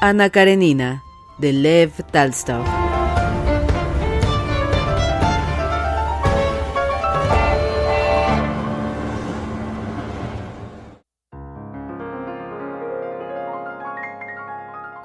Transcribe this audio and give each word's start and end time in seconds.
Ana 0.00 0.30
Karenina, 0.30 1.02
de 1.38 1.52
Lev 1.52 1.90
Talstov. 2.12 2.87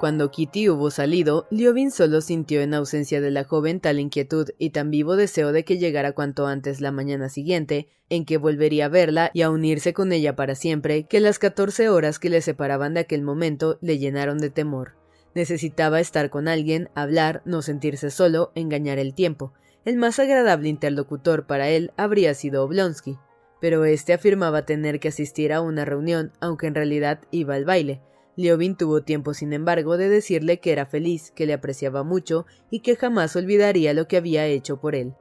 Cuando 0.04 0.30
Kitty 0.30 0.68
hubo 0.68 0.90
salido, 0.90 1.46
Liovin 1.50 1.90
solo 1.90 2.20
sintió 2.20 2.60
en 2.60 2.74
ausencia 2.74 3.22
de 3.22 3.30
la 3.30 3.44
joven 3.44 3.80
tal 3.80 3.98
inquietud 3.98 4.50
y 4.58 4.68
tan 4.68 4.90
vivo 4.90 5.16
deseo 5.16 5.50
de 5.50 5.64
que 5.64 5.78
llegara 5.78 6.12
cuanto 6.12 6.46
antes 6.46 6.82
la 6.82 6.92
mañana 6.92 7.30
siguiente, 7.30 7.88
en 8.10 8.26
que 8.26 8.36
volvería 8.36 8.84
a 8.84 8.88
verla 8.90 9.30
y 9.32 9.40
a 9.40 9.48
unirse 9.48 9.94
con 9.94 10.12
ella 10.12 10.36
para 10.36 10.56
siempre, 10.56 11.04
que 11.04 11.20
las 11.20 11.38
catorce 11.38 11.88
horas 11.88 12.18
que 12.18 12.28
le 12.28 12.42
separaban 12.42 12.92
de 12.92 13.00
aquel 13.00 13.22
momento 13.22 13.78
le 13.80 13.96
llenaron 13.96 14.36
de 14.36 14.50
temor. 14.50 14.92
Necesitaba 15.34 16.00
estar 16.00 16.28
con 16.28 16.48
alguien, 16.48 16.90
hablar, 16.94 17.40
no 17.46 17.62
sentirse 17.62 18.10
solo, 18.10 18.52
engañar 18.54 18.98
el 18.98 19.14
tiempo. 19.14 19.54
El 19.86 19.96
más 19.96 20.18
agradable 20.18 20.68
interlocutor 20.68 21.46
para 21.46 21.70
él 21.70 21.92
habría 21.96 22.34
sido 22.34 22.62
Oblonsky, 22.62 23.16
pero 23.58 23.86
éste 23.86 24.12
afirmaba 24.12 24.66
tener 24.66 25.00
que 25.00 25.08
asistir 25.08 25.54
a 25.54 25.62
una 25.62 25.86
reunión, 25.86 26.30
aunque 26.40 26.66
en 26.66 26.74
realidad 26.74 27.20
iba 27.30 27.54
al 27.54 27.64
baile. 27.64 28.02
Liovin 28.36 28.76
tuvo 28.76 29.02
tiempo, 29.02 29.34
sin 29.34 29.52
embargo, 29.52 29.96
de 29.96 30.08
decirle 30.08 30.58
que 30.58 30.72
era 30.72 30.86
feliz, 30.86 31.30
que 31.34 31.46
le 31.46 31.52
apreciaba 31.52 32.02
mucho 32.02 32.46
y 32.70 32.80
que 32.80 32.96
jamás 32.96 33.36
olvidaría 33.36 33.94
lo 33.94 34.08
que 34.08 34.16
había 34.16 34.46
hecho 34.46 34.80
por 34.80 34.94
él. 34.94 35.14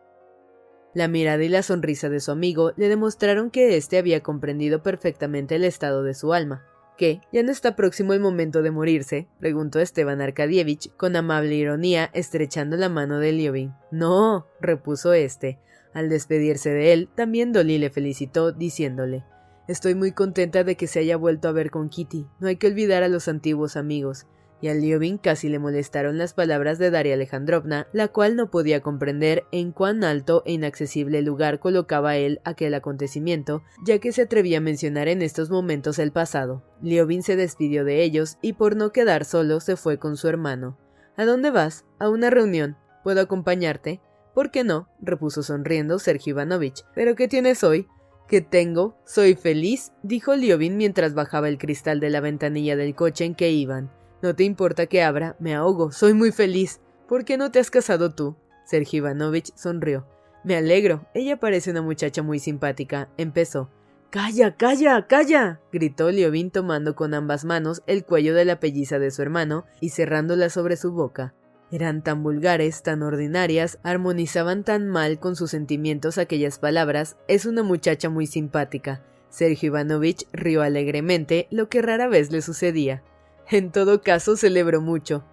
La 0.95 1.07
mirada 1.07 1.43
y 1.43 1.49
la 1.49 1.63
sonrisa 1.63 2.09
de 2.09 2.19
su 2.19 2.31
amigo 2.31 2.71
le 2.77 2.87
demostraron 2.87 3.49
que 3.49 3.77
éste 3.77 3.97
había 3.97 4.21
comprendido 4.21 4.83
perfectamente 4.83 5.55
el 5.55 5.63
estado 5.63 6.03
de 6.03 6.13
su 6.13 6.33
alma. 6.33 6.65
¿Qué? 6.97 7.21
¿Ya 7.31 7.41
no 7.41 7.51
está 7.51 7.75
próximo 7.75 8.13
el 8.13 8.19
momento 8.19 8.61
de 8.61 8.69
morirse? 8.69 9.27
preguntó 9.39 9.79
Esteban 9.79 10.21
Arkadievich 10.21 10.95
con 10.95 11.15
amable 11.15 11.55
ironía, 11.55 12.11
estrechando 12.13 12.77
la 12.77 12.89
mano 12.89 13.17
de 13.17 13.31
Liovin. 13.31 13.73
No, 13.89 14.47
repuso 14.61 15.13
éste. 15.13 15.59
Al 15.93 16.09
despedirse 16.09 16.69
de 16.69 16.93
él, 16.93 17.09
también 17.15 17.51
Dolly 17.51 17.79
le 17.79 17.89
felicitó, 17.89 18.51
diciéndole 18.51 19.23
Estoy 19.67 19.95
muy 19.95 20.11
contenta 20.11 20.65
de 20.65 20.75
que 20.75 20.87
se 20.87 20.99
haya 20.99 21.15
vuelto 21.15 21.47
a 21.47 21.53
ver 21.53 21.71
con 21.71 21.87
Kitty. 21.87 22.27
No 22.39 22.49
hay 22.49 22.57
que 22.57 22.67
olvidar 22.67 23.01
a 23.03 23.07
los 23.07 23.29
antiguos 23.29 23.77
amigos. 23.77 24.25
Y 24.59 24.67
a 24.67 24.73
Liovin 24.73 25.17
casi 25.17 25.47
le 25.49 25.59
molestaron 25.59 26.17
las 26.17 26.33
palabras 26.33 26.79
de 26.79 26.89
Daria 26.89 27.13
Alejandrovna, 27.13 27.87
la 27.93 28.09
cual 28.09 28.35
no 28.35 28.49
podía 28.49 28.81
comprender 28.81 29.45
en 29.51 29.71
cuán 29.71 30.03
alto 30.03 30.43
e 30.45 30.53
inaccesible 30.53 31.21
lugar 31.21 31.59
colocaba 31.59 32.17
él 32.17 32.41
aquel 32.43 32.73
acontecimiento, 32.73 33.63
ya 33.85 33.99
que 33.99 34.11
se 34.11 34.23
atrevía 34.23 34.57
a 34.57 34.61
mencionar 34.61 35.07
en 35.07 35.21
estos 35.21 35.49
momentos 35.49 35.99
el 35.99 36.11
pasado. 36.11 36.63
Liovin 36.81 37.23
se 37.23 37.35
despidió 37.35 37.85
de 37.85 38.03
ellos 38.03 38.37
y 38.41 38.53
por 38.53 38.75
no 38.75 38.91
quedar 38.91 39.25
solo 39.25 39.59
se 39.59 39.75
fue 39.77 39.97
con 39.97 40.17
su 40.17 40.27
hermano. 40.27 40.77
¿A 41.15 41.25
dónde 41.25 41.51
vas? 41.51 41.85
A 41.99 42.09
una 42.09 42.29
reunión. 42.29 42.77
¿Puedo 43.03 43.21
acompañarte? 43.21 44.01
¿Por 44.33 44.49
qué 44.49 44.63
no? 44.63 44.89
repuso 45.01 45.43
sonriendo 45.43 45.99
Sergio 45.99 46.31
Ivanovich. 46.31 46.83
¿Pero 46.95 47.15
qué 47.15 47.27
tienes 47.27 47.63
hoy? 47.63 47.87
¿Qué 48.27 48.41
tengo? 48.41 48.97
Soy 49.05 49.35
feliz, 49.35 49.91
dijo 50.01 50.35
Liovin 50.35 50.77
mientras 50.77 51.13
bajaba 51.13 51.49
el 51.49 51.57
cristal 51.57 51.99
de 51.99 52.09
la 52.09 52.21
ventanilla 52.21 52.75
del 52.75 52.95
coche 52.95 53.25
en 53.25 53.35
que 53.35 53.51
iban. 53.51 53.91
No 54.21 54.35
te 54.35 54.43
importa 54.43 54.85
que 54.85 55.03
abra, 55.03 55.35
me 55.39 55.53
ahogo, 55.53 55.91
soy 55.91 56.13
muy 56.13 56.31
feliz. 56.31 56.79
¿Por 57.07 57.25
qué 57.25 57.37
no 57.37 57.51
te 57.51 57.59
has 57.59 57.69
casado 57.69 58.15
tú? 58.15 58.37
Sergio 58.65 58.99
Ivanovich 58.99 59.53
sonrió. 59.55 60.07
Me 60.43 60.55
alegro, 60.55 61.05
ella 61.13 61.39
parece 61.39 61.71
una 61.71 61.81
muchacha 61.81 62.23
muy 62.23 62.39
simpática. 62.39 63.09
Empezó. 63.17 63.69
Calla, 64.09 64.55
calla, 64.55 65.07
calla. 65.07 65.59
gritó 65.71 66.11
Liovin 66.11 66.51
tomando 66.51 66.95
con 66.95 67.13
ambas 67.13 67.45
manos 67.45 67.81
el 67.87 68.05
cuello 68.05 68.33
de 68.35 68.45
la 68.45 68.59
pelliza 68.59 68.99
de 68.99 69.11
su 69.11 69.21
hermano 69.21 69.65
y 69.81 69.89
cerrándola 69.89 70.49
sobre 70.49 70.77
su 70.77 70.91
boca. 70.91 71.33
Eran 71.73 72.03
tan 72.03 72.21
vulgares, 72.21 72.83
tan 72.83 73.01
ordinarias, 73.01 73.79
armonizaban 73.81 74.63
tan 74.63 74.87
mal 74.87 75.17
con 75.17 75.35
sus 75.35 75.49
sentimientos 75.49 76.19
aquellas 76.19 76.59
palabras. 76.59 77.17
Es 77.27 77.47
una 77.47 77.63
muchacha 77.63 78.11
muy 78.11 78.27
simpática. 78.27 79.03
Sergio 79.29 79.69
Ivanovich 79.69 80.27
rió 80.33 80.61
alegremente, 80.61 81.47
lo 81.49 81.69
que 81.69 81.81
rara 81.81 82.07
vez 82.07 82.31
le 82.31 82.43
sucedía. 82.43 83.01
En 83.49 83.71
todo 83.71 84.03
caso, 84.03 84.37
celebró 84.37 84.81
mucho. 84.81 85.25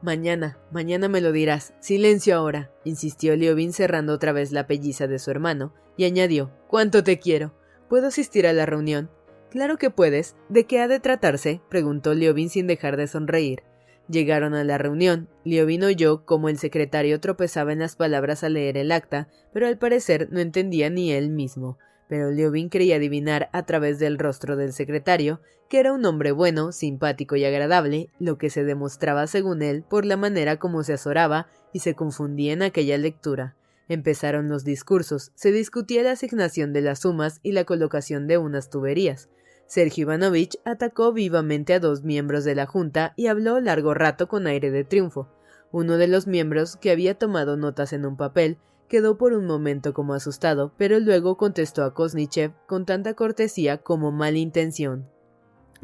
Mañana, 0.00 0.56
mañana 0.70 1.08
me 1.08 1.20
lo 1.20 1.32
dirás. 1.32 1.74
Silencio 1.80 2.36
ahora, 2.36 2.70
insistió 2.84 3.34
Liovin 3.34 3.72
cerrando 3.72 4.12
otra 4.12 4.30
vez 4.30 4.52
la 4.52 4.68
pelliza 4.68 5.08
de 5.08 5.18
su 5.18 5.32
hermano, 5.32 5.74
y 5.96 6.04
añadió 6.04 6.52
¿Cuánto 6.68 7.02
te 7.02 7.18
quiero? 7.18 7.56
¿Puedo 7.88 8.06
asistir 8.06 8.46
a 8.46 8.52
la 8.52 8.66
reunión? 8.66 9.10
Claro 9.50 9.78
que 9.78 9.90
puedes. 9.90 10.36
¿De 10.48 10.64
qué 10.64 10.78
ha 10.78 10.86
de 10.86 11.00
tratarse? 11.00 11.60
preguntó 11.68 12.14
Liovin 12.14 12.50
sin 12.50 12.68
dejar 12.68 12.96
de 12.96 13.08
sonreír. 13.08 13.64
Llegaron 14.08 14.54
a 14.54 14.64
la 14.64 14.78
reunión. 14.78 15.28
Liovin 15.44 15.84
oyó 15.84 16.24
como 16.24 16.48
el 16.48 16.58
secretario 16.58 17.20
tropezaba 17.20 17.72
en 17.72 17.80
las 17.80 17.96
palabras 17.96 18.42
al 18.42 18.54
leer 18.54 18.76
el 18.78 18.90
acta, 18.90 19.28
pero 19.52 19.66
al 19.66 19.78
parecer 19.78 20.28
no 20.30 20.40
entendía 20.40 20.88
ni 20.88 21.12
él 21.12 21.28
mismo. 21.28 21.78
Pero 22.08 22.30
Liovin 22.30 22.70
creía 22.70 22.96
adivinar 22.96 23.50
a 23.52 23.64
través 23.66 23.98
del 23.98 24.18
rostro 24.18 24.56
del 24.56 24.72
secretario 24.72 25.40
que 25.68 25.80
era 25.80 25.92
un 25.92 26.04
hombre 26.06 26.32
bueno, 26.32 26.72
simpático 26.72 27.36
y 27.36 27.44
agradable, 27.44 28.10
lo 28.18 28.38
que 28.38 28.50
se 28.50 28.64
demostraba 28.64 29.26
según 29.26 29.62
él 29.62 29.82
por 29.82 30.06
la 30.06 30.16
manera 30.16 30.56
como 30.56 30.82
se 30.82 30.94
azoraba 30.94 31.46
y 31.72 31.80
se 31.80 31.94
confundía 31.94 32.54
en 32.54 32.62
aquella 32.62 32.96
lectura. 32.96 33.54
Empezaron 33.88 34.48
los 34.48 34.64
discursos, 34.64 35.32
se 35.34 35.52
discutía 35.52 36.02
la 36.02 36.12
asignación 36.12 36.72
de 36.72 36.82
las 36.82 37.00
sumas 37.00 37.40
y 37.42 37.52
la 37.52 37.64
colocación 37.64 38.26
de 38.26 38.38
unas 38.38 38.70
tuberías. 38.70 39.28
Sergio 39.68 40.02
Ivanovich 40.02 40.58
atacó 40.64 41.12
vivamente 41.12 41.74
a 41.74 41.80
dos 41.80 42.02
miembros 42.02 42.44
de 42.44 42.54
la 42.54 42.64
Junta 42.64 43.12
y 43.16 43.26
habló 43.26 43.60
largo 43.60 43.92
rato 43.92 44.26
con 44.26 44.46
aire 44.46 44.70
de 44.70 44.82
triunfo. 44.82 45.28
Uno 45.70 45.98
de 45.98 46.08
los 46.08 46.26
miembros, 46.26 46.76
que 46.76 46.90
había 46.90 47.18
tomado 47.18 47.58
notas 47.58 47.92
en 47.92 48.06
un 48.06 48.16
papel, 48.16 48.56
quedó 48.88 49.18
por 49.18 49.34
un 49.34 49.44
momento 49.44 49.92
como 49.92 50.14
asustado, 50.14 50.72
pero 50.78 50.98
luego 51.00 51.36
contestó 51.36 51.84
a 51.84 51.92
Kosnichev 51.92 52.54
con 52.66 52.86
tanta 52.86 53.12
cortesía 53.12 53.76
como 53.76 54.10
mala 54.10 54.38
intención. 54.38 55.06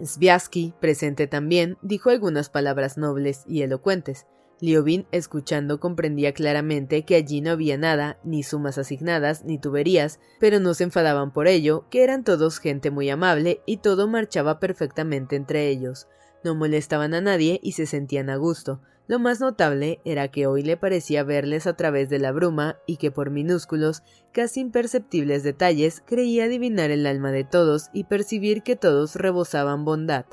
Sviasky, 0.02 0.72
presente 0.80 1.26
también, 1.26 1.76
dijo 1.82 2.08
algunas 2.08 2.48
palabras 2.48 2.96
nobles 2.96 3.44
y 3.46 3.60
elocuentes. 3.60 4.26
Liovin, 4.64 5.06
escuchando, 5.12 5.78
comprendía 5.78 6.32
claramente 6.32 7.04
que 7.04 7.14
allí 7.14 7.40
no 7.40 7.50
había 7.50 7.76
nada, 7.76 8.18
ni 8.24 8.42
sumas 8.42 8.78
asignadas, 8.78 9.44
ni 9.44 9.58
tuberías, 9.58 10.20
pero 10.40 10.60
no 10.60 10.74
se 10.74 10.84
enfadaban 10.84 11.32
por 11.32 11.46
ello, 11.46 11.86
que 11.90 12.02
eran 12.02 12.24
todos 12.24 12.58
gente 12.58 12.90
muy 12.90 13.10
amable 13.10 13.60
y 13.66 13.78
todo 13.78 14.08
marchaba 14.08 14.60
perfectamente 14.60 15.36
entre 15.36 15.68
ellos. 15.68 16.08
No 16.42 16.54
molestaban 16.54 17.14
a 17.14 17.20
nadie 17.20 17.60
y 17.62 17.72
se 17.72 17.86
sentían 17.86 18.30
a 18.30 18.36
gusto. 18.36 18.80
Lo 19.06 19.18
más 19.18 19.38
notable 19.38 20.00
era 20.04 20.28
que 20.28 20.46
hoy 20.46 20.62
le 20.62 20.78
parecía 20.78 21.24
verles 21.24 21.66
a 21.66 21.76
través 21.76 22.08
de 22.08 22.18
la 22.18 22.32
bruma 22.32 22.78
y 22.86 22.96
que 22.96 23.10
por 23.10 23.30
minúsculos, 23.30 24.02
casi 24.32 24.60
imperceptibles 24.60 25.42
detalles 25.42 26.02
creía 26.06 26.44
adivinar 26.44 26.90
el 26.90 27.06
alma 27.06 27.30
de 27.30 27.44
todos 27.44 27.90
y 27.92 28.04
percibir 28.04 28.62
que 28.62 28.76
todos 28.76 29.16
rebosaban 29.16 29.84
bondad. 29.84 30.24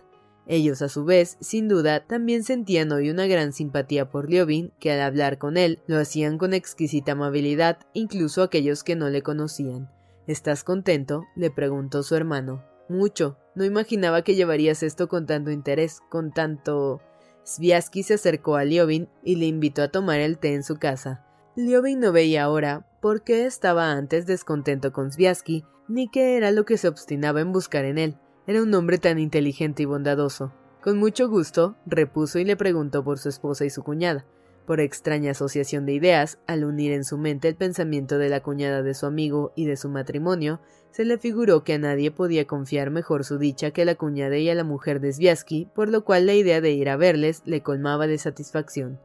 Ellos, 0.51 0.81
a 0.81 0.89
su 0.89 1.06
vez, 1.06 1.38
sin 1.39 1.69
duda, 1.69 2.06
también 2.06 2.44
sentían 2.44 2.92
hoy 2.92 3.09
una 3.09 3.25
gran 3.25 3.53
simpatía 3.53 4.09
por 4.09 4.30
Liobin, 4.30 4.74
que 4.81 4.92
al 4.92 5.00
hablar 5.00 5.38
con 5.38 5.56
él 5.56 5.80
lo 5.88 5.98
hacían 5.98 6.38
con 6.38 6.53
exquisita 6.53 7.13
amabilidad, 7.13 7.80
incluso 7.94 8.44
aquellos 8.44 8.83
que 8.83 8.98
no 8.98 9.07
le 9.07 9.21
conocían. 9.21 9.89
¿Estás 10.27 10.65
contento? 10.65 11.24
le 11.38 11.51
preguntó 11.51 12.03
su 12.03 12.18
hermano. 12.18 12.65
Mucho. 12.89 13.38
No 13.56 13.63
imaginaba 13.63 14.24
que 14.24 14.36
llevarías 14.36 14.83
esto 14.83 15.07
con 15.07 15.25
tanto 15.25 15.51
interés, 15.51 16.01
con 16.09 16.33
tanto. 16.33 17.00
Sviasky 17.45 18.03
se 18.03 18.15
acercó 18.15 18.57
a 18.57 18.65
Liobin 18.65 19.07
y 19.24 19.38
le 19.38 19.45
invitó 19.45 19.81
a 19.83 19.88
tomar 19.88 20.19
el 20.19 20.38
té 20.38 20.53
en 20.53 20.63
su 20.63 20.75
casa. 20.75 21.25
Liobin 21.56 22.01
no 22.01 22.12
veía 22.12 22.44
ahora 22.44 22.86
por 23.00 23.24
qué 23.24 23.45
estaba 23.45 23.94
antes 23.94 24.25
descontento 24.25 24.92
con 24.92 25.13
Sviasky, 25.13 25.63
ni 25.88 26.09
qué 26.09 26.36
era 26.36 26.51
lo 26.51 26.65
que 26.65 26.77
se 26.77 26.89
obstinaba 26.89 27.39
en 27.39 27.53
buscar 27.53 27.86
en 27.86 27.98
él. 27.98 28.18
Era 28.47 28.63
un 28.63 28.73
hombre 28.73 28.97
tan 28.97 29.19
inteligente 29.19 29.83
y 29.83 29.85
bondadoso. 29.85 30.51
Con 30.81 30.97
mucho 30.97 31.29
gusto, 31.29 31.75
repuso 31.85 32.39
y 32.39 32.43
le 32.43 32.55
preguntó 32.55 33.03
por 33.03 33.19
su 33.19 33.29
esposa 33.29 33.65
y 33.65 33.69
su 33.69 33.83
cuñada. 33.83 34.25
Por 34.65 34.79
extraña 34.79 35.31
asociación 35.31 35.85
de 35.85 35.93
ideas, 35.93 36.39
al 36.47 36.63
unir 36.63 36.91
en 36.91 37.03
su 37.03 37.17
mente 37.17 37.47
el 37.47 37.55
pensamiento 37.55 38.17
de 38.17 38.29
la 38.29 38.41
cuñada 38.41 38.81
de 38.81 38.93
su 38.93 39.05
amigo 39.05 39.53
y 39.55 39.65
de 39.65 39.77
su 39.77 39.89
matrimonio, 39.89 40.59
se 40.91 41.05
le 41.05 41.17
figuró 41.17 41.63
que 41.63 41.73
a 41.73 41.77
nadie 41.77 42.09
podía 42.09 42.47
confiar 42.47 42.89
mejor 42.89 43.25
su 43.25 43.38
dicha 43.38 43.71
que 43.71 43.83
a 43.83 43.85
la 43.85 43.95
cuñada 43.95 44.38
y 44.38 44.49
a 44.49 44.55
la 44.55 44.63
mujer 44.63 45.01
de 45.01 45.13
Sviasky, 45.13 45.69
por 45.75 45.89
lo 45.89 46.03
cual 46.03 46.25
la 46.25 46.33
idea 46.33 46.61
de 46.61 46.71
ir 46.71 46.89
a 46.89 46.97
verles 46.97 47.43
le 47.45 47.61
colmaba 47.61 48.07
de 48.07 48.17
satisfacción. 48.17 48.99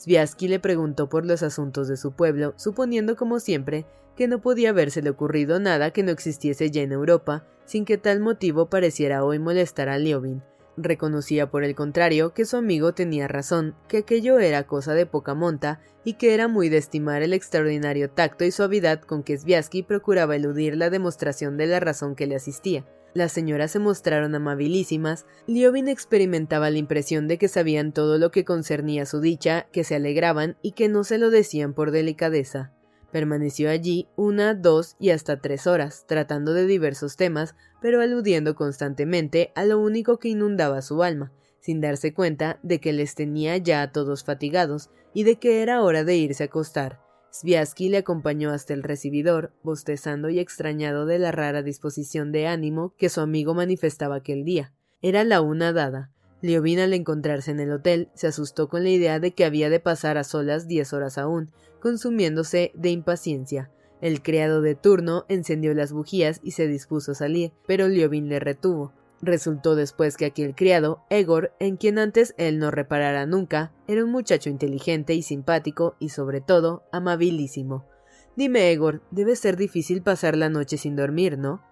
Sviasky 0.00 0.48
le 0.48 0.60
preguntó 0.60 1.10
por 1.10 1.26
los 1.26 1.42
asuntos 1.42 1.86
de 1.86 1.98
su 1.98 2.12
pueblo, 2.12 2.54
suponiendo 2.56 3.16
como 3.16 3.38
siempre 3.38 3.84
que 4.16 4.28
no 4.28 4.40
podía 4.40 4.70
habérsele 4.70 5.10
ocurrido 5.10 5.60
nada 5.60 5.90
que 5.90 6.02
no 6.02 6.10
existiese 6.10 6.70
ya 6.70 6.80
en 6.80 6.92
Europa, 6.92 7.46
sin 7.66 7.84
que 7.84 7.98
tal 7.98 8.20
motivo 8.20 8.70
pareciera 8.70 9.24
hoy 9.24 9.38
molestar 9.38 9.90
a 9.90 9.98
Liobin, 9.98 10.42
Reconocía 10.78 11.50
por 11.50 11.64
el 11.64 11.74
contrario 11.74 12.32
que 12.32 12.46
su 12.46 12.56
amigo 12.56 12.94
tenía 12.94 13.28
razón, 13.28 13.74
que 13.88 13.98
aquello 13.98 14.38
era 14.38 14.66
cosa 14.66 14.94
de 14.94 15.04
poca 15.04 15.34
monta 15.34 15.80
y 16.04 16.14
que 16.14 16.32
era 16.32 16.48
muy 16.48 16.70
de 16.70 16.78
estimar 16.78 17.20
el 17.22 17.34
extraordinario 17.34 18.08
tacto 18.08 18.46
y 18.46 18.50
suavidad 18.50 19.02
con 19.02 19.22
que 19.22 19.36
Sviasky 19.36 19.82
procuraba 19.82 20.36
eludir 20.36 20.78
la 20.78 20.88
demostración 20.88 21.58
de 21.58 21.66
la 21.66 21.80
razón 21.80 22.14
que 22.14 22.26
le 22.26 22.36
asistía. 22.36 22.86
Las 23.12 23.32
señoras 23.32 23.72
se 23.72 23.80
mostraron 23.80 24.34
amabilísimas, 24.34 25.26
Liobin 25.46 25.88
experimentaba 25.88 26.70
la 26.70 26.78
impresión 26.78 27.26
de 27.26 27.38
que 27.38 27.48
sabían 27.48 27.92
todo 27.92 28.18
lo 28.18 28.30
que 28.30 28.44
concernía 28.44 29.04
su 29.04 29.20
dicha, 29.20 29.66
que 29.72 29.82
se 29.82 29.96
alegraban 29.96 30.56
y 30.62 30.72
que 30.72 30.88
no 30.88 31.02
se 31.02 31.18
lo 31.18 31.30
decían 31.30 31.74
por 31.74 31.90
delicadeza. 31.90 32.72
Permaneció 33.10 33.68
allí 33.68 34.06
una, 34.14 34.54
dos 34.54 34.94
y 35.00 35.10
hasta 35.10 35.40
tres 35.40 35.66
horas, 35.66 36.04
tratando 36.06 36.54
de 36.54 36.66
diversos 36.66 37.16
temas, 37.16 37.56
pero 37.82 38.00
aludiendo 38.00 38.54
constantemente 38.54 39.50
a 39.56 39.64
lo 39.64 39.80
único 39.80 40.18
que 40.18 40.28
inundaba 40.28 40.80
su 40.80 41.02
alma, 41.02 41.32
sin 41.58 41.80
darse 41.80 42.14
cuenta 42.14 42.60
de 42.62 42.78
que 42.78 42.92
les 42.92 43.16
tenía 43.16 43.56
ya 43.56 43.82
a 43.82 43.90
todos 43.90 44.22
fatigados 44.22 44.90
y 45.12 45.24
de 45.24 45.36
que 45.40 45.62
era 45.62 45.82
hora 45.82 46.04
de 46.04 46.16
irse 46.16 46.44
a 46.44 46.46
acostar. 46.46 47.00
Sviasky 47.32 47.88
le 47.88 47.98
acompañó 47.98 48.50
hasta 48.50 48.74
el 48.74 48.82
recibidor, 48.82 49.52
bostezando 49.62 50.30
y 50.30 50.38
extrañado 50.38 51.06
de 51.06 51.18
la 51.18 51.32
rara 51.32 51.62
disposición 51.62 52.32
de 52.32 52.46
ánimo 52.46 52.94
que 52.96 53.08
su 53.08 53.20
amigo 53.20 53.54
manifestaba 53.54 54.16
aquel 54.16 54.44
día. 54.44 54.72
Era 55.00 55.24
la 55.24 55.40
una 55.40 55.72
dada. 55.72 56.10
Liobin 56.42 56.80
al 56.80 56.94
encontrarse 56.94 57.50
en 57.50 57.60
el 57.60 57.70
hotel 57.70 58.08
se 58.14 58.26
asustó 58.26 58.68
con 58.68 58.82
la 58.82 58.90
idea 58.90 59.20
de 59.20 59.32
que 59.32 59.44
había 59.44 59.70
de 59.70 59.80
pasar 59.80 60.18
a 60.18 60.24
solas 60.24 60.66
diez 60.66 60.92
horas 60.92 61.18
aún, 61.18 61.50
consumiéndose 61.80 62.72
de 62.74 62.90
impaciencia. 62.90 63.70
El 64.00 64.22
criado 64.22 64.62
de 64.62 64.74
turno 64.74 65.26
encendió 65.28 65.74
las 65.74 65.92
bujías 65.92 66.40
y 66.42 66.52
se 66.52 66.66
dispuso 66.66 67.12
a 67.12 67.14
salir, 67.14 67.52
pero 67.66 67.88
Liobin 67.88 68.28
le 68.28 68.40
retuvo. 68.40 68.92
Resultó 69.22 69.76
después 69.76 70.16
que 70.16 70.24
aquel 70.24 70.54
criado, 70.54 71.04
Egor, 71.10 71.52
en 71.58 71.76
quien 71.76 71.98
antes 71.98 72.34
él 72.38 72.58
no 72.58 72.70
reparara 72.70 73.26
nunca, 73.26 73.72
era 73.86 74.04
un 74.04 74.10
muchacho 74.10 74.48
inteligente 74.48 75.14
y 75.14 75.22
simpático 75.22 75.94
y 75.98 76.08
sobre 76.08 76.40
todo 76.40 76.84
amabilísimo. 76.90 77.84
Dime, 78.34 78.72
Egor, 78.72 79.02
debe 79.10 79.36
ser 79.36 79.56
difícil 79.56 80.02
pasar 80.02 80.36
la 80.36 80.48
noche 80.48 80.78
sin 80.78 80.96
dormir, 80.96 81.36
¿no? 81.36 81.62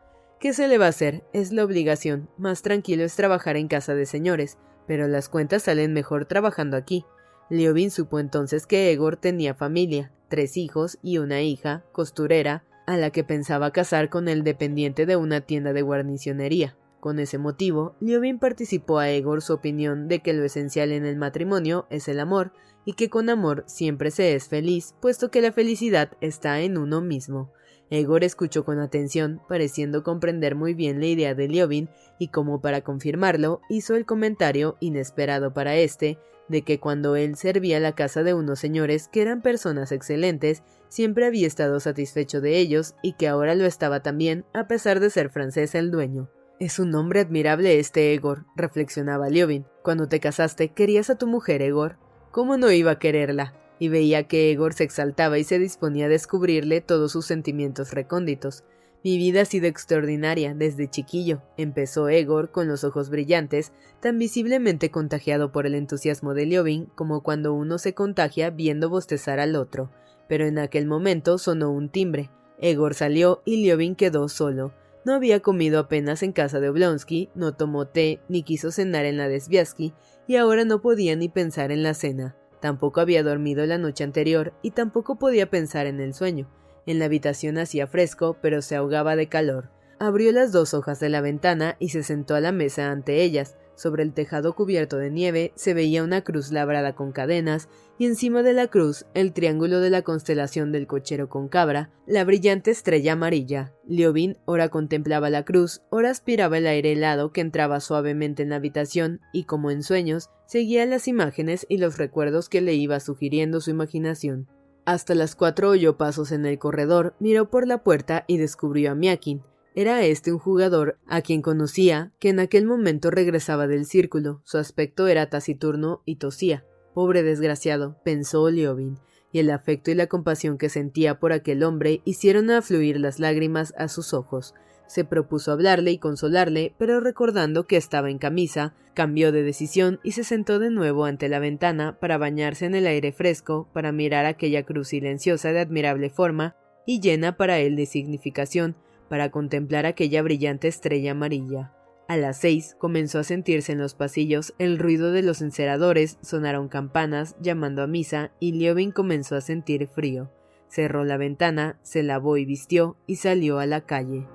¿Qué 0.41 0.53
se 0.53 0.69
le 0.69 0.77
va 0.77 0.87
a 0.87 0.91
hacer? 0.91 1.25
Es 1.33 1.51
la 1.51 1.65
obligación. 1.65 2.29
Más 2.37 2.61
tranquilo 2.61 3.03
es 3.03 3.17
trabajar 3.17 3.57
en 3.57 3.69
casa 3.69 3.95
de 3.95 4.05
señores, 4.05 4.59
pero 4.87 5.09
las 5.09 5.29
cuentas 5.29 5.63
salen 5.63 5.95
mejor 5.95 6.27
trabajando 6.27 6.77
aquí. 6.77 7.07
Liobin 7.49 7.91
supo 7.91 8.19
entonces 8.19 8.67
que 8.67 8.93
Egor 8.93 9.17
tenía 9.17 9.55
familia, 9.55 10.13
tres 10.29 10.59
hijos 10.59 10.99
y 11.03 11.19
una 11.19 11.41
hija, 11.41 11.85
costurera, 11.93 12.65
a 12.87 12.97
la 12.97 13.11
que 13.11 13.25
pensaba 13.25 13.73
casar 13.73 14.11
con 14.11 14.29
el 14.29 14.45
dependiente 14.45 15.07
de 15.07 15.17
una 15.17 15.41
tienda 15.41 15.73
de 15.73 15.83
guarnicionería. 15.83 16.77
Con 17.01 17.21
ese 17.21 17.39
motivo, 17.39 17.95
Liobin 18.01 18.39
participó 18.41 18.99
a 18.99 19.11
Egor 19.11 19.41
su 19.41 19.53
opinión 19.53 20.09
de 20.09 20.21
que 20.21 20.33
lo 20.33 20.45
esencial 20.45 20.91
en 20.91 21.07
el 21.07 21.17
matrimonio 21.17 21.87
es 21.91 22.09
el 22.09 22.19
amor, 22.19 22.53
y 22.85 22.95
que 22.95 23.09
con 23.09 23.29
amor 23.29 23.65
siempre 23.67 24.11
se 24.11 24.35
es 24.35 24.49
feliz, 24.49 24.95
puesto 25.01 25.31
que 25.31 25.43
la 25.43 25.53
felicidad 25.53 26.11
está 26.21 26.61
en 26.61 26.77
uno 26.77 27.01
mismo. 27.01 27.53
Egor 27.91 28.25
escuchó 28.25 28.65
con 28.65 28.81
atención, 28.81 29.41
pareciendo 29.49 30.03
comprender 30.03 30.55
muy 30.55 30.75
bien 30.75 30.99
la 30.99 31.07
idea 31.07 31.35
de 31.35 31.49
Liobin, 31.49 31.89
y 32.19 32.29
como 32.29 32.61
para 32.61 32.83
confirmarlo, 32.83 33.61
hizo 33.69 33.95
el 33.95 34.05
comentario, 34.05 34.77
inesperado 34.81 35.55
para 35.55 35.77
éste, 35.77 36.19
de 36.49 36.63
que 36.63 36.81
cuando 36.81 37.15
él 37.15 37.37
servía 37.37 37.79
la 37.79 37.95
casa 37.95 38.23
de 38.23 38.35
unos 38.35 38.59
señores 38.59 39.09
que 39.09 39.23
eran 39.23 39.43
personas 39.43 39.93
excelentes, 39.93 40.63
siempre 40.89 41.27
había 41.27 41.47
estado 41.47 41.79
satisfecho 41.79 42.41
de 42.41 42.59
ellos 42.59 42.95
y 43.03 43.13
que 43.13 43.29
ahora 43.29 43.55
lo 43.55 43.67
estaba 43.67 44.03
también, 44.03 44.45
a 44.53 44.67
pesar 44.67 44.99
de 44.99 45.11
ser 45.11 45.31
francés 45.31 45.75
el 45.75 45.91
dueño. 45.91 46.29
Es 46.61 46.81
un 46.81 46.93
hombre 46.97 47.21
admirable 47.21 47.79
este 47.79 48.13
Egor, 48.15 48.45
reflexionaba 48.57 49.29
Liobin. 49.29 49.65
Cuando 49.85 50.09
te 50.09 50.19
casaste, 50.19 50.71
querías 50.71 51.09
a 51.09 51.17
tu 51.17 51.29
mujer, 51.29 51.63
Egor. 51.63 51.99
¿Cómo 52.33 52.57
no 52.57 52.73
iba 52.73 52.91
a 52.91 52.99
quererla? 52.99 53.55
Y 53.79 53.87
veía 53.87 54.27
que 54.27 54.51
Egor 54.51 54.75
se 54.75 54.83
exaltaba 54.83 55.39
y 55.39 55.45
se 55.45 55.61
disponía 55.61 56.07
a 56.07 56.09
descubrirle 56.09 56.81
todos 56.81 57.13
sus 57.13 57.27
sentimientos 57.27 57.93
recónditos. 57.93 58.65
Mi 59.05 59.19
vida 59.19 59.43
ha 59.43 59.45
sido 59.45 59.69
extraordinaria 59.69 60.53
desde 60.53 60.91
chiquillo, 60.91 61.43
empezó 61.57 62.09
Egor 62.09 62.51
con 62.51 62.67
los 62.67 62.83
ojos 62.83 63.09
brillantes, 63.09 63.73
tan 64.01 64.19
visiblemente 64.19 64.91
contagiado 64.91 65.53
por 65.53 65.65
el 65.65 65.77
entusiasmo 65.77 66.35
de 66.35 66.47
Liobin 66.47 66.87
como 66.97 67.23
cuando 67.23 67.55
uno 67.55 67.79
se 67.79 67.95
contagia 67.95 68.51
viendo 68.51 68.89
bostezar 68.89 69.39
al 69.39 69.55
otro. 69.55 69.93
Pero 70.29 70.45
en 70.45 70.59
aquel 70.59 70.87
momento 70.87 71.39
sonó 71.39 71.71
un 71.71 71.89
timbre. 71.89 72.31
Egor 72.59 72.95
salió 72.95 73.43
y 73.45 73.59
Liobin 73.63 73.95
quedó 73.95 74.29
solo. 74.29 74.73
No 75.09 75.15
había 75.15 75.41
comido 75.41 75.79
apenas 75.79 76.23
en 76.23 76.33
casa 76.33 76.61
de 76.61 76.69
Oblonsky, 76.69 77.31
no 77.35 77.55
tomó 77.55 77.89
té 77.89 78.21
ni 78.29 78.43
quiso 78.43 78.71
cenar 78.71 79.07
en 79.07 79.17
la 79.17 79.27
de 79.27 79.41
Sviasky, 79.41 79.95
y 80.27 80.37
ahora 80.37 80.67
no 80.67 80.83
podía 80.83 81.17
ni 81.17 81.31
pensar 81.31 81.73
en 81.73 81.83
la 81.83 81.95
cena. 81.95 82.37
Tampoco 82.61 83.01
había 83.01 83.23
dormido 83.23 83.65
la 83.65 83.79
noche 83.79 84.05
anterior 84.05 84.53
y 84.61 84.73
tampoco 84.73 85.19
podía 85.19 85.49
pensar 85.49 85.87
en 85.87 86.01
el 86.01 86.13
sueño. 86.13 86.51
En 86.85 86.99
la 86.99 87.07
habitación 87.07 87.57
hacía 87.57 87.87
fresco, 87.87 88.37
pero 88.43 88.61
se 88.61 88.77
ahogaba 88.77 89.17
de 89.17 89.31
calor. 89.31 89.71
Abrió 89.99 90.31
las 90.31 90.53
dos 90.53 90.75
hojas 90.75 91.01
de 91.01 91.09
la 91.09 91.23
ventana 91.23 91.77
y 91.79 91.89
se 91.89 92.03
sentó 92.03 92.35
a 92.35 92.41
la 92.41 92.53
mesa 92.53 92.91
ante 92.91 93.23
ellas. 93.23 93.57
Sobre 93.79 94.03
el 94.03 94.13
tejado 94.13 94.57
cubierto 94.57 94.97
de 94.97 95.09
nieve 95.09 95.53
se 95.55 95.73
veía 95.73 96.03
una 96.03 96.23
cruz 96.23 96.51
labrada 96.51 96.97
con 96.97 97.13
cadenas, 97.13 97.69
y 97.97 98.07
encima 98.07 98.43
de 98.43 98.53
la 98.53 98.67
cruz 98.67 99.07
el 99.15 99.33
triángulo 99.33 99.79
de 99.79 99.89
la 99.89 100.03
constelación 100.03 100.73
del 100.73 100.89
cochero 100.89 101.29
con 101.29 101.47
cabra, 101.47 101.89
la 102.05 102.25
brillante 102.25 102.73
estrella 102.73 103.13
amarilla. 103.13 103.73
Liobin 103.87 104.37
ora 104.47 104.69
contemplaba 104.69 105.31
la 105.31 105.45
cruz, 105.45 105.83
ora 105.91 106.11
aspiraba 106.11 106.59
el 106.59 106.67
aire 106.67 106.91
helado 106.91 107.33
que 107.33 107.41
entraba 107.41 107.79
suavemente 107.79 108.43
en 108.43 108.49
la 108.49 108.57
habitación, 108.57 109.21
y 109.33 109.45
como 109.45 109.71
en 109.71 109.85
sueños, 109.85 110.29
seguía 110.47 110.85
las 110.85 111.07
imágenes 111.07 111.65
y 111.69 111.79
los 111.79 111.99
recuerdos 111.99 112.49
que 112.49 112.61
le 112.61 112.75
iba 112.75 112.99
sugiriendo 112.99 113.61
su 113.61 113.71
imaginación. 113.71 114.49
Hasta 114.87 115.15
las 115.15 115.37
cuatro 115.37 115.71
oyó 115.71 115.97
pasos 115.97 116.33
en 116.33 116.47
el 116.47 116.59
corredor, 116.59 117.15
miró 117.21 117.49
por 117.49 117.69
la 117.69 117.85
puerta 117.85 118.25
y 118.27 118.39
descubrió 118.39 118.91
a 118.91 118.97
Miakin. 118.97 119.45
Era 119.79 120.03
este 120.03 120.33
un 120.33 120.41
jugador 120.41 120.99
a 121.07 121.21
quien 121.21 121.41
conocía, 121.41 122.11
que 122.19 122.31
en 122.31 122.41
aquel 122.41 122.67
momento 122.67 123.13
regresaba 123.13 123.69
del 123.69 123.87
círculo. 123.87 124.43
Su 124.43 124.59
aspecto 124.59 125.07
era 125.07 125.31
taciturno 125.31 126.03
y 126.05 126.17
tosía. 126.17 126.65
Pobre 126.95 127.23
desgraciado, 127.23 127.97
pensó 128.03 128.51
Liobin, 128.51 128.99
y 129.31 129.39
el 129.39 129.51
afecto 129.51 129.93
y 129.93 129.95
la 129.95 130.09
compasión 130.09 130.59
que 130.59 130.69
sentía 130.69 131.21
por 131.21 131.33
aquel 131.33 131.63
hombre 131.63 132.03
hicieron 132.05 132.51
afluir 132.51 132.99
las 132.99 133.21
lágrimas 133.21 133.73
a 133.79 133.87
sus 133.87 134.15
ojos. 134.15 134.53
Se 134.89 135.05
propuso 135.05 135.53
hablarle 135.53 135.93
y 135.93 135.99
consolarle, 135.99 136.75
pero 136.77 136.99
recordando 136.99 137.69
que 137.69 137.77
estaba 137.77 138.11
en 138.11 138.19
camisa, 138.19 138.75
cambió 138.95 139.31
de 139.31 139.45
decisión 139.45 140.01
y 140.03 140.11
se 140.11 140.25
sentó 140.25 140.59
de 140.59 140.71
nuevo 140.71 141.05
ante 141.05 141.29
la 141.29 141.39
ventana 141.39 142.01
para 142.01 142.19
bañarse 142.19 142.67
en 142.67 142.75
el 142.75 142.89
aire 142.89 143.13
fresco, 143.13 143.69
para 143.73 143.93
mirar 143.93 144.27
aquella 144.27 144.65
cruz 144.65 144.89
silenciosa 144.89 145.53
de 145.53 145.61
admirable 145.61 146.11
forma 146.11 146.57
y 146.85 146.99
llena 146.99 147.37
para 147.37 147.61
él 147.61 147.77
de 147.77 147.87
significación, 147.87 148.75
para 149.09 149.31
contemplar 149.31 149.87
aquella 149.87 150.23
brillante 150.23 150.69
estrella 150.69 151.13
amarilla. 151.13 151.73
A 152.09 152.17
las 152.17 152.39
seis 152.39 152.75
comenzó 152.79 153.19
a 153.19 153.25
sentirse 153.25 153.73
en 153.73 153.79
los 153.79 153.95
pasillos 153.95 154.55
el 154.59 154.79
ruido 154.79 155.13
de 155.13 155.23
los 155.23 155.43
enceradores, 155.43 156.17
sonaron 156.23 156.69
campanas 156.69 157.37
llamando 157.41 157.83
a 157.83 157.87
misa 157.87 158.33
y 158.41 158.53
Liobin 158.53 158.93
comenzó 158.93 159.37
a 159.37 159.43
sentir 159.43 159.87
frío. 159.89 160.33
Cerró 160.69 161.05
la 161.05 161.19
ventana, 161.19 161.79
se 161.83 162.03
lavó 162.03 162.39
y 162.39 162.47
vistió 162.47 162.97
y 163.07 163.17
salió 163.17 163.59
a 163.59 163.67
la 163.67 163.83
calle. 163.83 164.27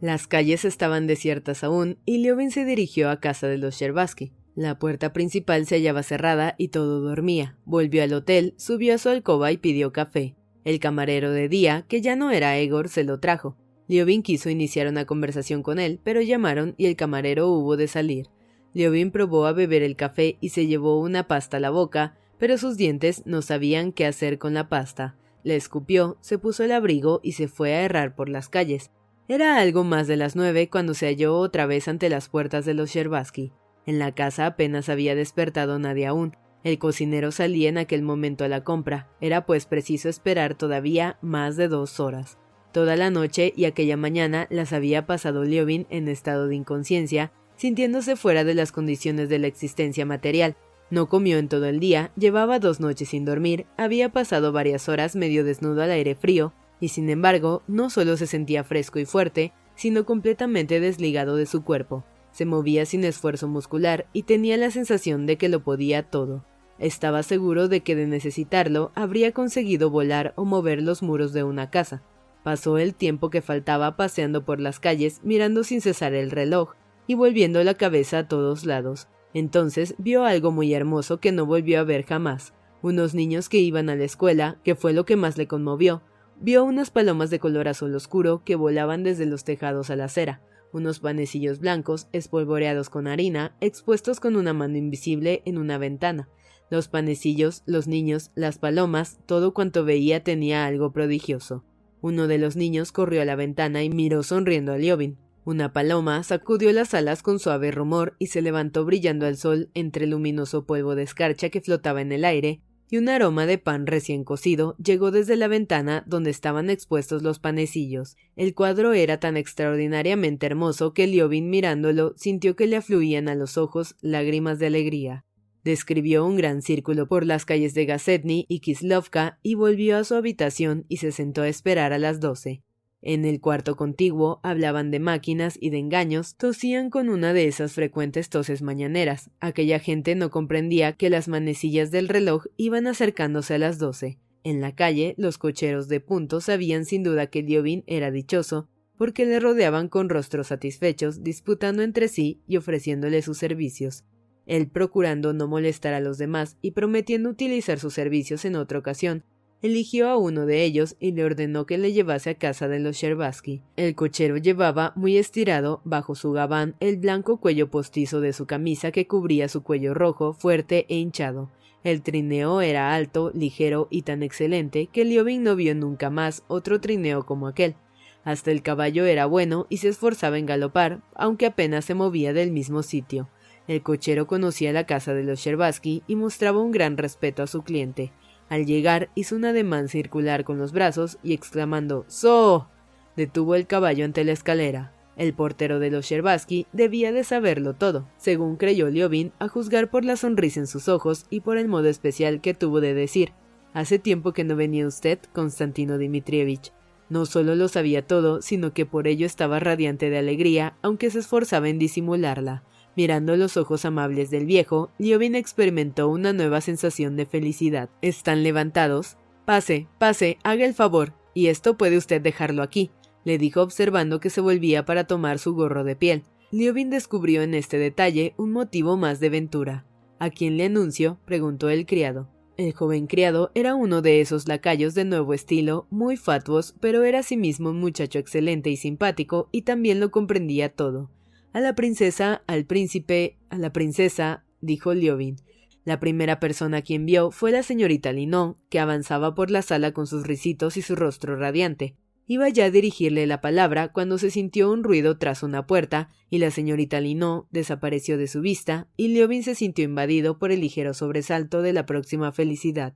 Las 0.00 0.26
calles 0.26 0.64
estaban 0.64 1.06
desiertas 1.06 1.62
aún 1.62 2.00
y 2.04 2.18
Liobin 2.18 2.50
se 2.50 2.64
dirigió 2.64 3.08
a 3.08 3.20
casa 3.20 3.46
de 3.46 3.58
los 3.58 3.76
Sherbaski. 3.76 4.32
La 4.54 4.78
puerta 4.78 5.14
principal 5.14 5.64
se 5.64 5.76
hallaba 5.76 6.02
cerrada 6.02 6.54
y 6.58 6.68
todo 6.68 7.00
dormía. 7.00 7.56
Volvió 7.64 8.02
al 8.02 8.12
hotel, 8.12 8.54
subió 8.58 8.94
a 8.94 8.98
su 8.98 9.08
alcoba 9.08 9.50
y 9.50 9.56
pidió 9.56 9.92
café. 9.92 10.36
El 10.64 10.78
camarero 10.78 11.30
de 11.30 11.48
día, 11.48 11.86
que 11.88 12.02
ya 12.02 12.16
no 12.16 12.30
era 12.30 12.58
Egor, 12.58 12.88
se 12.88 13.02
lo 13.02 13.18
trajo. 13.18 13.56
Liobin 13.88 14.22
quiso 14.22 14.50
iniciar 14.50 14.86
una 14.88 15.06
conversación 15.06 15.62
con 15.62 15.78
él, 15.78 16.00
pero 16.04 16.20
llamaron 16.20 16.74
y 16.76 16.86
el 16.86 16.96
camarero 16.96 17.48
hubo 17.48 17.76
de 17.76 17.88
salir. 17.88 18.28
Liobin 18.74 19.10
probó 19.10 19.46
a 19.46 19.52
beber 19.52 19.82
el 19.82 19.96
café 19.96 20.36
y 20.40 20.50
se 20.50 20.66
llevó 20.66 21.00
una 21.00 21.26
pasta 21.28 21.56
a 21.56 21.60
la 21.60 21.70
boca, 21.70 22.16
pero 22.38 22.58
sus 22.58 22.76
dientes 22.76 23.22
no 23.24 23.40
sabían 23.40 23.92
qué 23.92 24.06
hacer 24.06 24.38
con 24.38 24.54
la 24.54 24.68
pasta. 24.68 25.16
Le 25.44 25.56
escupió, 25.56 26.18
se 26.20 26.38
puso 26.38 26.62
el 26.62 26.72
abrigo 26.72 27.20
y 27.22 27.32
se 27.32 27.48
fue 27.48 27.74
a 27.74 27.82
errar 27.82 28.14
por 28.14 28.28
las 28.28 28.48
calles. 28.48 28.90
Era 29.28 29.56
algo 29.56 29.82
más 29.82 30.08
de 30.08 30.16
las 30.16 30.36
nueve 30.36 30.68
cuando 30.68 30.94
se 30.94 31.06
halló 31.06 31.36
otra 31.38 31.66
vez 31.66 31.88
ante 31.88 32.08
las 32.08 32.28
puertas 32.28 32.64
de 32.64 32.74
los 32.74 32.90
Sherbaski. 32.90 33.52
En 33.86 33.98
la 33.98 34.12
casa 34.12 34.46
apenas 34.46 34.88
había 34.88 35.14
despertado 35.14 35.78
nadie 35.78 36.06
aún. 36.06 36.36
El 36.64 36.78
cocinero 36.78 37.32
salía 37.32 37.68
en 37.68 37.78
aquel 37.78 38.02
momento 38.02 38.44
a 38.44 38.48
la 38.48 38.62
compra. 38.62 39.08
Era 39.20 39.46
pues 39.46 39.66
preciso 39.66 40.08
esperar 40.08 40.54
todavía 40.54 41.18
más 41.20 41.56
de 41.56 41.68
dos 41.68 41.98
horas. 41.98 42.38
Toda 42.72 42.96
la 42.96 43.10
noche 43.10 43.52
y 43.56 43.64
aquella 43.64 43.96
mañana 43.96 44.46
las 44.48 44.72
había 44.72 45.06
pasado 45.06 45.44
Liobin 45.44 45.86
en 45.90 46.08
estado 46.08 46.48
de 46.48 46.54
inconsciencia, 46.54 47.32
sintiéndose 47.56 48.16
fuera 48.16 48.44
de 48.44 48.54
las 48.54 48.72
condiciones 48.72 49.28
de 49.28 49.38
la 49.38 49.46
existencia 49.48 50.06
material. 50.06 50.56
No 50.88 51.08
comió 51.08 51.38
en 51.38 51.48
todo 51.48 51.66
el 51.66 51.80
día, 51.80 52.12
llevaba 52.16 52.58
dos 52.58 52.80
noches 52.80 53.10
sin 53.10 53.24
dormir, 53.24 53.66
había 53.76 54.10
pasado 54.10 54.52
varias 54.52 54.88
horas 54.88 55.16
medio 55.16 55.44
desnudo 55.44 55.82
al 55.82 55.90
aire 55.90 56.14
frío, 56.14 56.52
y 56.80 56.88
sin 56.88 57.10
embargo 57.10 57.62
no 57.66 57.90
solo 57.90 58.16
se 58.16 58.26
sentía 58.26 58.64
fresco 58.64 58.98
y 58.98 59.04
fuerte, 59.04 59.52
sino 59.74 60.04
completamente 60.04 60.80
desligado 60.80 61.36
de 61.36 61.46
su 61.46 61.64
cuerpo. 61.64 62.04
Se 62.32 62.46
movía 62.46 62.86
sin 62.86 63.04
esfuerzo 63.04 63.46
muscular 63.46 64.06
y 64.12 64.22
tenía 64.22 64.56
la 64.56 64.70
sensación 64.70 65.26
de 65.26 65.36
que 65.36 65.50
lo 65.50 65.62
podía 65.62 66.02
todo. 66.02 66.44
Estaba 66.78 67.22
seguro 67.22 67.68
de 67.68 67.82
que 67.82 67.94
de 67.94 68.06
necesitarlo 68.06 68.90
habría 68.94 69.32
conseguido 69.32 69.90
volar 69.90 70.32
o 70.36 70.44
mover 70.44 70.82
los 70.82 71.02
muros 71.02 71.34
de 71.34 71.44
una 71.44 71.70
casa. 71.70 72.02
Pasó 72.42 72.78
el 72.78 72.94
tiempo 72.94 73.30
que 73.30 73.42
faltaba 73.42 73.96
paseando 73.96 74.44
por 74.44 74.60
las 74.60 74.80
calles, 74.80 75.20
mirando 75.22 75.62
sin 75.62 75.80
cesar 75.80 76.14
el 76.14 76.30
reloj 76.30 76.74
y 77.06 77.14
volviendo 77.14 77.62
la 77.62 77.74
cabeza 77.74 78.18
a 78.18 78.28
todos 78.28 78.64
lados. 78.64 79.08
Entonces 79.34 79.94
vio 79.98 80.24
algo 80.24 80.50
muy 80.50 80.72
hermoso 80.72 81.20
que 81.20 81.32
no 81.32 81.46
volvió 81.46 81.80
a 81.80 81.84
ver 81.84 82.04
jamás. 82.04 82.54
Unos 82.80 83.14
niños 83.14 83.48
que 83.48 83.58
iban 83.58 83.90
a 83.90 83.94
la 83.94 84.04
escuela, 84.04 84.56
que 84.64 84.74
fue 84.74 84.92
lo 84.92 85.04
que 85.04 85.16
más 85.16 85.36
le 85.36 85.46
conmovió. 85.46 86.02
Vio 86.40 86.64
unas 86.64 86.90
palomas 86.90 87.30
de 87.30 87.38
color 87.38 87.68
azul 87.68 87.94
oscuro 87.94 88.42
que 88.44 88.56
volaban 88.56 89.04
desde 89.04 89.26
los 89.26 89.44
tejados 89.44 89.90
a 89.90 89.96
la 89.96 90.06
acera 90.06 90.40
unos 90.72 91.00
panecillos 91.00 91.58
blancos 91.58 92.08
espolvoreados 92.12 92.90
con 92.90 93.06
harina, 93.06 93.54
expuestos 93.60 94.20
con 94.20 94.36
una 94.36 94.52
mano 94.52 94.76
invisible 94.76 95.42
en 95.44 95.58
una 95.58 95.78
ventana. 95.78 96.28
Los 96.70 96.88
panecillos, 96.88 97.62
los 97.66 97.86
niños, 97.86 98.30
las 98.34 98.58
palomas, 98.58 99.18
todo 99.26 99.52
cuanto 99.52 99.84
veía 99.84 100.24
tenía 100.24 100.66
algo 100.66 100.92
prodigioso. 100.92 101.64
Uno 102.00 102.26
de 102.26 102.38
los 102.38 102.56
niños 102.56 102.92
corrió 102.92 103.22
a 103.22 103.24
la 103.24 103.36
ventana 103.36 103.84
y 103.84 103.90
miró 103.90 104.22
sonriendo 104.22 104.72
a 104.72 104.78
Liobin. 104.78 105.18
Una 105.44 105.72
paloma 105.72 106.22
sacudió 106.22 106.72
las 106.72 106.94
alas 106.94 107.22
con 107.22 107.38
suave 107.38 107.72
rumor 107.72 108.14
y 108.18 108.28
se 108.28 108.42
levantó 108.42 108.84
brillando 108.84 109.26
al 109.26 109.36
sol 109.36 109.70
entre 109.74 110.04
el 110.04 110.10
luminoso 110.10 110.66
polvo 110.66 110.94
de 110.94 111.02
escarcha 111.02 111.50
que 111.50 111.60
flotaba 111.60 112.00
en 112.00 112.12
el 112.12 112.24
aire, 112.24 112.60
y 112.92 112.98
un 112.98 113.08
aroma 113.08 113.46
de 113.46 113.56
pan 113.56 113.86
recién 113.86 114.22
cocido 114.22 114.76
llegó 114.76 115.10
desde 115.10 115.36
la 115.36 115.48
ventana 115.48 116.04
donde 116.06 116.28
estaban 116.28 116.68
expuestos 116.68 117.22
los 117.22 117.38
panecillos. 117.38 118.18
El 118.36 118.54
cuadro 118.54 118.92
era 118.92 119.18
tan 119.18 119.38
extraordinariamente 119.38 120.44
hermoso 120.44 120.92
que 120.92 121.06
Liobin 121.06 121.48
mirándolo 121.48 122.12
sintió 122.18 122.54
que 122.54 122.66
le 122.66 122.76
afluían 122.76 123.30
a 123.30 123.34
los 123.34 123.56
ojos 123.56 123.96
lágrimas 124.02 124.58
de 124.58 124.66
alegría. 124.66 125.24
Describió 125.64 126.26
un 126.26 126.36
gran 126.36 126.60
círculo 126.60 127.08
por 127.08 127.24
las 127.24 127.46
calles 127.46 127.72
de 127.72 127.86
Gazetny 127.86 128.44
y 128.46 128.60
Kislovka 128.60 129.38
y 129.42 129.54
volvió 129.54 129.96
a 129.96 130.04
su 130.04 130.14
habitación 130.14 130.84
y 130.90 130.98
se 130.98 131.12
sentó 131.12 131.40
a 131.40 131.48
esperar 131.48 131.94
a 131.94 131.98
las 131.98 132.20
doce. 132.20 132.62
En 133.04 133.24
el 133.24 133.40
cuarto 133.40 133.74
contiguo 133.74 134.38
hablaban 134.44 134.92
de 134.92 135.00
máquinas 135.00 135.58
y 135.60 135.70
de 135.70 135.78
engaños, 135.78 136.36
tosían 136.36 136.88
con 136.88 137.08
una 137.08 137.32
de 137.32 137.48
esas 137.48 137.72
frecuentes 137.72 138.28
toses 138.28 138.62
mañaneras. 138.62 139.30
Aquella 139.40 139.80
gente 139.80 140.14
no 140.14 140.30
comprendía 140.30 140.92
que 140.92 141.10
las 141.10 141.26
manecillas 141.26 141.90
del 141.90 142.08
reloj 142.08 142.44
iban 142.56 142.86
acercándose 142.86 143.54
a 143.54 143.58
las 143.58 143.78
doce. 143.78 144.20
En 144.44 144.60
la 144.60 144.76
calle, 144.76 145.14
los 145.18 145.36
cocheros 145.36 145.88
de 145.88 145.98
punto 145.98 146.40
sabían 146.40 146.84
sin 146.84 147.02
duda 147.02 147.26
que 147.26 147.42
Diobin 147.42 147.82
era 147.88 148.12
dichoso, 148.12 148.68
porque 148.96 149.26
le 149.26 149.40
rodeaban 149.40 149.88
con 149.88 150.08
rostros 150.08 150.46
satisfechos, 150.48 151.24
disputando 151.24 151.82
entre 151.82 152.06
sí 152.06 152.40
y 152.46 152.56
ofreciéndole 152.56 153.22
sus 153.22 153.36
servicios. 153.36 154.04
Él 154.46 154.68
procurando 154.68 155.32
no 155.32 155.48
molestar 155.48 155.94
a 155.94 156.00
los 156.00 156.18
demás 156.18 156.56
y 156.62 156.70
prometiendo 156.72 157.30
utilizar 157.30 157.80
sus 157.80 157.94
servicios 157.94 158.44
en 158.44 158.54
otra 158.54 158.78
ocasión, 158.78 159.24
eligió 159.62 160.08
a 160.08 160.16
uno 160.16 160.44
de 160.44 160.64
ellos 160.64 160.96
y 160.98 161.12
le 161.12 161.24
ordenó 161.24 161.66
que 161.66 161.78
le 161.78 161.92
llevase 161.92 162.30
a 162.30 162.34
casa 162.34 162.68
de 162.68 162.80
los 162.80 162.96
Sherbaski. 162.96 163.62
El 163.76 163.94
cochero 163.94 164.36
llevaba, 164.36 164.92
muy 164.96 165.16
estirado, 165.16 165.80
bajo 165.84 166.16
su 166.16 166.32
gabán, 166.32 166.74
el 166.80 166.96
blanco 166.96 167.38
cuello 167.38 167.70
postizo 167.70 168.20
de 168.20 168.32
su 168.32 168.46
camisa 168.46 168.90
que 168.90 169.06
cubría 169.06 169.48
su 169.48 169.62
cuello 169.62 169.94
rojo, 169.94 170.34
fuerte 170.34 170.84
e 170.88 170.96
hinchado. 170.96 171.50
El 171.84 172.02
trineo 172.02 172.60
era 172.60 172.94
alto, 172.94 173.30
ligero 173.34 173.88
y 173.90 174.02
tan 174.02 174.22
excelente 174.22 174.88
que 174.88 175.04
Liobin 175.04 175.42
no 175.42 175.56
vio 175.56 175.74
nunca 175.74 176.10
más 176.10 176.44
otro 176.48 176.80
trineo 176.80 177.24
como 177.24 177.46
aquel. 177.46 177.76
Hasta 178.24 178.52
el 178.52 178.62
caballo 178.62 179.04
era 179.04 179.26
bueno 179.26 179.66
y 179.68 179.78
se 179.78 179.88
esforzaba 179.88 180.38
en 180.38 180.46
galopar, 180.46 181.02
aunque 181.14 181.46
apenas 181.46 181.84
se 181.84 181.94
movía 181.94 182.32
del 182.32 182.52
mismo 182.52 182.82
sitio. 182.82 183.28
El 183.68 183.82
cochero 183.82 184.26
conocía 184.26 184.72
la 184.72 184.86
casa 184.86 185.14
de 185.14 185.24
los 185.24 185.40
Sherbaski 185.40 186.02
y 186.06 186.16
mostraba 186.16 186.60
un 186.60 186.72
gran 186.72 186.96
respeto 186.96 187.42
a 187.42 187.46
su 187.46 187.62
cliente. 187.62 188.12
Al 188.52 188.66
llegar 188.66 189.08
hizo 189.14 189.34
un 189.34 189.46
ademán 189.46 189.88
circular 189.88 190.44
con 190.44 190.58
los 190.58 190.72
brazos 190.72 191.16
y 191.22 191.32
exclamando 191.32 192.04
¡So! 192.06 192.68
detuvo 193.16 193.54
el 193.54 193.66
caballo 193.66 194.04
ante 194.04 194.24
la 194.24 194.32
escalera. 194.32 194.92
El 195.16 195.32
portero 195.32 195.78
de 195.78 195.90
los 195.90 196.04
Sherbaski 196.04 196.66
debía 196.70 197.12
de 197.12 197.24
saberlo 197.24 197.72
todo, 197.72 198.06
según 198.18 198.56
creyó 198.56 198.90
Liobin, 198.90 199.32
a 199.38 199.48
juzgar 199.48 199.88
por 199.88 200.04
la 200.04 200.16
sonrisa 200.16 200.60
en 200.60 200.66
sus 200.66 200.90
ojos 200.90 201.24
y 201.30 201.40
por 201.40 201.56
el 201.56 201.66
modo 201.66 201.88
especial 201.88 202.42
que 202.42 202.52
tuvo 202.52 202.82
de 202.82 202.92
decir. 202.92 203.32
Hace 203.72 203.98
tiempo 203.98 204.34
que 204.34 204.44
no 204.44 204.54
venía 204.54 204.86
usted, 204.86 205.18
Constantino 205.32 205.96
Dmitrievich. 205.96 206.74
No 207.08 207.24
solo 207.24 207.54
lo 207.54 207.68
sabía 207.68 208.06
todo, 208.06 208.42
sino 208.42 208.74
que 208.74 208.84
por 208.84 209.06
ello 209.06 209.24
estaba 209.24 209.60
radiante 209.60 210.10
de 210.10 210.18
alegría, 210.18 210.76
aunque 210.82 211.08
se 211.08 211.20
esforzaba 211.20 211.70
en 211.70 211.78
disimularla. 211.78 212.64
Mirando 212.94 213.36
los 213.36 213.56
ojos 213.56 213.84
amables 213.84 214.30
del 214.30 214.44
viejo, 214.44 214.90
Liobin 214.98 215.34
experimentó 215.34 216.08
una 216.08 216.32
nueva 216.32 216.60
sensación 216.60 217.16
de 217.16 217.26
felicidad. 217.26 217.88
¿Están 218.02 218.42
levantados? 218.42 219.16
Pase, 219.46 219.88
pase, 219.98 220.38
haga 220.44 220.66
el 220.66 220.74
favor, 220.74 221.14
y 221.34 221.46
esto 221.46 221.76
puede 221.76 221.96
usted 221.96 222.20
dejarlo 222.20 222.62
aquí, 222.62 222.90
le 223.24 223.38
dijo 223.38 223.62
observando 223.62 224.20
que 224.20 224.30
se 224.30 224.40
volvía 224.40 224.84
para 224.84 225.04
tomar 225.04 225.38
su 225.38 225.54
gorro 225.54 225.84
de 225.84 225.96
piel. 225.96 226.22
Liobin 226.50 226.90
descubrió 226.90 227.42
en 227.42 227.54
este 227.54 227.78
detalle 227.78 228.34
un 228.36 228.52
motivo 228.52 228.96
más 228.96 229.20
de 229.20 229.30
ventura. 229.30 229.86
¿A 230.18 230.30
quién 230.30 230.56
le 230.56 230.66
anuncio? 230.66 231.18
preguntó 231.24 231.70
el 231.70 231.86
criado. 231.86 232.28
El 232.58 232.74
joven 232.74 233.06
criado 233.06 233.50
era 233.54 233.74
uno 233.74 234.02
de 234.02 234.20
esos 234.20 234.46
lacayos 234.46 234.94
de 234.94 235.06
nuevo 235.06 235.32
estilo, 235.32 235.86
muy 235.88 236.18
fatuos, 236.18 236.74
pero 236.80 237.02
era 237.04 237.20
asimismo 237.20 237.70
un 237.70 237.80
muchacho 237.80 238.18
excelente 238.18 238.68
y 238.68 238.76
simpático, 238.76 239.48
y 239.50 239.62
también 239.62 239.98
lo 239.98 240.10
comprendía 240.10 240.68
todo. 240.68 241.10
A 241.52 241.60
la 241.60 241.74
princesa, 241.74 242.42
al 242.46 242.64
príncipe, 242.64 243.36
a 243.50 243.58
la 243.58 243.72
princesa, 243.72 244.44
dijo 244.62 244.94
Liobin. 244.94 245.36
La 245.84 246.00
primera 246.00 246.40
persona 246.40 246.78
a 246.78 246.82
quien 246.82 247.04
vio 247.04 247.30
fue 247.30 247.52
la 247.52 247.62
señorita 247.62 248.10
Linon, 248.12 248.56
que 248.70 248.80
avanzaba 248.80 249.34
por 249.34 249.50
la 249.50 249.60
sala 249.60 249.92
con 249.92 250.06
sus 250.06 250.26
risitos 250.26 250.78
y 250.78 250.82
su 250.82 250.96
rostro 250.96 251.36
radiante. 251.36 251.96
Iba 252.26 252.48
ya 252.48 252.66
a 252.66 252.70
dirigirle 252.70 253.26
la 253.26 253.42
palabra 253.42 253.92
cuando 253.92 254.16
se 254.16 254.30
sintió 254.30 254.70
un 254.70 254.82
ruido 254.82 255.18
tras 255.18 255.42
una 255.42 255.66
puerta, 255.66 256.08
y 256.30 256.38
la 256.38 256.50
señorita 256.50 257.00
Linot 257.00 257.48
desapareció 257.50 258.16
de 258.16 258.28
su 258.28 258.40
vista, 258.40 258.88
y 258.96 259.08
Liobin 259.08 259.42
se 259.42 259.54
sintió 259.54 259.84
invadido 259.84 260.38
por 260.38 260.52
el 260.52 260.60
ligero 260.60 260.94
sobresalto 260.94 261.60
de 261.60 261.74
la 261.74 261.84
próxima 261.84 262.32
felicidad. 262.32 262.94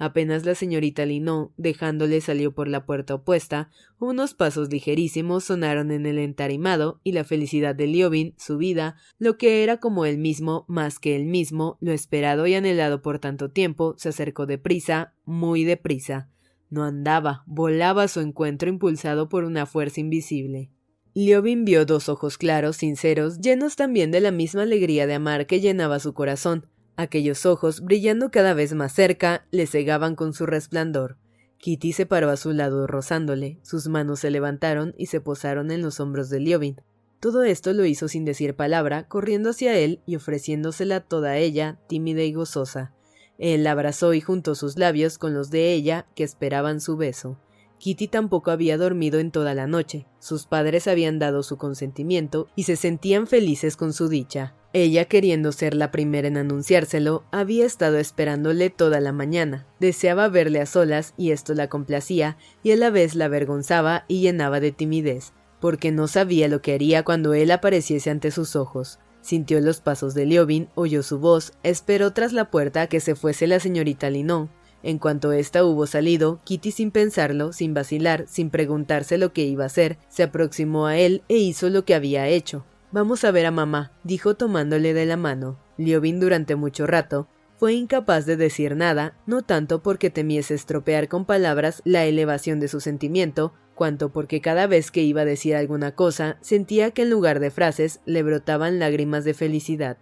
Apenas 0.00 0.46
la 0.46 0.54
señorita 0.54 1.04
Linó, 1.04 1.52
dejándole, 1.58 2.22
salió 2.22 2.54
por 2.54 2.68
la 2.68 2.86
puerta 2.86 3.16
opuesta, 3.16 3.68
unos 3.98 4.32
pasos 4.32 4.72
ligerísimos 4.72 5.44
sonaron 5.44 5.90
en 5.90 6.06
el 6.06 6.16
entarimado 6.16 7.02
y 7.04 7.12
la 7.12 7.22
felicidad 7.22 7.74
de 7.74 7.86
Liobin, 7.86 8.34
su 8.38 8.56
vida, 8.56 8.96
lo 9.18 9.36
que 9.36 9.62
era 9.62 9.76
como 9.76 10.06
él 10.06 10.16
mismo, 10.16 10.64
más 10.68 10.98
que 10.98 11.16
él 11.16 11.26
mismo, 11.26 11.76
lo 11.82 11.92
esperado 11.92 12.46
y 12.46 12.54
anhelado 12.54 13.02
por 13.02 13.18
tanto 13.18 13.50
tiempo, 13.50 13.94
se 13.98 14.08
acercó 14.08 14.46
deprisa, 14.46 15.12
muy 15.26 15.64
deprisa. 15.64 16.30
No 16.70 16.84
andaba, 16.84 17.44
volaba 17.46 18.04
a 18.04 18.08
su 18.08 18.20
encuentro 18.20 18.70
impulsado 18.70 19.28
por 19.28 19.44
una 19.44 19.66
fuerza 19.66 20.00
invisible. 20.00 20.70
Liobin 21.12 21.66
vio 21.66 21.84
dos 21.84 22.08
ojos 22.08 22.38
claros, 22.38 22.76
sinceros, 22.76 23.38
llenos 23.42 23.76
también 23.76 24.10
de 24.10 24.22
la 24.22 24.30
misma 24.30 24.62
alegría 24.62 25.06
de 25.06 25.12
amar 25.12 25.46
que 25.46 25.60
llenaba 25.60 25.98
su 25.98 26.14
corazón. 26.14 26.70
Aquellos 27.00 27.46
ojos, 27.46 27.80
brillando 27.80 28.30
cada 28.30 28.52
vez 28.52 28.74
más 28.74 28.92
cerca, 28.92 29.46
le 29.50 29.66
cegaban 29.66 30.16
con 30.16 30.34
su 30.34 30.44
resplandor. 30.44 31.16
Kitty 31.56 31.94
se 31.94 32.04
paró 32.04 32.28
a 32.28 32.36
su 32.36 32.52
lado 32.52 32.86
rozándole, 32.86 33.58
sus 33.62 33.88
manos 33.88 34.20
se 34.20 34.30
levantaron 34.30 34.94
y 34.98 35.06
se 35.06 35.22
posaron 35.22 35.70
en 35.70 35.80
los 35.80 35.98
hombros 35.98 36.28
de 36.28 36.40
Liobin. 36.40 36.76
Todo 37.18 37.42
esto 37.42 37.72
lo 37.72 37.86
hizo 37.86 38.06
sin 38.06 38.26
decir 38.26 38.54
palabra, 38.54 39.08
corriendo 39.08 39.48
hacia 39.48 39.78
él 39.78 40.02
y 40.04 40.16
ofreciéndosela 40.16 41.00
toda 41.00 41.38
ella, 41.38 41.78
tímida 41.88 42.22
y 42.22 42.34
gozosa. 42.34 42.92
Él 43.38 43.64
la 43.64 43.70
abrazó 43.70 44.12
y 44.12 44.20
juntó 44.20 44.54
sus 44.54 44.76
labios 44.76 45.16
con 45.16 45.32
los 45.32 45.48
de 45.48 45.72
ella, 45.72 46.06
que 46.14 46.24
esperaban 46.24 46.82
su 46.82 46.98
beso. 46.98 47.38
Kitty 47.78 48.08
tampoco 48.08 48.50
había 48.50 48.76
dormido 48.76 49.20
en 49.20 49.30
toda 49.30 49.54
la 49.54 49.66
noche. 49.66 50.06
Sus 50.18 50.44
padres 50.44 50.86
habían 50.86 51.18
dado 51.18 51.42
su 51.44 51.56
consentimiento 51.56 52.48
y 52.56 52.64
se 52.64 52.76
sentían 52.76 53.26
felices 53.26 53.78
con 53.78 53.94
su 53.94 54.10
dicha. 54.10 54.54
Ella, 54.72 55.06
queriendo 55.06 55.50
ser 55.50 55.74
la 55.74 55.90
primera 55.90 56.28
en 56.28 56.36
anunciárselo, 56.36 57.24
había 57.32 57.66
estado 57.66 57.98
esperándole 57.98 58.70
toda 58.70 59.00
la 59.00 59.10
mañana. 59.10 59.66
Deseaba 59.80 60.28
verle 60.28 60.60
a 60.60 60.66
solas 60.66 61.12
y 61.16 61.32
esto 61.32 61.54
la 61.54 61.68
complacía 61.68 62.36
y 62.62 62.70
a 62.70 62.76
la 62.76 62.90
vez 62.90 63.16
la 63.16 63.24
avergonzaba 63.24 64.04
y 64.06 64.20
llenaba 64.20 64.60
de 64.60 64.70
timidez, 64.70 65.32
porque 65.60 65.90
no 65.90 66.06
sabía 66.06 66.46
lo 66.46 66.62
que 66.62 66.72
haría 66.72 67.02
cuando 67.02 67.34
él 67.34 67.50
apareciese 67.50 68.10
ante 68.10 68.30
sus 68.30 68.54
ojos. 68.54 69.00
Sintió 69.22 69.60
los 69.60 69.80
pasos 69.80 70.14
de 70.14 70.24
Liobin, 70.24 70.68
oyó 70.76 71.02
su 71.02 71.18
voz, 71.18 71.52
esperó 71.64 72.12
tras 72.12 72.32
la 72.32 72.50
puerta 72.50 72.82
a 72.82 72.86
que 72.86 73.00
se 73.00 73.16
fuese 73.16 73.48
la 73.48 73.58
señorita 73.58 74.08
Linon. 74.08 74.50
En 74.84 74.98
cuanto 74.98 75.32
ésta 75.32 75.64
hubo 75.64 75.86
salido, 75.88 76.40
Kitty 76.44 76.70
sin 76.70 76.92
pensarlo, 76.92 77.52
sin 77.52 77.74
vacilar, 77.74 78.24
sin 78.28 78.50
preguntarse 78.50 79.18
lo 79.18 79.32
que 79.32 79.42
iba 79.42 79.64
a 79.64 79.66
hacer, 79.66 79.98
se 80.08 80.22
aproximó 80.22 80.86
a 80.86 80.96
él 80.96 81.22
e 81.28 81.36
hizo 81.36 81.68
lo 81.68 81.84
que 81.84 81.94
había 81.94 82.28
hecho. 82.28 82.64
Vamos 82.92 83.24
a 83.24 83.30
ver 83.30 83.46
a 83.46 83.52
mamá, 83.52 83.92
dijo 84.02 84.34
tomándole 84.34 84.94
de 84.94 85.06
la 85.06 85.16
mano. 85.16 85.58
Liobin 85.76 86.18
durante 86.18 86.56
mucho 86.56 86.86
rato 86.86 87.28
fue 87.56 87.74
incapaz 87.74 88.24
de 88.26 88.36
decir 88.36 88.74
nada, 88.74 89.18
no 89.26 89.42
tanto 89.42 89.82
porque 89.82 90.08
temiese 90.08 90.54
estropear 90.54 91.08
con 91.08 91.24
palabras 91.24 91.82
la 91.84 92.06
elevación 92.06 92.58
de 92.58 92.68
su 92.68 92.80
sentimiento, 92.80 93.52
cuanto 93.74 94.12
porque 94.12 94.40
cada 94.40 94.66
vez 94.66 94.90
que 94.90 95.02
iba 95.02 95.20
a 95.20 95.26
decir 95.26 95.54
alguna 95.54 95.94
cosa 95.94 96.38
sentía 96.40 96.90
que 96.90 97.02
en 97.02 97.10
lugar 97.10 97.38
de 97.38 97.50
frases 97.50 98.00
le 98.06 98.22
brotaban 98.22 98.78
lágrimas 98.78 99.24
de 99.24 99.34
felicidad. 99.34 99.98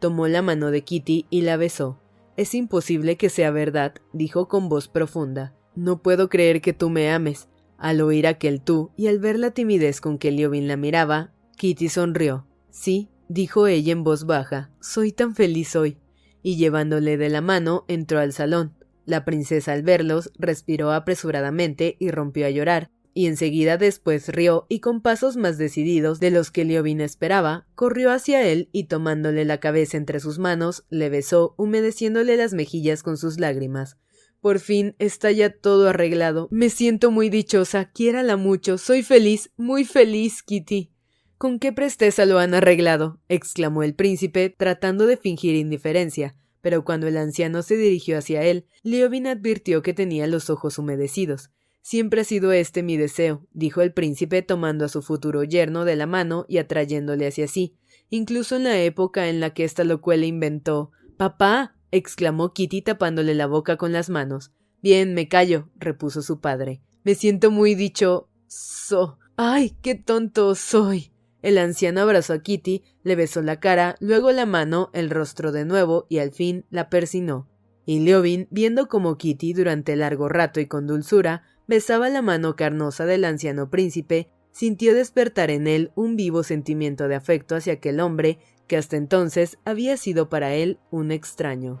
Tomó 0.00 0.28
la 0.28 0.42
mano 0.42 0.70
de 0.70 0.84
Kitty 0.84 1.26
y 1.30 1.40
la 1.40 1.56
besó. 1.56 1.98
Es 2.36 2.54
imposible 2.54 3.16
que 3.16 3.30
sea 3.30 3.50
verdad, 3.50 3.94
dijo 4.12 4.46
con 4.46 4.68
voz 4.68 4.86
profunda. 4.86 5.54
No 5.74 6.02
puedo 6.02 6.28
creer 6.28 6.60
que 6.60 6.72
tú 6.72 6.88
me 6.88 7.10
ames. 7.10 7.48
Al 7.78 8.00
oír 8.00 8.26
aquel 8.26 8.60
tú 8.60 8.90
y 8.96 9.08
al 9.08 9.18
ver 9.18 9.38
la 9.38 9.50
timidez 9.52 10.00
con 10.00 10.18
que 10.18 10.30
Liobin 10.30 10.68
la 10.68 10.76
miraba, 10.76 11.32
Kitty 11.58 11.88
sonrió. 11.88 12.46
Sí, 12.70 13.08
dijo 13.28 13.66
ella 13.66 13.92
en 13.92 14.04
voz 14.04 14.26
baja, 14.26 14.70
soy 14.80 15.10
tan 15.10 15.34
feliz 15.34 15.74
hoy. 15.74 15.98
Y 16.40 16.56
llevándole 16.56 17.16
de 17.16 17.28
la 17.28 17.40
mano, 17.40 17.84
entró 17.88 18.20
al 18.20 18.32
salón. 18.32 18.74
La 19.04 19.24
princesa 19.24 19.72
al 19.72 19.82
verlos 19.82 20.30
respiró 20.38 20.92
apresuradamente 20.92 21.96
y 21.98 22.10
rompió 22.10 22.46
a 22.46 22.50
llorar, 22.50 22.90
y 23.12 23.26
enseguida 23.26 23.76
después 23.76 24.28
rió 24.28 24.66
y 24.68 24.78
con 24.78 25.02
pasos 25.02 25.36
más 25.36 25.58
decididos 25.58 26.20
de 26.20 26.30
los 26.30 26.52
que 26.52 26.64
Liobin 26.64 27.00
esperaba, 27.00 27.66
corrió 27.74 28.12
hacia 28.12 28.46
él 28.46 28.68
y 28.70 28.84
tomándole 28.84 29.44
la 29.44 29.58
cabeza 29.58 29.96
entre 29.96 30.20
sus 30.20 30.38
manos, 30.38 30.84
le 30.90 31.08
besó, 31.08 31.54
humedeciéndole 31.58 32.36
las 32.36 32.54
mejillas 32.54 33.02
con 33.02 33.16
sus 33.16 33.40
lágrimas. 33.40 33.96
Por 34.40 34.60
fin 34.60 34.94
está 35.00 35.32
ya 35.32 35.50
todo 35.50 35.88
arreglado. 35.88 36.46
Me 36.52 36.70
siento 36.70 37.10
muy 37.10 37.30
dichosa, 37.30 37.90
quiérala 37.90 38.36
mucho, 38.36 38.78
soy 38.78 39.02
feliz, 39.02 39.50
muy 39.56 39.84
feliz, 39.84 40.44
Kitty. 40.44 40.92
¿Con 41.38 41.60
qué 41.60 41.72
presteza 41.72 42.26
lo 42.26 42.40
han 42.40 42.52
arreglado? 42.52 43.20
exclamó 43.28 43.84
el 43.84 43.94
príncipe, 43.94 44.50
tratando 44.50 45.06
de 45.06 45.16
fingir 45.16 45.54
indiferencia. 45.54 46.34
Pero 46.60 46.84
cuando 46.84 47.06
el 47.06 47.16
anciano 47.16 47.62
se 47.62 47.76
dirigió 47.76 48.18
hacia 48.18 48.42
él, 48.42 48.66
Leovin 48.82 49.28
advirtió 49.28 49.80
que 49.80 49.94
tenía 49.94 50.26
los 50.26 50.50
ojos 50.50 50.78
humedecidos. 50.78 51.50
Siempre 51.80 52.22
ha 52.22 52.24
sido 52.24 52.50
este 52.50 52.82
mi 52.82 52.96
deseo, 52.96 53.46
dijo 53.52 53.82
el 53.82 53.92
príncipe 53.92 54.42
tomando 54.42 54.84
a 54.84 54.88
su 54.88 55.00
futuro 55.00 55.44
yerno 55.44 55.84
de 55.84 55.94
la 55.94 56.06
mano 56.06 56.44
y 56.48 56.58
atrayéndole 56.58 57.28
hacia 57.28 57.46
sí, 57.46 57.76
incluso 58.10 58.56
en 58.56 58.64
la 58.64 58.80
época 58.80 59.28
en 59.28 59.38
la 59.38 59.54
que 59.54 59.62
esta 59.62 59.84
locuela 59.84 60.26
inventó. 60.26 60.90
Papá. 61.16 61.76
exclamó 61.92 62.52
Kitty 62.52 62.82
tapándole 62.82 63.34
la 63.34 63.46
boca 63.46 63.76
con 63.76 63.92
las 63.92 64.10
manos. 64.10 64.50
Bien, 64.82 65.14
me 65.14 65.28
callo, 65.28 65.70
repuso 65.76 66.20
su 66.20 66.40
padre. 66.40 66.82
Me 67.04 67.14
siento 67.14 67.52
muy 67.52 67.76
dicho. 67.76 68.28
So. 68.48 69.18
¡Ay, 69.36 69.76
qué 69.80 69.94
tonto 69.94 70.56
soy! 70.56 71.12
El 71.42 71.58
anciano 71.58 72.00
abrazó 72.00 72.32
a 72.32 72.42
Kitty, 72.42 72.82
le 73.04 73.14
besó 73.14 73.42
la 73.42 73.60
cara, 73.60 73.96
luego 74.00 74.32
la 74.32 74.46
mano, 74.46 74.90
el 74.92 75.10
rostro 75.10 75.52
de 75.52 75.64
nuevo 75.64 76.06
y 76.08 76.18
al 76.18 76.32
fin 76.32 76.64
la 76.70 76.90
persinó. 76.90 77.48
Y 77.86 78.00
Leovin, 78.00 78.48
viendo 78.50 78.88
como 78.88 79.16
Kitty 79.16 79.52
durante 79.52 79.96
largo 79.96 80.28
rato 80.28 80.60
y 80.60 80.66
con 80.66 80.86
dulzura 80.86 81.42
besaba 81.66 82.08
la 82.08 82.22
mano 82.22 82.56
carnosa 82.56 83.06
del 83.06 83.24
anciano 83.24 83.70
príncipe, 83.70 84.30
sintió 84.50 84.94
despertar 84.94 85.50
en 85.50 85.66
él 85.66 85.92
un 85.94 86.16
vivo 86.16 86.42
sentimiento 86.42 87.08
de 87.08 87.14
afecto 87.14 87.54
hacia 87.54 87.74
aquel 87.74 88.00
hombre 88.00 88.38
que 88.66 88.76
hasta 88.76 88.96
entonces 88.96 89.58
había 89.64 89.96
sido 89.96 90.28
para 90.28 90.54
él 90.54 90.78
un 90.90 91.12
extraño. 91.12 91.80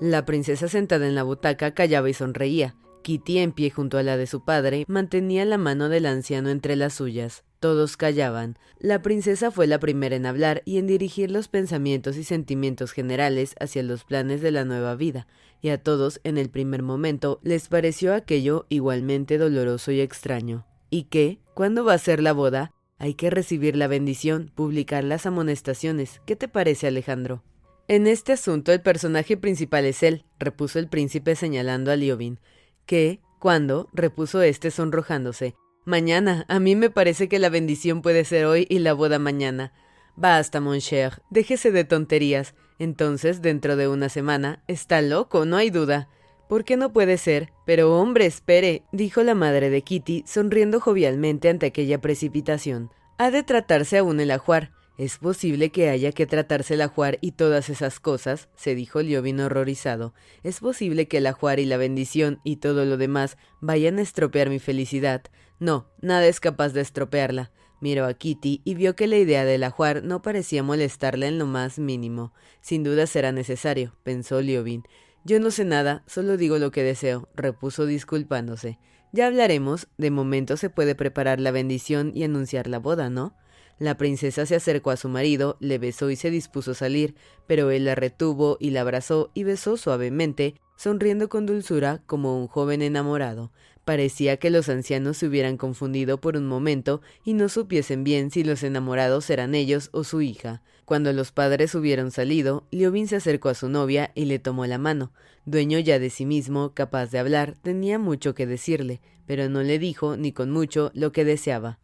La 0.00 0.26
princesa 0.26 0.68
sentada 0.68 1.06
en 1.06 1.14
la 1.14 1.22
butaca 1.22 1.72
callaba 1.72 2.10
y 2.10 2.14
sonreía. 2.14 2.74
Kitty, 3.02 3.38
en 3.38 3.52
pie 3.52 3.70
junto 3.70 3.96
a 3.96 4.02
la 4.02 4.16
de 4.16 4.26
su 4.26 4.44
padre, 4.44 4.84
mantenía 4.88 5.44
la 5.44 5.58
mano 5.58 5.88
del 5.88 6.06
anciano 6.06 6.50
entre 6.50 6.76
las 6.76 6.94
suyas. 6.94 7.44
Todos 7.60 7.96
callaban. 7.96 8.58
La 8.78 9.00
princesa 9.00 9.50
fue 9.50 9.66
la 9.66 9.78
primera 9.78 10.16
en 10.16 10.26
hablar 10.26 10.62
y 10.66 10.78
en 10.78 10.86
dirigir 10.86 11.30
los 11.30 11.48
pensamientos 11.48 12.16
y 12.16 12.24
sentimientos 12.24 12.92
generales 12.92 13.54
hacia 13.60 13.82
los 13.82 14.04
planes 14.04 14.42
de 14.42 14.50
la 14.50 14.64
nueva 14.64 14.94
vida, 14.94 15.26
y 15.62 15.70
a 15.70 15.82
todos, 15.82 16.20
en 16.24 16.36
el 16.36 16.50
primer 16.50 16.82
momento, 16.82 17.40
les 17.42 17.68
pareció 17.68 18.14
aquello 18.14 18.66
igualmente 18.68 19.38
doloroso 19.38 19.92
y 19.92 20.00
extraño. 20.00 20.66
¿Y 20.94 21.06
qué? 21.06 21.40
¿Cuándo 21.54 21.84
va 21.84 21.94
a 21.94 21.98
ser 21.98 22.22
la 22.22 22.32
boda? 22.32 22.72
Hay 22.98 23.14
que 23.14 23.28
recibir 23.28 23.74
la 23.74 23.88
bendición, 23.88 24.52
publicar 24.54 25.02
las 25.02 25.26
amonestaciones. 25.26 26.20
¿Qué 26.24 26.36
te 26.36 26.46
parece, 26.46 26.86
Alejandro? 26.86 27.42
En 27.88 28.06
este 28.06 28.30
asunto 28.30 28.70
el 28.72 28.80
personaje 28.80 29.36
principal 29.36 29.86
es 29.86 30.04
él, 30.04 30.24
repuso 30.38 30.78
el 30.78 30.86
príncipe 30.86 31.34
señalando 31.34 31.90
a 31.90 31.96
Liobin. 31.96 32.38
¿Qué? 32.86 33.18
¿Cuándo? 33.40 33.88
repuso 33.92 34.40
éste 34.40 34.70
sonrojándose. 34.70 35.56
Mañana. 35.84 36.44
A 36.46 36.60
mí 36.60 36.76
me 36.76 36.90
parece 36.90 37.28
que 37.28 37.40
la 37.40 37.48
bendición 37.48 38.00
puede 38.00 38.24
ser 38.24 38.44
hoy 38.44 38.64
y 38.70 38.78
la 38.78 38.92
boda 38.92 39.18
mañana. 39.18 39.72
Basta, 40.14 40.60
mon 40.60 40.78
cher. 40.78 41.22
Déjese 41.28 41.72
de 41.72 41.82
tonterías. 41.82 42.54
Entonces, 42.78 43.42
dentro 43.42 43.74
de 43.74 43.88
una 43.88 44.08
semana. 44.08 44.62
Está 44.68 45.02
loco, 45.02 45.44
no 45.44 45.56
hay 45.56 45.70
duda. 45.70 46.08
¿Por 46.48 46.64
qué 46.64 46.76
no 46.76 46.92
puede 46.92 47.16
ser? 47.16 47.50
Pero 47.64 47.98
hombre, 47.98 48.26
espere, 48.26 48.82
dijo 48.92 49.22
la 49.22 49.34
madre 49.34 49.70
de 49.70 49.82
Kitty, 49.82 50.24
sonriendo 50.26 50.80
jovialmente 50.80 51.48
ante 51.48 51.66
aquella 51.66 52.00
precipitación. 52.00 52.90
Ha 53.18 53.30
de 53.30 53.42
tratarse 53.42 53.98
aún 53.98 54.20
el 54.20 54.30
ajuar. 54.30 54.72
¿Es 54.96 55.18
posible 55.18 55.70
que 55.70 55.88
haya 55.88 56.12
que 56.12 56.26
tratarse 56.26 56.74
el 56.74 56.82
ajuar 56.82 57.18
y 57.20 57.32
todas 57.32 57.68
esas 57.68 57.98
cosas? 57.98 58.48
se 58.54 58.76
dijo 58.76 59.02
Liobin 59.02 59.40
horrorizado. 59.40 60.14
¿Es 60.44 60.60
posible 60.60 61.08
que 61.08 61.16
el 61.16 61.26
ajuar 61.26 61.58
y 61.58 61.64
la 61.64 61.78
bendición 61.78 62.40
y 62.44 62.56
todo 62.56 62.84
lo 62.84 62.96
demás 62.96 63.36
vayan 63.60 63.98
a 63.98 64.02
estropear 64.02 64.50
mi 64.50 64.60
felicidad? 64.60 65.22
No, 65.58 65.88
nada 66.00 66.26
es 66.26 66.38
capaz 66.38 66.68
de 66.72 66.82
estropearla. 66.82 67.50
Miró 67.80 68.06
a 68.06 68.14
Kitty 68.14 68.62
y 68.64 68.74
vio 68.74 68.94
que 68.94 69.08
la 69.08 69.16
idea 69.16 69.44
del 69.44 69.64
ajuar 69.64 70.04
no 70.04 70.22
parecía 70.22 70.62
molestarle 70.62 71.26
en 71.26 71.38
lo 71.38 71.46
más 71.46 71.78
mínimo. 71.78 72.32
Sin 72.60 72.84
duda 72.84 73.06
será 73.06 73.32
necesario, 73.32 73.96
pensó 74.04 74.40
Liobin. 74.40 74.84
Yo 75.26 75.40
no 75.40 75.50
sé 75.50 75.64
nada, 75.64 76.02
solo 76.06 76.36
digo 76.36 76.58
lo 76.58 76.70
que 76.70 76.82
deseo, 76.82 77.30
repuso 77.34 77.86
disculpándose. 77.86 78.78
Ya 79.10 79.26
hablaremos, 79.26 79.88
de 79.96 80.10
momento 80.10 80.58
se 80.58 80.68
puede 80.68 80.94
preparar 80.94 81.40
la 81.40 81.50
bendición 81.50 82.12
y 82.14 82.24
anunciar 82.24 82.66
la 82.66 82.78
boda, 82.78 83.08
¿no? 83.08 83.34
La 83.78 83.96
princesa 83.96 84.44
se 84.44 84.54
acercó 84.54 84.90
a 84.90 84.98
su 84.98 85.08
marido, 85.08 85.56
le 85.60 85.78
besó 85.78 86.10
y 86.10 86.16
se 86.16 86.30
dispuso 86.30 86.72
a 86.72 86.74
salir, 86.74 87.14
pero 87.46 87.70
él 87.70 87.86
la 87.86 87.94
retuvo 87.94 88.58
y 88.60 88.70
la 88.70 88.82
abrazó 88.82 89.30
y 89.32 89.44
besó 89.44 89.78
suavemente, 89.78 90.56
sonriendo 90.76 91.30
con 91.30 91.46
dulzura 91.46 92.02
como 92.06 92.38
un 92.38 92.46
joven 92.46 92.82
enamorado. 92.82 93.50
Parecía 93.84 94.38
que 94.38 94.50
los 94.50 94.68
ancianos 94.68 95.18
se 95.18 95.26
hubieran 95.26 95.58
confundido 95.58 96.18
por 96.18 96.36
un 96.36 96.46
momento 96.46 97.02
y 97.24 97.34
no 97.34 97.48
supiesen 97.48 98.02
bien 98.02 98.30
si 98.30 98.42
los 98.42 98.62
enamorados 98.62 99.28
eran 99.28 99.54
ellos 99.54 99.90
o 99.92 100.04
su 100.04 100.22
hija. 100.22 100.62
Cuando 100.86 101.12
los 101.12 101.32
padres 101.32 101.74
hubieron 101.74 102.10
salido, 102.10 102.66
Liobin 102.70 103.08
se 103.08 103.16
acercó 103.16 103.50
a 103.50 103.54
su 103.54 103.68
novia 103.68 104.10
y 104.14 104.24
le 104.24 104.38
tomó 104.38 104.66
la 104.66 104.78
mano. 104.78 105.12
Dueño 105.44 105.78
ya 105.78 105.98
de 105.98 106.08
sí 106.08 106.24
mismo, 106.24 106.72
capaz 106.72 107.10
de 107.10 107.18
hablar, 107.18 107.56
tenía 107.62 107.98
mucho 107.98 108.34
que 108.34 108.46
decirle, 108.46 109.00
pero 109.26 109.48
no 109.50 109.62
le 109.62 109.78
dijo, 109.78 110.16
ni 110.16 110.32
con 110.32 110.50
mucho, 110.50 110.90
lo 110.94 111.12
que 111.12 111.24
deseaba. 111.24 111.78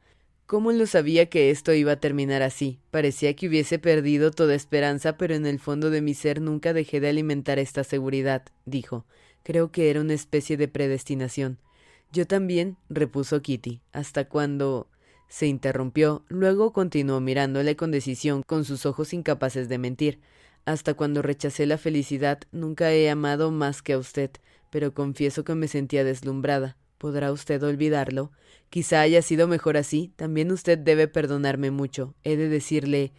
¿Cómo 0.46 0.72
lo 0.72 0.86
sabía 0.86 1.26
que 1.26 1.50
esto 1.50 1.72
iba 1.74 1.92
a 1.92 2.00
terminar 2.00 2.42
así? 2.42 2.80
Parecía 2.90 3.36
que 3.36 3.46
hubiese 3.46 3.78
perdido 3.78 4.30
toda 4.30 4.54
esperanza, 4.54 5.16
pero 5.16 5.34
en 5.34 5.46
el 5.46 5.60
fondo 5.60 5.90
de 5.90 6.02
mi 6.02 6.14
ser 6.14 6.40
nunca 6.40 6.72
dejé 6.72 6.98
de 7.00 7.08
alimentar 7.08 7.58
esta 7.58 7.84
seguridad, 7.84 8.42
dijo. 8.64 9.04
Creo 9.42 9.70
que 9.70 9.90
era 9.90 10.00
una 10.00 10.14
especie 10.14 10.56
de 10.56 10.68
predestinación. 10.68 11.58
Yo 12.12 12.26
también, 12.26 12.76
repuso 12.88 13.40
Kitty, 13.40 13.80
hasta 13.92 14.28
cuando. 14.28 14.88
se 15.28 15.46
interrumpió, 15.46 16.24
luego 16.28 16.72
continuó 16.72 17.20
mirándole 17.20 17.76
con 17.76 17.92
decisión, 17.92 18.42
con 18.44 18.64
sus 18.64 18.84
ojos 18.84 19.12
incapaces 19.12 19.68
de 19.68 19.78
mentir. 19.78 20.18
Hasta 20.64 20.94
cuando 20.94 21.22
rechacé 21.22 21.66
la 21.66 21.78
felicidad, 21.78 22.40
nunca 22.50 22.92
he 22.92 23.08
amado 23.08 23.52
más 23.52 23.80
que 23.80 23.92
a 23.92 23.98
usted, 23.98 24.30
pero 24.70 24.92
confieso 24.92 25.44
que 25.44 25.54
me 25.54 25.68
sentía 25.68 26.02
deslumbrada. 26.02 26.76
¿Podrá 26.98 27.30
usted 27.32 27.62
olvidarlo? 27.62 28.32
Quizá 28.70 29.00
haya 29.00 29.22
sido 29.22 29.46
mejor 29.46 29.76
así. 29.76 30.12
También 30.16 30.50
usted 30.50 30.78
debe 30.78 31.08
perdonarme 31.08 31.70
mucho. 31.70 32.14
He 32.24 32.36
de 32.36 32.48
decirle 32.48 33.12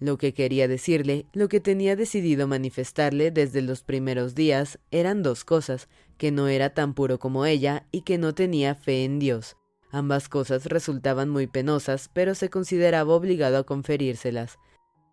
lo 0.00 0.16
que 0.16 0.32
quería 0.32 0.68
decirle, 0.68 1.26
lo 1.32 1.48
que 1.48 1.60
tenía 1.60 1.96
decidido 1.96 2.46
manifestarle 2.46 3.30
desde 3.30 3.62
los 3.62 3.82
primeros 3.82 4.34
días, 4.34 4.78
eran 4.90 5.22
dos 5.22 5.44
cosas, 5.44 5.88
que 6.18 6.30
no 6.30 6.48
era 6.48 6.74
tan 6.74 6.92
puro 6.92 7.18
como 7.18 7.46
ella 7.46 7.86
y 7.90 8.02
que 8.02 8.18
no 8.18 8.34
tenía 8.34 8.74
fe 8.74 9.04
en 9.04 9.18
Dios. 9.18 9.56
Ambas 9.90 10.28
cosas 10.28 10.66
resultaban 10.66 11.30
muy 11.30 11.46
penosas, 11.46 12.10
pero 12.12 12.34
se 12.34 12.50
consideraba 12.50 13.14
obligado 13.14 13.56
a 13.56 13.64
conferírselas. 13.64 14.58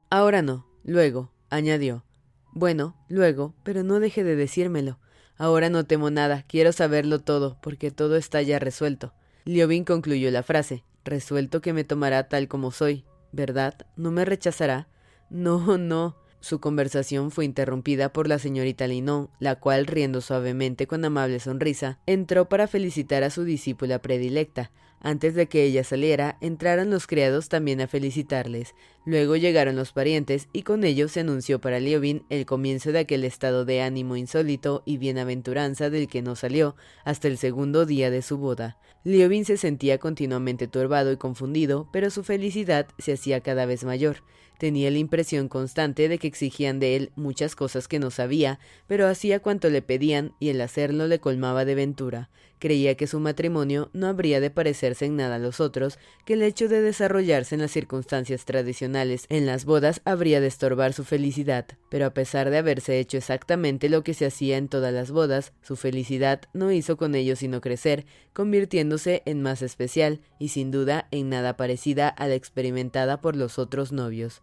Ahora 0.09 0.41
no, 0.41 0.67
luego, 0.83 1.31
añadió. 1.49 2.03
Bueno, 2.51 2.95
luego, 3.07 3.55
pero 3.63 3.83
no 3.83 3.99
deje 3.99 4.23
de 4.23 4.35
decírmelo. 4.35 4.99
Ahora 5.37 5.69
no 5.69 5.85
temo 5.85 6.09
nada, 6.09 6.43
quiero 6.47 6.71
saberlo 6.71 7.19
todo, 7.19 7.57
porque 7.61 7.91
todo 7.91 8.15
está 8.15 8.41
ya 8.41 8.59
resuelto. 8.59 9.13
Liobin 9.45 9.83
concluyó 9.83 10.31
la 10.31 10.43
frase, 10.43 10.83
resuelto 11.03 11.61
que 11.61 11.73
me 11.73 11.83
tomará 11.83 12.27
tal 12.27 12.47
como 12.47 12.71
soy, 12.71 13.05
¿verdad? 13.31 13.85
¿No 13.95 14.11
me 14.11 14.25
rechazará? 14.25 14.87
No, 15.29 15.77
no. 15.77 16.17
Su 16.45 16.59
conversación 16.59 17.31
fue 17.31 17.43
interrumpida 17.43 18.13
por 18.13 18.27
la 18.27 18.37
señorita 18.37 18.85
Linón, 18.85 19.31
la 19.39 19.55
cual, 19.55 19.87
riendo 19.87 20.21
suavemente 20.21 20.85
con 20.85 21.03
amable 21.03 21.39
sonrisa, 21.39 21.97
entró 22.05 22.49
para 22.49 22.67
felicitar 22.67 23.23
a 23.23 23.31
su 23.31 23.45
discípula 23.45 23.97
predilecta, 23.97 24.69
antes 25.01 25.33
de 25.33 25.47
que 25.47 25.63
ella 25.63 25.83
saliera, 25.83 26.37
entraron 26.41 26.91
los 26.91 27.07
criados 27.07 27.49
también 27.49 27.81
a 27.81 27.87
felicitarles. 27.87 28.75
Luego 29.05 29.35
llegaron 29.35 29.75
los 29.75 29.91
parientes 29.91 30.47
y 30.53 30.61
con 30.61 30.83
ellos 30.83 31.11
se 31.11 31.21
anunció 31.21 31.59
para 31.59 31.79
Liobin 31.79 32.23
el 32.29 32.45
comienzo 32.45 32.91
de 32.91 32.99
aquel 32.99 33.23
estado 33.23 33.65
de 33.65 33.81
ánimo 33.81 34.15
insólito 34.15 34.83
y 34.85 34.97
bienaventuranza 34.97 35.89
del 35.89 36.07
que 36.07 36.21
no 36.21 36.35
salió 36.35 36.75
hasta 37.05 37.27
el 37.27 37.39
segundo 37.39 37.87
día 37.87 38.11
de 38.11 38.21
su 38.21 38.37
boda. 38.37 38.77
Liobin 39.03 39.45
se 39.45 39.57
sentía 39.57 39.99
continuamente 39.99 40.67
turbado 40.67 41.11
y 41.11 41.17
confundido, 41.17 41.87
pero 41.91 42.09
su 42.09 42.23
felicidad 42.23 42.87
se 42.97 43.13
hacía 43.13 43.41
cada 43.41 43.65
vez 43.65 43.83
mayor. 43.83 44.23
Tenía 44.57 44.89
la 44.89 44.97
impresión 44.97 45.49
constante 45.49 46.07
de 46.07 46.17
que 46.17 46.27
exigían 46.27 46.79
de 46.79 46.95
él 46.95 47.11
muchas 47.15 47.55
cosas 47.55 47.87
que 47.87 47.99
no 47.99 48.09
sabía, 48.09 48.59
pero 48.87 49.07
hacía 49.07 49.41
cuanto 49.41 49.69
le 49.69 49.81
pedían 49.81 50.33
y 50.39 50.49
el 50.49 50.61
hacerlo 50.61 51.07
le 51.07 51.19
colmaba 51.19 51.65
de 51.65 51.75
ventura. 51.75 52.29
Creía 52.65 52.95
que 52.95 53.05
su 53.05 53.19
matrimonio 53.19 53.91
no 53.93 54.07
habría 54.07 54.39
de 54.39 54.49
parecerse 54.49 55.05
en 55.05 55.15
nada 55.15 55.35
a 55.35 55.37
los 55.37 55.59
otros, 55.59 55.99
que 56.25 56.33
el 56.33 56.41
hecho 56.41 56.67
de 56.67 56.81
desarrollarse 56.81 57.53
en 57.53 57.61
las 57.61 57.69
circunstancias 57.69 58.43
tradicionales 58.43 59.27
en 59.29 59.45
las 59.45 59.65
bodas 59.65 60.01
habría 60.03 60.41
de 60.41 60.47
estorbar 60.47 60.91
su 60.93 61.03
felicidad, 61.03 61.67
pero 61.91 62.07
a 62.07 62.15
pesar 62.15 62.49
de 62.49 62.57
haberse 62.57 62.97
hecho 62.97 63.17
exactamente 63.17 63.87
lo 63.87 64.03
que 64.03 64.15
se 64.15 64.25
hacía 64.25 64.57
en 64.57 64.67
todas 64.67 64.91
las 64.91 65.11
bodas, 65.11 65.53
su 65.61 65.75
felicidad 65.75 66.41
no 66.53 66.71
hizo 66.71 66.97
con 66.97 67.13
ello 67.13 67.35
sino 67.35 67.61
crecer, 67.61 68.07
convirtiéndose 68.33 69.21
en 69.25 69.43
más 69.43 69.61
especial 69.61 70.21
y 70.39 70.47
sin 70.47 70.71
duda 70.71 71.07
en 71.11 71.29
nada 71.29 71.57
parecida 71.57 72.09
a 72.09 72.27
la 72.27 72.33
experimentada 72.33 73.21
por 73.21 73.35
los 73.35 73.59
otros 73.59 73.91
novios. 73.91 74.41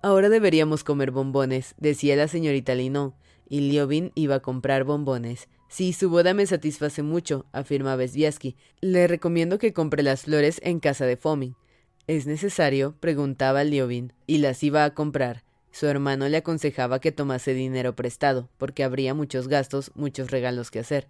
Ahora 0.00 0.30
deberíamos 0.30 0.84
comer 0.84 1.10
bombones, 1.10 1.74
decía 1.76 2.16
la 2.16 2.28
señorita 2.28 2.74
Linon, 2.74 3.12
y 3.46 3.60
Liobin 3.60 4.10
iba 4.14 4.36
a 4.36 4.40
comprar 4.40 4.84
bombones. 4.84 5.50
Sí, 5.68 5.92
su 5.92 6.08
boda 6.08 6.32
me 6.32 6.46
satisface 6.46 7.02
mucho, 7.02 7.44
afirmaba 7.52 8.06
Sviasky. 8.06 8.56
Le 8.80 9.06
recomiendo 9.06 9.58
que 9.58 9.74
compre 9.74 10.02
las 10.02 10.22
flores 10.22 10.60
en 10.64 10.80
casa 10.80 11.04
de 11.04 11.16
Fomin. 11.16 11.56
¿Es 12.06 12.26
necesario? 12.26 12.94
preguntaba 13.00 13.64
Liobin, 13.64 14.14
y 14.26 14.38
las 14.38 14.62
iba 14.62 14.84
a 14.84 14.94
comprar. 14.94 15.44
Su 15.70 15.86
hermano 15.86 16.26
le 16.28 16.38
aconsejaba 16.38 17.00
que 17.00 17.12
tomase 17.12 17.52
dinero 17.52 17.94
prestado, 17.94 18.48
porque 18.56 18.82
habría 18.82 19.12
muchos 19.12 19.46
gastos, 19.46 19.92
muchos 19.94 20.30
regalos 20.30 20.70
que 20.70 20.78
hacer. 20.78 21.06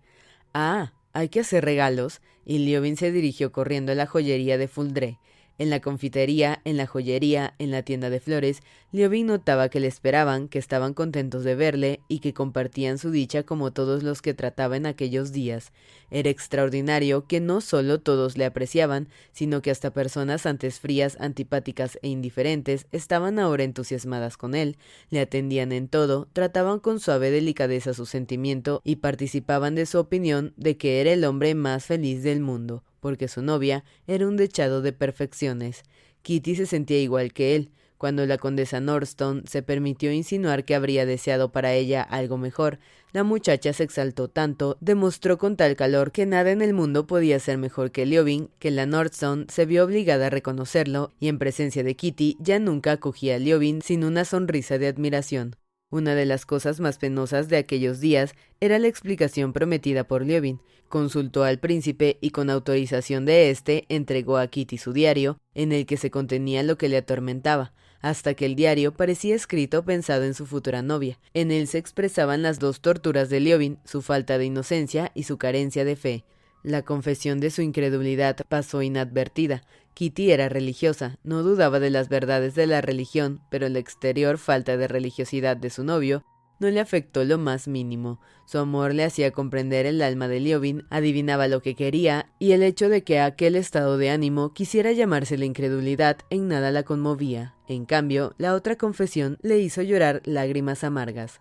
Ah, 0.53 0.92
hay 1.12 1.29
que 1.29 1.40
hacer 1.40 1.64
regalos, 1.64 2.21
y 2.44 2.59
Liobin 2.59 2.97
se 2.97 3.12
dirigió 3.12 3.53
corriendo 3.53 3.92
a 3.92 3.94
la 3.94 4.07
joyería 4.07 4.59
de 4.59 4.66
Fuldré. 4.66 5.18
En 5.59 5.71
la 5.71 5.81
confitería, 5.81 6.61
en 6.64 6.77
la 6.77 6.87
joyería, 6.87 7.55
en 7.59 7.73
la 7.73 7.83
tienda 7.83 8.11
de 8.11 8.21
flores, 8.21 8.62
Liobin 8.92 9.27
notaba 9.27 9.68
que 9.68 9.81
le 9.81 9.88
esperaban, 9.88 10.47
que 10.47 10.61
estaban 10.61 10.94
contentos 10.94 11.42
de 11.42 11.57
verle 11.57 12.01
y 12.07 12.21
que 12.21 12.33
compartían 12.33 12.97
su 12.97 13.11
dicha 13.11 13.42
como 13.42 13.73
todos 13.73 14.05
los 14.05 14.23
que 14.23 14.35
trataba 14.35 14.77
en 14.77 14.87
aquellos 14.87 15.33
días. 15.33 15.73
Era 16.12 16.31
extraordinario 16.31 17.27
que 17.27 17.40
no 17.40 17.61
solo 17.61 18.01
todos 18.01 18.38
le 18.38 18.44
apreciaban, 18.44 19.09
sino 19.33 19.61
que 19.61 19.73
hasta 19.73 19.92
personas 19.92 20.47
antes 20.47 20.79
frías, 20.79 21.16
antipáticas 21.18 21.99
e 22.03 22.09
indiferentes 22.09 22.87
estaban 22.92 23.40
ahora 23.40 23.64
entusiasmadas 23.64 24.37
con 24.37 24.55
él, 24.55 24.77
le 25.11 25.18
atendían 25.18 25.73
en 25.73 25.88
todo, 25.88 26.29
trataban 26.33 26.79
con 26.79 27.01
suave 27.01 27.33
delicadeza 27.33 27.94
su 27.94 28.07
sentimiento 28.07 28.81
y 28.85 28.97
participaban 28.97 29.75
de 29.75 29.87
su 29.87 29.99
opinión 29.99 30.55
de 30.57 30.77
que 30.77 31.01
era 31.01 31.12
el 31.12 31.25
hombre 31.25 31.57
más 31.57 31.85
feliz 31.85 32.23
del 32.23 32.38
mundo 32.38 32.85
porque 33.00 33.28
su 33.28 33.42
novia 33.42 33.84
era 34.06 34.26
un 34.26 34.37
dechado 34.37 34.82
de 34.82 34.92
perfecciones. 34.92 35.82
Kitty 36.22 36.56
se 36.56 36.66
sentía 36.66 37.00
igual 37.00 37.32
que 37.32 37.56
él. 37.56 37.70
Cuando 37.98 38.26
la 38.26 38.38
condesa 38.38 38.80
Norstone 38.80 39.42
se 39.46 39.62
permitió 39.62 40.12
insinuar 40.12 40.64
que 40.64 40.76
habría 40.76 41.04
deseado 41.04 41.50
para 41.50 41.72
ella 41.72 42.02
algo 42.02 42.38
mejor, 42.38 42.78
la 43.12 43.24
muchacha 43.24 43.72
se 43.72 43.82
exaltó 43.82 44.28
tanto, 44.28 44.76
demostró 44.80 45.37
con 45.37 45.56
tal 45.56 45.74
calor 45.74 46.12
que 46.12 46.24
nada 46.24 46.52
en 46.52 46.62
el 46.62 46.74
mundo 46.74 47.08
podía 47.08 47.40
ser 47.40 47.58
mejor 47.58 47.90
que 47.90 48.06
Liobin, 48.06 48.50
que 48.61 48.70
la 48.70 48.87
Norstone 48.87 49.46
se 49.48 49.66
vio 49.66 49.84
obligada 49.84 50.26
a 50.26 50.30
reconocerlo, 50.30 51.12
y 51.18 51.26
en 51.26 51.38
presencia 51.38 51.82
de 51.82 51.96
Kitty 51.96 52.37
ya 52.38 52.61
nunca 52.61 52.92
acogía 52.92 53.34
a 53.34 53.38
Liobin 53.38 53.82
sin 53.82 54.04
una 54.04 54.24
sonrisa 54.24 54.78
de 54.78 54.87
admiración. 54.87 55.56
Una 55.90 56.14
de 56.14 56.27
las 56.27 56.44
cosas 56.44 56.81
más 56.81 56.98
penosas 56.98 57.48
de 57.48 57.57
aquellos 57.57 57.98
días 57.98 58.35
era 58.61 58.79
la 58.79 58.88
explicación 58.88 59.55
prometida 59.55 60.05
por 60.05 60.22
Liobin. 60.22 60.61
Consultó 60.90 61.44
al 61.44 61.59
príncipe 61.61 62.18
y 62.20 62.29
con 62.31 62.51
autorización 62.51 63.24
de 63.24 63.51
éste 63.51 63.87
entregó 63.88 64.37
a 64.37 64.48
Kitty 64.48 64.77
su 64.77 64.92
diario, 64.92 65.38
en 65.55 65.72
el 65.72 65.87
que 65.87 65.96
se 65.96 66.11
contenía 66.11 66.62
lo 66.62 66.77
que 66.77 66.90
le 66.90 66.98
atormentaba, 66.98 67.72
hasta 68.01 68.35
que 68.35 68.44
el 68.44 68.55
diario 68.55 68.92
parecía 68.92 69.35
escrito 69.35 69.83
pensado 69.83 70.24
en 70.24 70.35
su 70.35 70.44
futura 70.44 70.83
novia. 70.83 71.18
En 71.33 71.51
él 71.51 71.66
se 71.66 71.79
expresaban 71.79 72.42
las 72.42 72.59
dos 72.59 72.83
torturas 72.83 73.31
de 73.31 73.40
Liobin, 73.40 73.79
su 73.85 74.03
falta 74.03 74.37
de 74.37 74.44
inocencia 74.44 75.11
y 75.14 75.22
su 75.22 75.38
carencia 75.38 75.87
de 75.87 75.96
fe. 75.96 76.24
La 76.68 76.83
confesión 76.83 77.40
de 77.40 77.48
su 77.48 77.62
incredulidad 77.62 78.37
pasó 78.46 78.83
inadvertida. 78.83 79.62
Kitty 79.94 80.33
era 80.33 80.50
religiosa, 80.50 81.16
no 81.24 81.42
dudaba 81.42 81.81
de 81.81 81.88
las 81.88 82.11
verdades 82.11 82.54
de 82.54 82.66
la 82.66 82.83
religión, 82.83 83.40
pero 83.48 83.70
la 83.70 83.78
exterior 83.78 84.37
falta 84.37 84.76
de 84.76 84.87
religiosidad 84.87 85.57
de 85.57 85.70
su 85.70 85.83
novio 85.83 86.26
no 86.61 86.68
le 86.68 86.81
afectó 86.81 87.24
lo 87.24 87.38
más 87.38 87.68
mínimo. 87.68 88.20
Su 88.44 88.59
amor 88.59 88.92
le 88.92 89.04
hacía 89.04 89.31
comprender 89.31 89.87
el 89.87 90.02
alma 90.02 90.28
de 90.28 90.40
Liobin, 90.40 90.85
adivinaba 90.90 91.48
lo 91.48 91.62
que 91.62 91.74
quería, 91.74 92.28
y 92.38 92.52
el 92.52 92.62
hecho 92.62 92.90
de 92.90 93.02
que 93.02 93.18
aquel 93.18 93.57
estado 93.57 93.96
de 93.96 94.11
ánimo 94.11 94.52
quisiera 94.52 94.92
llamarse 94.92 95.38
la 95.38 95.46
incredulidad 95.46 96.18
en 96.28 96.48
nada 96.48 96.70
la 96.70 96.83
conmovía. 96.83 97.54
En 97.66 97.87
cambio, 97.87 98.35
la 98.37 98.52
otra 98.52 98.76
confesión 98.76 99.38
le 99.40 99.59
hizo 99.59 99.81
llorar 99.81 100.20
lágrimas 100.26 100.85
amargas. 100.85 101.40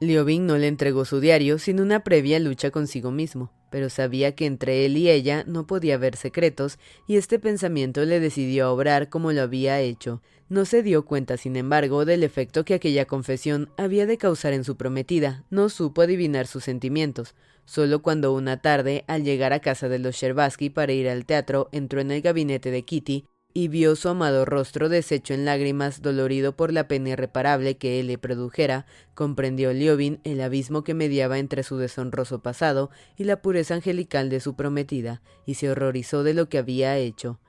Liobin 0.00 0.46
no 0.46 0.58
le 0.58 0.68
entregó 0.68 1.04
su 1.04 1.20
diario 1.20 1.58
sin 1.58 1.80
una 1.80 2.04
previa 2.04 2.38
lucha 2.38 2.70
consigo 2.70 3.10
mismo 3.10 3.52
pero 3.70 3.90
sabía 3.90 4.34
que 4.34 4.46
entre 4.46 4.84
él 4.84 4.96
y 4.96 5.10
ella 5.10 5.44
no 5.46 5.66
podía 5.66 5.94
haber 5.94 6.16
secretos, 6.16 6.78
y 7.06 7.16
este 7.16 7.38
pensamiento 7.38 8.04
le 8.04 8.20
decidió 8.20 8.66
a 8.66 8.72
obrar 8.72 9.08
como 9.08 9.32
lo 9.32 9.42
había 9.42 9.80
hecho. 9.80 10.22
No 10.48 10.64
se 10.64 10.82
dio 10.82 11.04
cuenta, 11.04 11.36
sin 11.36 11.56
embargo, 11.56 12.04
del 12.04 12.22
efecto 12.22 12.64
que 12.64 12.74
aquella 12.74 13.04
confesión 13.04 13.70
había 13.76 14.06
de 14.06 14.16
causar 14.16 14.54
en 14.54 14.64
su 14.64 14.76
prometida, 14.76 15.44
no 15.50 15.68
supo 15.68 16.02
adivinar 16.02 16.46
sus 16.46 16.64
sentimientos. 16.64 17.34
Solo 17.66 18.00
cuando 18.00 18.32
una 18.32 18.62
tarde, 18.62 19.04
al 19.08 19.24
llegar 19.24 19.52
a 19.52 19.60
casa 19.60 19.90
de 19.90 19.98
los 19.98 20.16
Sherbaski 20.16 20.70
para 20.70 20.92
ir 20.92 21.08
al 21.08 21.26
teatro, 21.26 21.68
entró 21.70 22.00
en 22.00 22.10
el 22.10 22.22
gabinete 22.22 22.70
de 22.70 22.82
Kitty 22.82 23.26
y 23.54 23.68
vio 23.68 23.96
su 23.96 24.08
amado 24.08 24.44
rostro 24.44 24.88
deshecho 24.88 25.34
en 25.34 25.44
lágrimas, 25.44 26.02
dolorido 26.02 26.54
por 26.54 26.72
la 26.72 26.86
pena 26.86 27.10
irreparable 27.10 27.76
que 27.76 27.98
él 27.98 28.06
le 28.06 28.18
produjera, 28.18 28.86
comprendió 29.14 29.72
Liobin 29.72 30.20
el 30.24 30.40
abismo 30.40 30.84
que 30.84 30.94
mediaba 30.94 31.38
entre 31.38 31.62
su 31.62 31.76
deshonroso 31.76 32.40
pasado 32.40 32.90
y 33.16 33.24
la 33.24 33.42
pureza 33.42 33.74
angelical 33.74 34.30
de 34.30 34.40
su 34.40 34.54
prometida, 34.54 35.22
y 35.44 35.54
se 35.54 35.70
horrorizó 35.70 36.22
de 36.22 36.34
lo 36.34 36.48
que 36.48 36.58
había 36.58 36.96
hecho. 36.98 37.40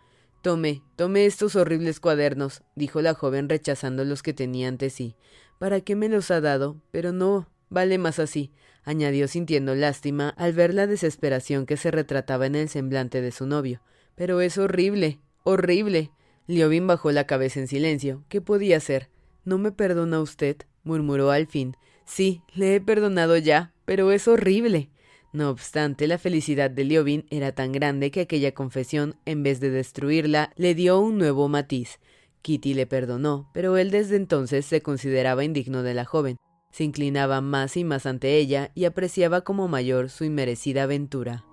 Tome, 0.42 0.82
tome 0.96 1.26
estos 1.26 1.56
horribles 1.56 2.00
cuadernos, 2.00 2.64
dijo 2.76 3.02
la 3.02 3.14
joven 3.14 3.50
rechazando 3.50 4.06
los 4.06 4.24
que 4.24 4.34
tenía 4.34 4.70
ante 4.70 4.90
sí. 4.90 5.16
¿Para 5.60 5.82
qué 5.82 5.96
me 5.98 6.08
los 6.08 6.32
ha 6.32 6.40
dado? 6.40 6.82
Pero 6.92 7.12
no, 7.12 7.50
vale 7.70 7.98
más 7.98 8.20
así, 8.20 8.54
añadió 8.84 9.28
sintiendo 9.28 9.76
lástima 9.76 10.30
al 10.30 10.54
ver 10.54 10.74
la 10.74 10.88
desesperación 10.88 11.66
que 11.66 11.76
se 11.76 11.92
retrataba 11.92 12.46
en 12.46 12.56
el 12.56 12.70
semblante 12.70 13.22
de 13.22 13.32
su 13.32 13.46
novio. 13.46 13.82
Pero 14.16 14.40
es 14.40 14.58
horrible. 14.58 15.20
Horrible. 15.52 16.12
Liobin 16.46 16.86
bajó 16.86 17.12
la 17.12 17.26
cabeza 17.26 17.60
en 17.60 17.68
silencio. 17.68 18.24
¿Qué 18.30 18.40
podía 18.40 18.78
hacer? 18.78 19.10
¿No 19.46 19.58
me 19.58 19.72
perdona 19.72 20.22
usted? 20.22 20.58
murmuró 20.84 21.32
al 21.32 21.48
fin. 21.48 21.76
Sí, 22.06 22.44
le 22.54 22.76
he 22.76 22.82
perdonado 22.82 23.36
ya, 23.36 23.74
pero 23.86 24.12
es 24.12 24.28
horrible. 24.28 24.92
No 25.34 25.50
obstante, 25.50 26.06
la 26.06 26.20
felicidad 26.20 26.70
de 26.70 26.84
Liobin 26.84 27.26
era 27.32 27.52
tan 27.52 27.72
grande 27.72 28.12
que 28.12 28.22
aquella 28.22 28.54
confesión, 28.54 29.16
en 29.26 29.42
vez 29.42 29.60
de 29.60 29.72
destruirla, 29.72 30.54
le 30.56 30.76
dio 30.76 31.00
un 31.00 31.18
nuevo 31.18 31.48
matiz. 31.48 32.00
Kitty 32.44 32.76
le 32.76 32.86
perdonó, 32.86 33.50
pero 33.52 33.76
él 33.78 33.90
desde 33.90 34.18
entonces 34.18 34.68
se 34.68 34.82
consideraba 34.82 35.44
indigno 35.44 35.82
de 35.82 35.96
la 35.96 36.06
joven. 36.06 36.38
Se 36.72 36.84
inclinaba 36.84 37.42
más 37.42 37.76
y 37.76 37.84
más 37.84 38.06
ante 38.06 38.38
ella 38.38 38.70
y 38.76 38.86
apreciaba 38.86 39.42
como 39.42 39.68
mayor 39.68 40.12
su 40.12 40.26
inmerecida 40.26 40.84
aventura. 40.84 41.44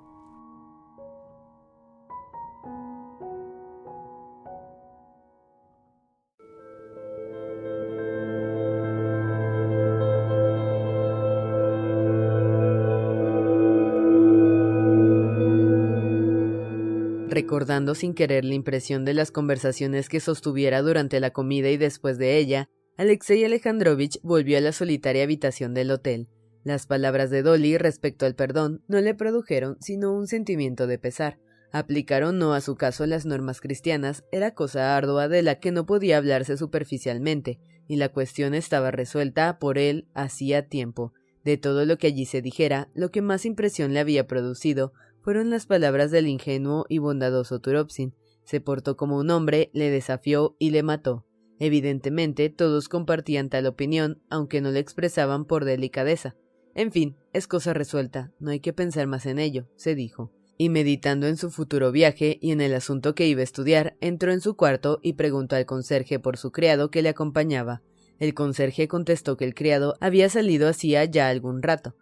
Recordando 17.47 17.95
sin 17.95 18.13
querer 18.13 18.45
la 18.45 18.55
impresión 18.55 19.05
de 19.05 19.15
las 19.15 19.31
conversaciones 19.31 20.09
que 20.09 20.19
sostuviera 20.19 20.83
durante 20.83 21.21
la 21.21 21.31
comida 21.31 21.71
y 21.71 21.77
después 21.77 22.19
de 22.19 22.39
ella, 22.39 22.69
Alexei 22.97 23.45
Alejandrovich 23.45 24.19
volvió 24.25 24.59
a 24.59 24.61
la 24.61 24.73
solitaria 24.73 25.23
habitación 25.23 25.73
del 25.73 25.93
hotel. 25.93 26.27
Las 26.65 26.89
palabras 26.89 27.31
de 27.31 27.43
Dolly 27.43 27.79
respecto 27.79 28.27
al 28.27 28.35
perdón 28.35 28.83
no 28.89 29.01
le 29.01 29.15
produjeron 29.15 29.77
sino 29.81 30.13
un 30.13 30.27
sentimiento 30.27 30.89
de 30.89 30.99
pesar. 30.99 31.39
Aplicar 31.71 32.25
o 32.25 32.33
no 32.33 32.53
a 32.53 32.61
su 32.61 32.75
caso 32.75 33.07
las 33.07 33.27
normas 33.27 33.61
cristianas 33.61 34.25
era 34.33 34.53
cosa 34.53 34.97
ardua 34.97 35.29
de 35.29 35.43
la 35.45 35.61
que 35.61 35.71
no 35.71 35.87
podía 35.87 36.17
hablarse 36.17 36.57
superficialmente, 36.57 37.61
y 37.87 37.95
la 37.95 38.09
cuestión 38.09 38.55
estaba 38.55 38.91
resuelta 38.91 39.61
por 39.61 39.79
él 39.79 40.09
hacía 40.15 40.67
tiempo. 40.67 41.13
De 41.45 41.59
todo 41.59 41.85
lo 41.85 41.97
que 41.97 42.09
allí 42.09 42.25
se 42.25 42.43
dijera, 42.43 42.89
lo 42.93 43.13
que 43.13 43.23
más 43.23 43.47
impresión 43.47 43.95
le 43.95 44.01
había 44.01 44.27
producido 44.27 44.93
fueron 45.27 45.51
las 45.51 45.67
palabras 45.67 46.12
del 46.12 46.29
ingenuo 46.29 46.87
y 46.89 46.99
bondadoso 46.99 47.59
Turopsin. 47.59 48.15
Se 48.45 48.61
portó 48.61 48.97
como 48.97 49.19
un 49.19 49.29
hombre, 49.31 49.71
le 49.73 49.91
desafió 49.91 50.55
y 50.61 50.71
le 50.71 50.85
mató. 50.85 51.27
Evidentemente, 51.59 52.49
todos 52.49 52.89
compartían 52.89 53.49
tal 53.49 53.67
opinión, 53.67 54.23
aunque 54.31 54.61
no 54.61 54.71
le 54.71 54.79
expresaban 54.79 55.45
por 55.45 55.65
delicadeza. 55.65 56.37
En 56.77 56.93
fin, 56.93 57.17
es 57.33 57.49
cosa 57.49 57.75
resuelta, 57.75 58.31
no 58.39 58.53
hay 58.53 58.61
que 58.61 58.73
pensar 58.73 59.09
más 59.09 59.27
en 59.27 59.41
ello, 59.41 59.67
se 59.75 59.97
dijo. 59.97 60.31
Y 60.59 60.69
meditando 60.69 61.27
en 61.27 61.37
su 61.37 61.51
futuro 61.51 61.91
viaje 61.91 62.39
y 62.41 62.53
en 62.53 62.61
el 62.61 62.73
asunto 62.73 63.17
que 63.17 63.27
iba 63.27 63.41
a 63.41 63.45
estudiar, 63.45 63.97
entró 64.01 64.33
en 64.33 64.41
su 64.41 64.55
cuarto 64.55 65.01
y 65.03 65.15
preguntó 65.15 65.57
al 65.57 65.67
conserje 65.67 66.21
por 66.21 66.37
su 66.37 66.53
criado 66.53 66.93
que 66.93 67.03
le 67.03 67.09
acompañaba. 67.09 67.83
El 68.21 68.33
conserje 68.33 68.87
contestó 68.87 69.37
que 69.37 69.45
el 69.45 69.57
criado 69.57 69.97
había 70.01 70.29
salido 70.29 70.69
hacía 70.69 71.05
ya 71.05 71.29
algún 71.29 71.62
rato. 71.65 71.97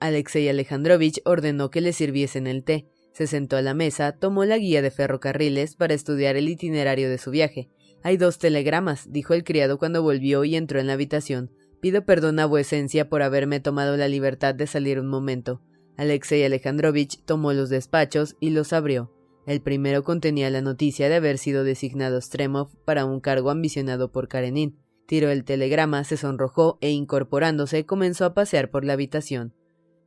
Alexei 0.00 0.48
Alejandrovich 0.48 1.20
ordenó 1.26 1.70
que 1.70 1.82
le 1.82 1.92
sirviesen 1.92 2.46
el 2.46 2.64
té. 2.64 2.88
Se 3.12 3.26
sentó 3.26 3.56
a 3.56 3.62
la 3.62 3.74
mesa, 3.74 4.12
tomó 4.12 4.44
la 4.46 4.56
guía 4.56 4.80
de 4.80 4.90
ferrocarriles 4.90 5.76
para 5.76 5.94
estudiar 5.94 6.36
el 6.36 6.48
itinerario 6.48 7.10
de 7.10 7.18
su 7.18 7.30
viaje. 7.30 7.68
Hay 8.02 8.16
dos 8.16 8.38
telegramas, 8.38 9.12
dijo 9.12 9.34
el 9.34 9.44
criado 9.44 9.78
cuando 9.78 10.02
volvió 10.02 10.44
y 10.44 10.56
entró 10.56 10.80
en 10.80 10.86
la 10.86 10.94
habitación. 10.94 11.50
Pido 11.80 12.06
perdón 12.06 12.38
a 12.38 12.46
vuecencia 12.46 13.10
por 13.10 13.22
haberme 13.22 13.60
tomado 13.60 13.96
la 13.98 14.08
libertad 14.08 14.54
de 14.54 14.66
salir 14.66 14.98
un 14.98 15.06
momento. 15.06 15.60
Alexei 15.98 16.42
Alejandrovich 16.44 17.22
tomó 17.26 17.52
los 17.52 17.68
despachos 17.68 18.36
y 18.40 18.50
los 18.50 18.72
abrió. 18.72 19.12
El 19.46 19.60
primero 19.60 20.02
contenía 20.02 20.48
la 20.48 20.62
noticia 20.62 21.10
de 21.10 21.16
haber 21.16 21.36
sido 21.36 21.62
designado 21.62 22.20
Stremov 22.20 22.70
para 22.86 23.04
un 23.04 23.20
cargo 23.20 23.50
ambicionado 23.50 24.12
por 24.12 24.28
Karenin. 24.28 24.78
Tiró 25.06 25.30
el 25.30 25.44
telegrama, 25.44 26.04
se 26.04 26.16
sonrojó 26.16 26.78
e 26.80 26.90
incorporándose 26.90 27.84
comenzó 27.84 28.24
a 28.24 28.32
pasear 28.32 28.70
por 28.70 28.84
la 28.84 28.94
habitación. 28.94 29.54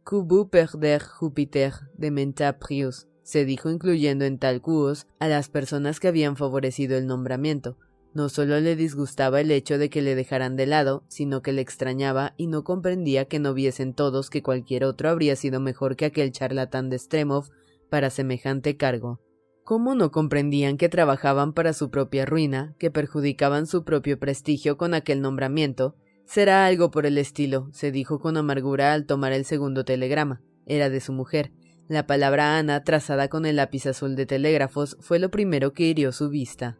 Kubu 0.06 0.50
perder 0.50 1.02
Júpiter 1.02 1.74
de 1.96 2.12
Mentaprius, 2.12 3.08
se 3.24 3.46
dijo 3.46 3.70
incluyendo 3.70 4.26
en 4.26 4.38
tal 4.38 4.62
cuos 4.62 5.08
a 5.20 5.30
las 5.30 5.48
personas 5.48 6.02
que 6.02 6.10
habían 6.10 6.36
favorecido 6.36 6.98
el 6.98 7.08
nombramiento. 7.08 7.78
No 8.14 8.28
solo 8.28 8.60
le 8.60 8.76
disgustaba 8.76 9.40
el 9.40 9.50
hecho 9.50 9.78
de 9.78 9.90
que 9.90 10.02
le 10.02 10.16
dejaran 10.16 10.58
de 10.58 10.66
lado, 10.66 11.06
sino 11.08 11.42
que 11.42 11.54
le 11.54 11.62
extrañaba 11.62 12.34
y 12.36 12.48
no 12.48 12.66
comprendía 12.66 13.26
que 13.26 13.40
no 13.40 13.54
viesen 13.54 13.94
todos 13.94 14.30
que 14.30 14.44
cualquier 14.44 14.84
otro 14.84 15.10
habría 15.10 15.38
sido 15.38 15.62
mejor 15.62 15.96
que 15.96 16.06
aquel 16.06 16.34
charlatán 16.34 16.90
de 16.90 17.00
Stremov 17.00 17.50
para 17.90 18.10
semejante 18.10 18.76
cargo. 18.76 19.22
¿Cómo 19.64 19.96
no 19.96 20.12
comprendían 20.12 20.76
que 20.76 20.90
trabajaban 20.90 21.54
para 21.54 21.72
su 21.72 21.90
propia 21.90 22.26
ruina, 22.26 22.76
que 22.78 22.92
perjudicaban 22.92 23.68
su 23.68 23.86
propio 23.86 24.20
prestigio 24.20 24.76
con 24.76 24.94
aquel 24.94 25.22
nombramiento, 25.22 25.96
Será 26.26 26.66
algo 26.66 26.92
por 26.92 27.06
el 27.06 27.18
estilo, 27.18 27.70
se 27.72 27.92
dijo 27.92 28.20
con 28.20 28.38
amargura 28.38 28.94
al 28.94 29.06
tomar 29.06 29.34
el 29.34 29.46
segundo 29.46 29.86
telegrama. 29.86 30.42
Era 30.66 30.90
de 30.90 31.00
su 31.00 31.14
mujer. 31.14 31.52
La 31.90 32.08
palabra 32.08 32.58
Ana, 32.58 32.84
trazada 32.84 33.28
con 33.28 33.46
el 33.46 33.58
lápiz 33.58 33.86
azul 33.86 34.16
de 34.16 34.26
telégrafos, 34.26 34.98
fue 35.02 35.20
lo 35.20 35.30
primero 35.30 35.74
que 35.74 35.84
hirió 35.84 36.12
su 36.12 36.30
vista. 36.30 36.80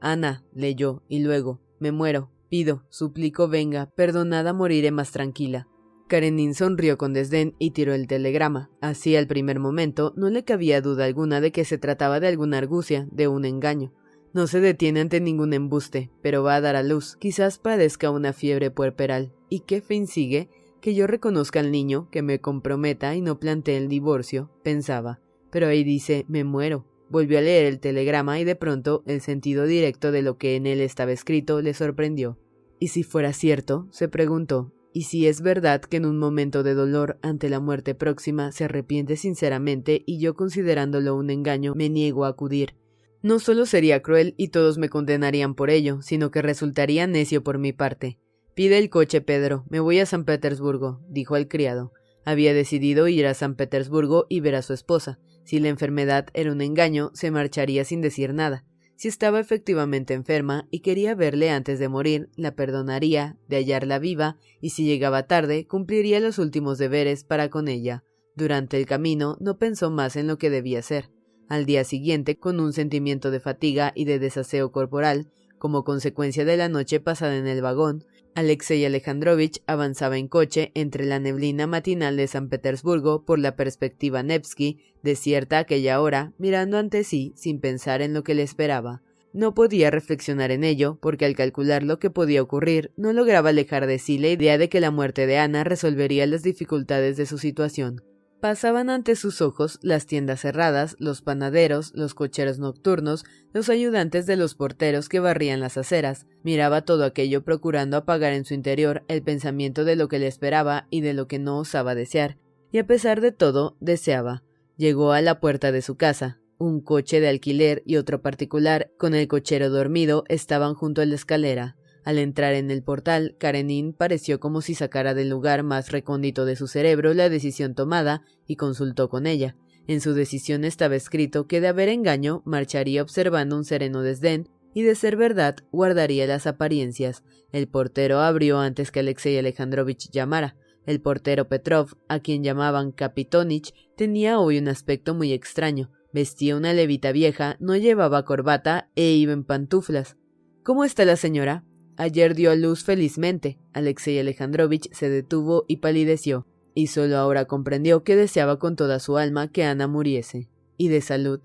Ana, 0.00 0.44
leyó, 0.52 1.02
y 1.08 1.20
luego, 1.20 1.60
me 1.80 1.92
muero, 1.92 2.30
pido, 2.48 2.84
suplico 2.90 3.48
venga, 3.48 3.90
perdonada 3.96 4.52
moriré 4.52 4.90
más 4.90 5.12
tranquila. 5.12 5.66
Karenin 6.08 6.54
sonrió 6.54 6.98
con 6.98 7.14
desdén 7.14 7.54
y 7.58 7.70
tiró 7.70 7.94
el 7.94 8.06
telegrama. 8.06 8.70
Así 8.82 9.16
al 9.16 9.26
primer 9.26 9.58
momento 9.58 10.12
no 10.14 10.28
le 10.28 10.44
cabía 10.44 10.82
duda 10.82 11.06
alguna 11.06 11.40
de 11.40 11.52
que 11.52 11.64
se 11.64 11.78
trataba 11.78 12.20
de 12.20 12.28
alguna 12.28 12.58
argucia, 12.58 13.08
de 13.10 13.28
un 13.28 13.46
engaño. 13.46 13.94
No 14.34 14.46
se 14.46 14.60
detiene 14.60 15.00
ante 15.00 15.20
ningún 15.20 15.52
embuste, 15.52 16.10
pero 16.22 16.42
va 16.42 16.56
a 16.56 16.60
dar 16.62 16.74
a 16.74 16.82
luz. 16.82 17.16
Quizás 17.16 17.58
padezca 17.58 18.10
una 18.10 18.32
fiebre 18.32 18.70
puerperal. 18.70 19.32
¿Y 19.50 19.60
qué 19.60 19.82
fin 19.82 20.06
sigue? 20.06 20.48
Que 20.80 20.94
yo 20.94 21.06
reconozca 21.06 21.60
al 21.60 21.70
niño, 21.70 22.08
que 22.10 22.22
me 22.22 22.40
comprometa 22.40 23.14
y 23.14 23.20
no 23.20 23.38
plantee 23.38 23.76
el 23.76 23.88
divorcio, 23.88 24.50
pensaba. 24.62 25.20
Pero 25.50 25.66
ahí 25.66 25.84
dice 25.84 26.24
me 26.28 26.44
muero. 26.44 26.86
Volvió 27.10 27.38
a 27.38 27.42
leer 27.42 27.66
el 27.66 27.78
telegrama 27.78 28.40
y 28.40 28.44
de 28.44 28.56
pronto 28.56 29.02
el 29.06 29.20
sentido 29.20 29.66
directo 29.66 30.12
de 30.12 30.22
lo 30.22 30.38
que 30.38 30.56
en 30.56 30.66
él 30.66 30.80
estaba 30.80 31.12
escrito 31.12 31.60
le 31.60 31.74
sorprendió. 31.74 32.38
¿Y 32.78 32.88
si 32.88 33.02
fuera 33.02 33.34
cierto? 33.34 33.86
se 33.90 34.08
preguntó. 34.08 34.72
¿Y 34.94 35.02
si 35.02 35.26
es 35.26 35.42
verdad 35.42 35.82
que 35.82 35.98
en 35.98 36.06
un 36.06 36.18
momento 36.18 36.62
de 36.62 36.72
dolor 36.72 37.18
ante 37.22 37.50
la 37.50 37.60
muerte 37.60 37.94
próxima 37.94 38.50
se 38.50 38.64
arrepiente 38.64 39.16
sinceramente 39.16 40.02
y 40.06 40.18
yo 40.18 40.34
considerándolo 40.34 41.16
un 41.16 41.28
engaño 41.28 41.74
me 41.76 41.90
niego 41.90 42.24
a 42.24 42.28
acudir? 42.28 42.74
No 43.22 43.38
solo 43.38 43.66
sería 43.66 44.02
cruel 44.02 44.34
y 44.36 44.48
todos 44.48 44.78
me 44.78 44.88
condenarían 44.88 45.54
por 45.54 45.70
ello, 45.70 46.02
sino 46.02 46.32
que 46.32 46.42
resultaría 46.42 47.06
necio 47.06 47.44
por 47.44 47.58
mi 47.58 47.72
parte. 47.72 48.18
Pide 48.54 48.78
el 48.78 48.90
coche, 48.90 49.20
Pedro. 49.20 49.64
Me 49.68 49.78
voy 49.78 50.00
a 50.00 50.06
San 50.06 50.24
Petersburgo, 50.24 51.00
dijo 51.08 51.36
el 51.36 51.46
criado. 51.46 51.92
Había 52.24 52.52
decidido 52.52 53.06
ir 53.08 53.26
a 53.26 53.34
San 53.34 53.54
Petersburgo 53.54 54.26
y 54.28 54.40
ver 54.40 54.56
a 54.56 54.62
su 54.62 54.72
esposa. 54.72 55.20
Si 55.44 55.60
la 55.60 55.68
enfermedad 55.68 56.26
era 56.34 56.52
un 56.52 56.60
engaño, 56.60 57.10
se 57.14 57.30
marcharía 57.30 57.84
sin 57.84 58.00
decir 58.00 58.34
nada. 58.34 58.64
Si 58.96 59.08
estaba 59.08 59.40
efectivamente 59.40 60.14
enferma 60.14 60.68
y 60.70 60.80
quería 60.80 61.14
verle 61.14 61.50
antes 61.50 61.78
de 61.78 61.88
morir, 61.88 62.28
la 62.36 62.54
perdonaría, 62.54 63.36
de 63.48 63.56
hallarla 63.56 63.98
viva, 63.98 64.38
y 64.60 64.70
si 64.70 64.84
llegaba 64.84 65.26
tarde, 65.26 65.66
cumpliría 65.66 66.20
los 66.20 66.38
últimos 66.38 66.78
deberes 66.78 67.24
para 67.24 67.50
con 67.50 67.68
ella. 67.68 68.04
Durante 68.36 68.76
el 68.76 68.86
camino 68.86 69.36
no 69.40 69.58
pensó 69.58 69.90
más 69.90 70.16
en 70.16 70.26
lo 70.26 70.38
que 70.38 70.50
debía 70.50 70.80
hacer. 70.80 71.10
Al 71.52 71.66
día 71.66 71.84
siguiente, 71.84 72.38
con 72.38 72.60
un 72.60 72.72
sentimiento 72.72 73.30
de 73.30 73.38
fatiga 73.38 73.92
y 73.94 74.06
de 74.06 74.18
desaseo 74.18 74.72
corporal, 74.72 75.28
como 75.58 75.84
consecuencia 75.84 76.46
de 76.46 76.56
la 76.56 76.70
noche 76.70 76.98
pasada 76.98 77.36
en 77.36 77.46
el 77.46 77.60
vagón, 77.60 78.06
Alexei 78.34 78.82
Alejandrovich 78.86 79.62
avanzaba 79.66 80.16
en 80.16 80.28
coche 80.28 80.72
entre 80.74 81.04
la 81.04 81.18
neblina 81.18 81.66
matinal 81.66 82.16
de 82.16 82.26
San 82.26 82.48
Petersburgo 82.48 83.26
por 83.26 83.38
la 83.38 83.54
perspectiva 83.54 84.22
Nevsky, 84.22 84.78
desierta 85.02 85.58
aquella 85.58 86.00
hora, 86.00 86.32
mirando 86.38 86.78
ante 86.78 87.04
sí 87.04 87.34
sin 87.36 87.60
pensar 87.60 88.00
en 88.00 88.14
lo 88.14 88.24
que 88.24 88.34
le 88.34 88.44
esperaba. 88.44 89.02
No 89.34 89.52
podía 89.52 89.90
reflexionar 89.90 90.52
en 90.52 90.64
ello, 90.64 90.96
porque 91.02 91.26
al 91.26 91.36
calcular 91.36 91.82
lo 91.82 91.98
que 91.98 92.08
podía 92.08 92.40
ocurrir, 92.40 92.92
no 92.96 93.12
lograba 93.12 93.50
alejar 93.50 93.86
de 93.86 93.98
sí 93.98 94.16
la 94.16 94.28
idea 94.28 94.56
de 94.56 94.70
que 94.70 94.80
la 94.80 94.90
muerte 94.90 95.26
de 95.26 95.36
Ana 95.36 95.64
resolvería 95.64 96.26
las 96.26 96.42
dificultades 96.42 97.18
de 97.18 97.26
su 97.26 97.36
situación. 97.36 98.00
Pasaban 98.42 98.90
ante 98.90 99.14
sus 99.14 99.40
ojos 99.40 99.78
las 99.82 100.06
tiendas 100.06 100.40
cerradas, 100.40 100.96
los 100.98 101.22
panaderos, 101.22 101.92
los 101.94 102.12
cocheros 102.12 102.58
nocturnos, 102.58 103.24
los 103.52 103.68
ayudantes 103.68 104.26
de 104.26 104.34
los 104.34 104.56
porteros 104.56 105.08
que 105.08 105.20
barrían 105.20 105.60
las 105.60 105.76
aceras. 105.76 106.26
Miraba 106.42 106.82
todo 106.82 107.04
aquello 107.04 107.44
procurando 107.44 107.96
apagar 107.96 108.32
en 108.32 108.44
su 108.44 108.54
interior 108.54 109.04
el 109.06 109.22
pensamiento 109.22 109.84
de 109.84 109.94
lo 109.94 110.08
que 110.08 110.18
le 110.18 110.26
esperaba 110.26 110.88
y 110.90 111.02
de 111.02 111.14
lo 111.14 111.28
que 111.28 111.38
no 111.38 111.56
osaba 111.56 111.94
desear. 111.94 112.36
Y 112.72 112.78
a 112.78 112.86
pesar 112.88 113.20
de 113.20 113.30
todo, 113.30 113.76
deseaba. 113.78 114.42
Llegó 114.76 115.12
a 115.12 115.20
la 115.20 115.38
puerta 115.38 115.70
de 115.70 115.80
su 115.80 115.94
casa. 115.94 116.40
Un 116.58 116.80
coche 116.80 117.20
de 117.20 117.28
alquiler 117.28 117.84
y 117.86 117.94
otro 117.94 118.22
particular, 118.22 118.90
con 118.98 119.14
el 119.14 119.28
cochero 119.28 119.70
dormido, 119.70 120.24
estaban 120.26 120.74
junto 120.74 121.00
a 121.00 121.06
la 121.06 121.14
escalera. 121.14 121.76
Al 122.04 122.18
entrar 122.18 122.54
en 122.54 122.70
el 122.70 122.82
portal, 122.82 123.36
Karenin 123.38 123.92
pareció 123.92 124.40
como 124.40 124.60
si 124.60 124.74
sacara 124.74 125.14
del 125.14 125.28
lugar 125.28 125.62
más 125.62 125.92
recóndito 125.92 126.44
de 126.44 126.56
su 126.56 126.66
cerebro 126.66 127.14
la 127.14 127.28
decisión 127.28 127.74
tomada 127.74 128.22
y 128.46 128.56
consultó 128.56 129.08
con 129.08 129.26
ella. 129.26 129.56
En 129.86 130.00
su 130.00 130.14
decisión 130.14 130.64
estaba 130.64 130.96
escrito 130.96 131.46
que 131.46 131.60
de 131.60 131.68
haber 131.68 131.88
engaño 131.88 132.42
marcharía 132.44 133.02
observando 133.02 133.56
un 133.56 133.64
sereno 133.64 134.02
desdén 134.02 134.48
y 134.74 134.82
de 134.82 134.94
ser 134.94 135.16
verdad 135.16 135.56
guardaría 135.70 136.26
las 136.26 136.46
apariencias. 136.46 137.22
El 137.52 137.68
portero 137.68 138.20
abrió 138.20 138.58
antes 138.58 138.90
que 138.90 139.00
Alexei 139.00 139.38
Alejandrovich 139.38 140.10
llamara. 140.10 140.56
El 140.86 141.00
portero 141.00 141.48
Petrov, 141.48 141.94
a 142.08 142.18
quien 142.20 142.42
llamaban 142.42 142.90
Kapitonich, 142.90 143.72
tenía 143.96 144.40
hoy 144.40 144.58
un 144.58 144.68
aspecto 144.68 145.14
muy 145.14 145.32
extraño. 145.32 145.90
Vestía 146.12 146.56
una 146.56 146.72
levita 146.72 147.12
vieja, 147.12 147.56
no 147.60 147.76
llevaba 147.76 148.24
corbata 148.24 148.90
e 148.96 149.12
iba 149.12 149.32
en 149.32 149.44
pantuflas. 149.44 150.16
¿Cómo 150.64 150.84
está 150.84 151.04
la 151.04 151.16
señora? 151.16 151.64
Ayer 151.96 152.34
dio 152.34 152.50
a 152.50 152.54
luz 152.54 152.84
felizmente. 152.84 153.58
Alexei 153.72 154.18
Alejandrovich 154.18 154.90
se 154.92 155.10
detuvo 155.10 155.64
y 155.68 155.76
palideció, 155.76 156.46
y 156.74 156.86
solo 156.86 157.18
ahora 157.18 157.44
comprendió 157.44 158.02
que 158.02 158.16
deseaba 158.16 158.58
con 158.58 158.76
toda 158.76 158.98
su 158.98 159.18
alma 159.18 159.48
que 159.48 159.64
Ana 159.64 159.88
muriese. 159.88 160.48
Y 160.76 160.88
de 160.88 161.00
salud. 161.00 161.40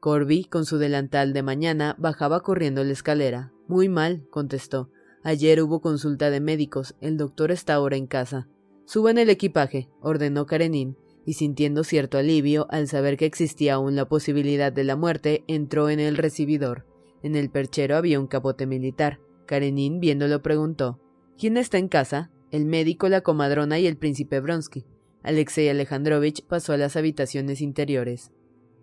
Corby, 0.00 0.44
con 0.44 0.64
su 0.64 0.78
delantal 0.78 1.32
de 1.32 1.42
mañana, 1.42 1.94
bajaba 1.98 2.40
corriendo 2.40 2.82
la 2.82 2.92
escalera. 2.92 3.52
Muy 3.68 3.88
mal, 3.88 4.26
contestó. 4.30 4.90
Ayer 5.22 5.62
hubo 5.62 5.80
consulta 5.80 6.30
de 6.30 6.40
médicos. 6.40 6.96
El 7.00 7.16
doctor 7.16 7.52
está 7.52 7.74
ahora 7.74 7.96
en 7.96 8.08
casa. 8.08 8.48
Suban 8.84 9.18
el 9.18 9.30
equipaje, 9.30 9.88
ordenó 10.00 10.46
Karenin, 10.46 10.96
y 11.24 11.34
sintiendo 11.34 11.84
cierto 11.84 12.18
alivio 12.18 12.66
al 12.70 12.88
saber 12.88 13.16
que 13.16 13.26
existía 13.26 13.74
aún 13.74 13.94
la 13.94 14.08
posibilidad 14.08 14.72
de 14.72 14.82
la 14.82 14.96
muerte, 14.96 15.44
entró 15.46 15.88
en 15.88 16.00
el 16.00 16.16
recibidor. 16.16 16.84
En 17.22 17.36
el 17.36 17.50
perchero 17.50 17.96
había 17.96 18.18
un 18.18 18.26
capote 18.26 18.66
militar. 18.66 19.20
Karenin, 19.46 20.00
viéndolo, 20.00 20.42
preguntó 20.42 21.00
¿Quién 21.38 21.56
está 21.56 21.78
en 21.78 21.88
casa? 21.88 22.30
El 22.50 22.66
médico, 22.66 23.08
la 23.08 23.22
comadrona 23.22 23.78
y 23.78 23.86
el 23.86 23.96
príncipe 23.96 24.40
Bronsky. 24.40 24.84
Alexei 25.22 25.68
Alejandrovich 25.68 26.44
pasó 26.46 26.72
a 26.72 26.76
las 26.76 26.96
habitaciones 26.96 27.60
interiores. 27.60 28.30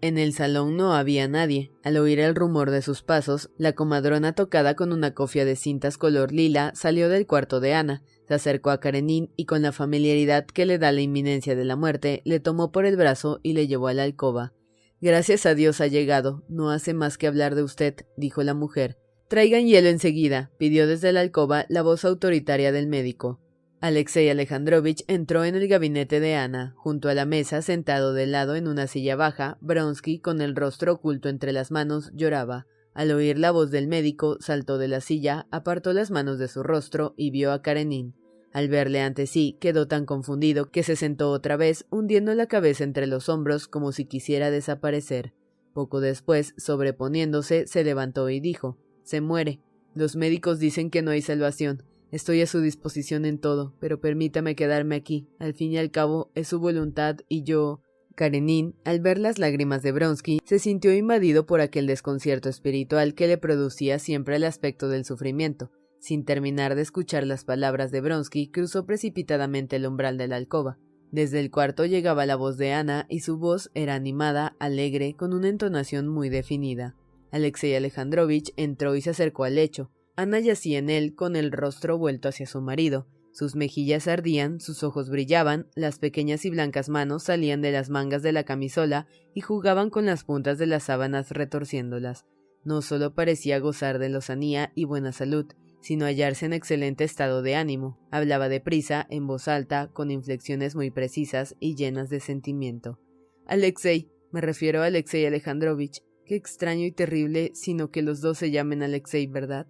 En 0.02 0.17
el 0.17 0.34
salón 0.34 0.78
no 0.78 0.93
había 0.93 1.28
nadie. 1.28 1.72
Al 1.84 1.98
oír 1.98 2.19
el 2.19 2.34
rumor 2.34 2.72
de 2.72 2.82
sus 2.82 3.04
pasos, 3.04 3.50
la 3.58 3.74
comadrona 3.74 4.34
tocada 4.34 4.76
con 4.76 4.93
una 4.93 5.13
cofia 5.13 5.43
de 5.43 5.58
cintas 5.58 5.98
color 5.98 6.32
lila 6.32 6.72
salió 6.74 7.10
del 7.10 7.28
cuarto 7.28 7.60
de 7.60 7.74
Ana, 7.74 8.04
se 8.26 8.34
acercó 8.34 8.69
a 8.69 8.80
Karenin 8.80 9.32
y 9.36 9.45
con 9.45 9.62
la 9.62 9.72
familiaridad 9.74 10.45
que 10.45 10.65
le 10.65 10.78
da 10.78 10.91
la 10.91 11.02
inminencia 11.02 11.56
de 11.56 11.65
la 11.65 11.76
muerte, 11.76 12.22
le 12.24 12.39
tomó 12.39 12.72
por 12.72 12.86
el 12.86 12.95
brazo 12.95 13.39
y 13.43 13.54
le 13.54 13.67
llevó 13.67 13.88
a 13.88 13.93
la 13.93 14.04
alcoba. 14.04 14.54
Gracias 15.02 15.45
a 15.45 15.56
Dios 15.56 15.82
ha 15.82 15.88
llegado. 15.88 16.43
No 16.48 16.69
hace 16.72 16.93
más 16.93 17.17
que 17.17 17.28
hablar 17.28 17.56
de 17.56 17.63
usted, 17.63 17.95
dijo 18.17 18.43
la 18.43 18.54
mujer. 18.54 18.98
Traigan 19.30 19.68
hielo 19.68 19.89
enseguida, 19.89 20.50
pidió 20.58 20.88
desde 20.88 21.12
la 21.12 21.20
alcoba 21.20 21.68
la 21.70 21.84
voz 21.84 22.04
autoritaria 22.04 22.72
del 22.72 22.88
médico. 22.88 23.39
Alexei 23.80 24.28
Alejandrovich 24.28 25.04
entró 25.08 25.46
en 25.46 25.54
el 25.54 25.68
gabinete 25.68 26.20
de 26.20 26.34
Ana. 26.34 26.74
Junto 26.78 27.10
a 27.10 27.13
la 27.13 27.26
mesa, 27.26 27.62
sentado 27.62 28.13
de 28.13 28.26
lado 28.26 28.56
en 28.56 28.68
una 28.68 28.88
silla 28.88 29.15
baja, 29.15 29.60
Bronsky, 29.62 30.18
con 30.18 30.42
el 30.42 30.56
rostro 30.56 30.94
oculto 30.94 31.30
entre 31.30 31.54
las 31.54 31.70
manos, 31.70 32.10
lloraba. 32.15 32.65
Al 32.96 33.12
oír 33.12 33.38
la 33.38 33.52
voz 33.52 33.70
del 33.70 33.88
médico, 33.88 34.38
saltó 34.39 34.80
de 34.80 34.88
la 34.88 35.00
silla, 35.00 35.46
apartó 35.52 35.94
las 35.94 36.10
manos 36.10 36.39
de 36.39 36.48
su 36.48 36.63
rostro 36.63 37.13
y 37.15 37.30
vio 37.30 37.52
a 37.52 37.62
Karenin. 37.62 38.15
Al 38.52 38.68
verle 38.68 39.02
ante 39.02 39.28
sí, 39.28 39.58
quedó 39.62 39.88
tan 39.88 40.08
confundido 40.08 40.72
que 40.72 40.82
se 40.82 40.96
sentó 40.96 41.30
otra 41.30 41.56
vez, 41.56 41.86
hundiendo 41.92 42.34
la 42.34 42.48
cabeza 42.48 42.84
entre 42.84 43.06
los 43.06 43.30
hombros 43.30 43.68
como 43.68 43.92
si 43.92 44.06
quisiera 44.06 44.50
desaparecer. 44.50 45.34
Poco 45.76 46.02
después, 46.02 46.56
sobreponiéndose, 46.58 47.68
se 47.68 47.84
levantó 47.84 48.28
y 48.32 48.39
dijo 48.39 48.80
se 49.10 49.22
muere. 49.22 49.60
Los 49.95 50.15
médicos 50.15 50.60
dicen 50.60 50.91
que 50.91 51.02
no 51.02 51.10
hay 51.10 51.22
salvación. 51.22 51.84
Estoy 52.12 52.41
a 52.41 52.48
su 52.48 52.62
disposición 52.62 53.26
en 53.26 53.39
todo, 53.39 53.74
pero 53.80 54.00
permítame 54.00 54.56
quedarme 54.56 54.95
aquí. 54.95 55.28
Al 55.39 55.56
fin 55.56 55.72
y 55.72 55.78
al 55.78 55.89
cabo, 55.89 56.32
es 56.36 56.48
su 56.48 56.60
voluntad 56.60 57.17
y 57.28 57.43
yo. 57.43 57.82
Karenin, 58.15 58.76
al 58.84 59.00
ver 59.00 59.17
las 59.17 59.39
lágrimas 59.39 59.82
de 59.82 59.91
Bronsky, 59.91 60.39
se 60.43 60.60
sintió 60.60 60.93
invadido 60.93 61.45
por 61.48 61.60
aquel 61.60 61.88
desconcierto 61.88 62.50
espiritual 62.50 63.15
que 63.15 63.28
le 63.28 63.38
producía 63.38 63.98
siempre 63.98 64.36
el 64.36 64.43
aspecto 64.43 64.89
del 64.89 65.06
sufrimiento. 65.06 65.72
Sin 66.00 66.24
terminar 66.24 66.76
de 66.76 66.84
escuchar 66.84 67.26
las 67.26 67.45
palabras 67.45 67.91
de 67.91 68.02
Bronsky, 68.02 68.50
cruzó 68.50 68.86
precipitadamente 68.86 69.78
el 69.78 69.88
umbral 69.88 70.17
de 70.17 70.28
la 70.28 70.36
alcoba. 70.36 70.78
Desde 71.12 71.39
el 71.39 71.50
cuarto 71.50 71.86
llegaba 71.86 72.28
la 72.28 72.36
voz 72.36 72.58
de 72.58 72.74
Ana 72.74 73.08
y 73.10 73.22
su 73.22 73.39
voz 73.39 73.72
era 73.74 73.95
animada, 73.95 74.56
alegre, 74.60 75.15
con 75.15 75.34
una 75.34 75.50
entonación 75.50 76.08
muy 76.08 76.30
definida. 76.30 76.95
Alexei 77.32 77.76
Alejandrovich 77.76 78.54
entró 78.58 78.96
y 78.96 79.02
se 79.02 79.12
acercó 79.12 79.44
al 79.44 79.56
lecho. 79.56 79.92
Ana 80.15 80.39
yacía 80.39 80.80
en 80.80 80.89
él 80.89 81.15
con 81.15 81.36
el 81.36 81.52
rostro 81.52 81.98
vuelto 81.98 82.30
hacia 82.30 82.46
su 82.46 82.62
marido. 82.62 83.08
Sus 83.32 83.56
mejillas 83.56 84.08
ardían, 84.08 84.60
sus 84.60 84.84
ojos 84.84 85.10
brillaban, 85.10 85.68
las 85.76 86.00
pequeñas 86.00 86.44
y 86.46 86.50
blancas 86.50 86.89
manos 86.89 87.24
salían 87.24 87.62
de 87.62 87.72
las 87.72 87.89
mangas 87.89 88.24
de 88.24 88.32
la 88.32 88.44
camisola 88.44 89.08
y 89.34 89.42
jugaban 89.42 89.89
con 89.89 90.06
las 90.06 90.24
puntas 90.24 90.58
de 90.58 90.65
las 90.65 90.84
sábanas 90.84 91.32
retorciéndolas. 91.32 92.26
No 92.65 92.82
solo 92.82 93.13
parecía 93.13 93.60
gozar 93.60 94.00
de 94.00 94.10
lozanía 94.10 94.72
y 94.76 94.84
buena 94.86 95.13
salud, 95.13 95.46
sino 95.82 96.06
hallarse 96.06 96.46
en 96.46 96.54
excelente 96.54 97.04
estado 97.04 97.42
de 97.42 97.56
ánimo. 97.56 97.98
Hablaba 98.12 98.50
deprisa, 98.50 99.08
en 99.10 99.28
voz 99.28 99.48
alta, 99.48 99.89
con 99.94 100.12
inflexiones 100.12 100.76
muy 100.76 100.92
precisas 100.92 101.56
y 101.60 101.76
llenas 101.76 102.10
de 102.10 102.20
sentimiento. 102.20 103.00
Alexei, 103.46 104.12
me 104.32 104.42
refiero 104.42 104.82
a 104.82 104.88
Alexei 104.88 105.26
Alejandrovich, 105.26 106.04
Qué 106.30 106.36
extraño 106.36 106.86
y 106.86 106.92
terrible, 106.92 107.50
sino 107.56 107.89
que 107.89 108.04
los 108.04 108.22
dos 108.22 108.38
se 108.38 108.52
llamen 108.52 108.84
Alexei, 108.84 109.26
¿verdad? 109.26 109.65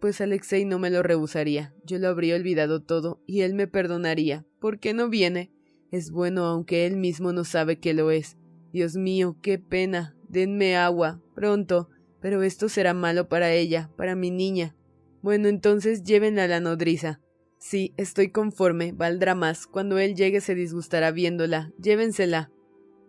Pues 0.00 0.22
Alexei 0.22 0.64
no 0.64 0.78
me 0.78 0.88
lo 0.88 1.02
rehusaría, 1.02 1.74
yo 1.84 1.98
lo 1.98 2.08
habría 2.08 2.34
olvidado 2.34 2.80
todo, 2.82 3.22
y 3.26 3.42
él 3.42 3.52
me 3.52 3.66
perdonaría. 3.66 4.46
¿Por 4.58 4.80
qué 4.80 4.94
no 4.94 5.10
viene? 5.10 5.52
Es 5.90 6.10
bueno 6.10 6.46
aunque 6.46 6.86
él 6.86 6.96
mismo 6.96 7.34
no 7.34 7.44
sabe 7.44 7.78
que 7.78 7.92
lo 7.92 8.10
es. 8.10 8.38
Dios 8.72 8.96
mío, 8.96 9.36
qué 9.42 9.58
pena. 9.58 10.16
Denme 10.30 10.78
agua, 10.78 11.20
pronto. 11.34 11.90
Pero 12.22 12.42
esto 12.42 12.70
será 12.70 12.94
malo 12.94 13.28
para 13.28 13.52
ella, 13.52 13.90
para 13.98 14.16
mi 14.16 14.30
niña. 14.30 14.74
Bueno, 15.20 15.48
entonces 15.48 16.04
llévenla 16.04 16.44
a 16.44 16.48
la 16.48 16.60
nodriza. 16.60 17.20
Sí, 17.58 17.92
estoy 17.98 18.30
conforme, 18.30 18.92
valdrá 18.92 19.34
más. 19.34 19.66
Cuando 19.66 19.98
él 19.98 20.14
llegue 20.14 20.40
se 20.40 20.54
disgustará 20.54 21.10
viéndola. 21.10 21.70
Llévensela. 21.78 22.50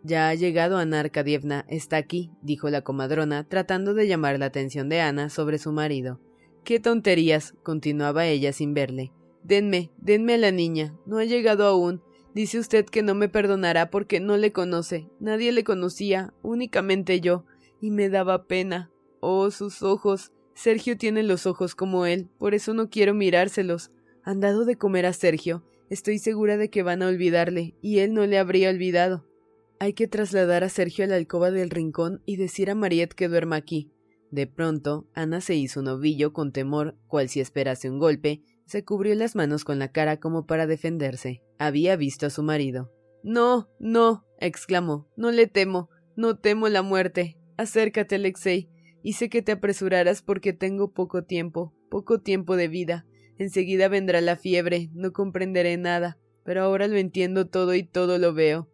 Ya 0.04 0.30
ha 0.30 0.36
llegado 0.36 0.78
Ana 0.78 1.02
Arkadievna, 1.02 1.66
está 1.68 1.98
aquí, 1.98 2.32
dijo 2.42 2.70
la 2.70 2.82
comadrona, 2.82 3.44
tratando 3.44 3.94
de 3.94 4.08
llamar 4.08 4.40
la 4.40 4.46
atención 4.46 4.88
de 4.88 5.02
Ana 5.02 5.30
sobre 5.30 5.58
su 5.58 5.74
marido. 5.74 6.22
Qué 6.64 6.80
tonterías, 6.80 7.54
continuaba 7.64 8.26
ella 8.26 8.54
sin 8.54 8.74
verle. 8.74 9.12
Denme, 9.44 9.92
denme 9.98 10.36
a 10.36 10.38
la 10.38 10.52
niña, 10.52 10.96
no 11.06 11.18
ha 11.18 11.26
llegado 11.26 11.66
aún. 11.66 12.02
Dice 12.34 12.60
usted 12.60 12.86
que 12.86 13.02
no 13.02 13.16
me 13.16 13.28
perdonará 13.28 13.90
porque 13.90 14.20
no 14.20 14.38
le 14.38 14.52
conoce. 14.52 15.10
Nadie 15.20 15.52
le 15.52 15.64
conocía, 15.64 16.34
únicamente 16.44 17.20
yo, 17.20 17.46
y 17.82 17.92
me 17.92 18.10
daba 18.10 18.46
pena. 18.46 18.92
Oh, 19.20 19.52
sus 19.52 19.82
ojos. 19.84 20.32
Sergio 20.54 20.98
tiene 20.98 21.24
los 21.24 21.46
ojos 21.46 21.76
como 21.76 22.06
él, 22.06 22.30
por 22.38 22.54
eso 22.54 22.74
no 22.74 22.90
quiero 22.90 23.14
mirárselos. 23.14 23.92
Han 24.24 24.40
dado 24.40 24.66
de 24.66 24.78
comer 24.78 25.06
a 25.06 25.14
Sergio. 25.14 25.64
Estoy 25.90 26.20
segura 26.20 26.58
de 26.58 26.70
que 26.70 26.84
van 26.84 27.02
a 27.02 27.08
olvidarle, 27.08 27.76
y 27.82 28.00
él 28.00 28.14
no 28.14 28.26
le 28.26 28.38
habría 28.38 28.70
olvidado. 28.70 29.26
Hay 29.82 29.94
que 29.94 30.10
trasladar 30.10 30.66
a 30.66 30.70
Sergio 30.70 31.06
a 31.06 31.08
la 31.08 31.16
alcoba 31.16 31.52
del 31.52 31.70
rincón 31.70 32.22
y 32.26 32.36
decir 32.36 32.70
a 32.70 32.76
Mariette 32.76 33.14
que 33.14 33.30
duerma 33.30 33.56
aquí. 33.56 33.94
De 34.30 34.46
pronto, 34.46 35.08
Ana 35.14 35.40
se 35.40 35.56
hizo 35.56 35.80
un 35.80 35.88
ovillo 35.88 36.34
con 36.34 36.52
temor, 36.52 36.98
cual 37.08 37.30
si 37.30 37.40
esperase 37.40 37.90
un 37.90 37.98
golpe, 37.98 38.44
se 38.66 38.84
cubrió 38.84 39.16
las 39.16 39.38
manos 39.38 39.64
con 39.64 39.80
la 39.80 39.92
cara 39.92 40.20
como 40.20 40.46
para 40.46 40.68
defenderse. 40.68 41.42
Había 41.58 41.96
visto 41.96 42.26
a 42.26 42.30
su 42.30 42.44
marido. 42.44 42.92
No, 43.24 43.70
no, 43.80 44.26
exclamó, 44.40 45.08
no 45.16 45.32
le 45.32 45.48
temo, 45.48 45.90
no 46.18 46.38
temo 46.38 46.68
la 46.68 46.82
muerte. 46.82 47.38
Acércate, 47.56 48.16
Alexei, 48.16 48.70
y 49.02 49.14
sé 49.14 49.30
que 49.30 49.42
te 49.42 49.54
apresurarás 49.54 50.22
porque 50.22 50.52
tengo 50.52 50.92
poco 50.92 51.24
tiempo, 51.24 51.74
poco 51.90 52.20
tiempo 52.20 52.58
de 52.58 52.68
vida. 52.68 53.06
Enseguida 53.38 53.88
vendrá 53.88 54.20
la 54.20 54.36
fiebre, 54.36 54.90
no 54.94 55.14
comprenderé 55.14 55.78
nada, 55.78 56.18
pero 56.44 56.64
ahora 56.64 56.88
lo 56.88 56.98
entiendo 56.98 57.48
todo 57.48 57.74
y 57.76 57.84
todo 57.84 58.18
lo 58.18 58.34
veo. 58.34 58.70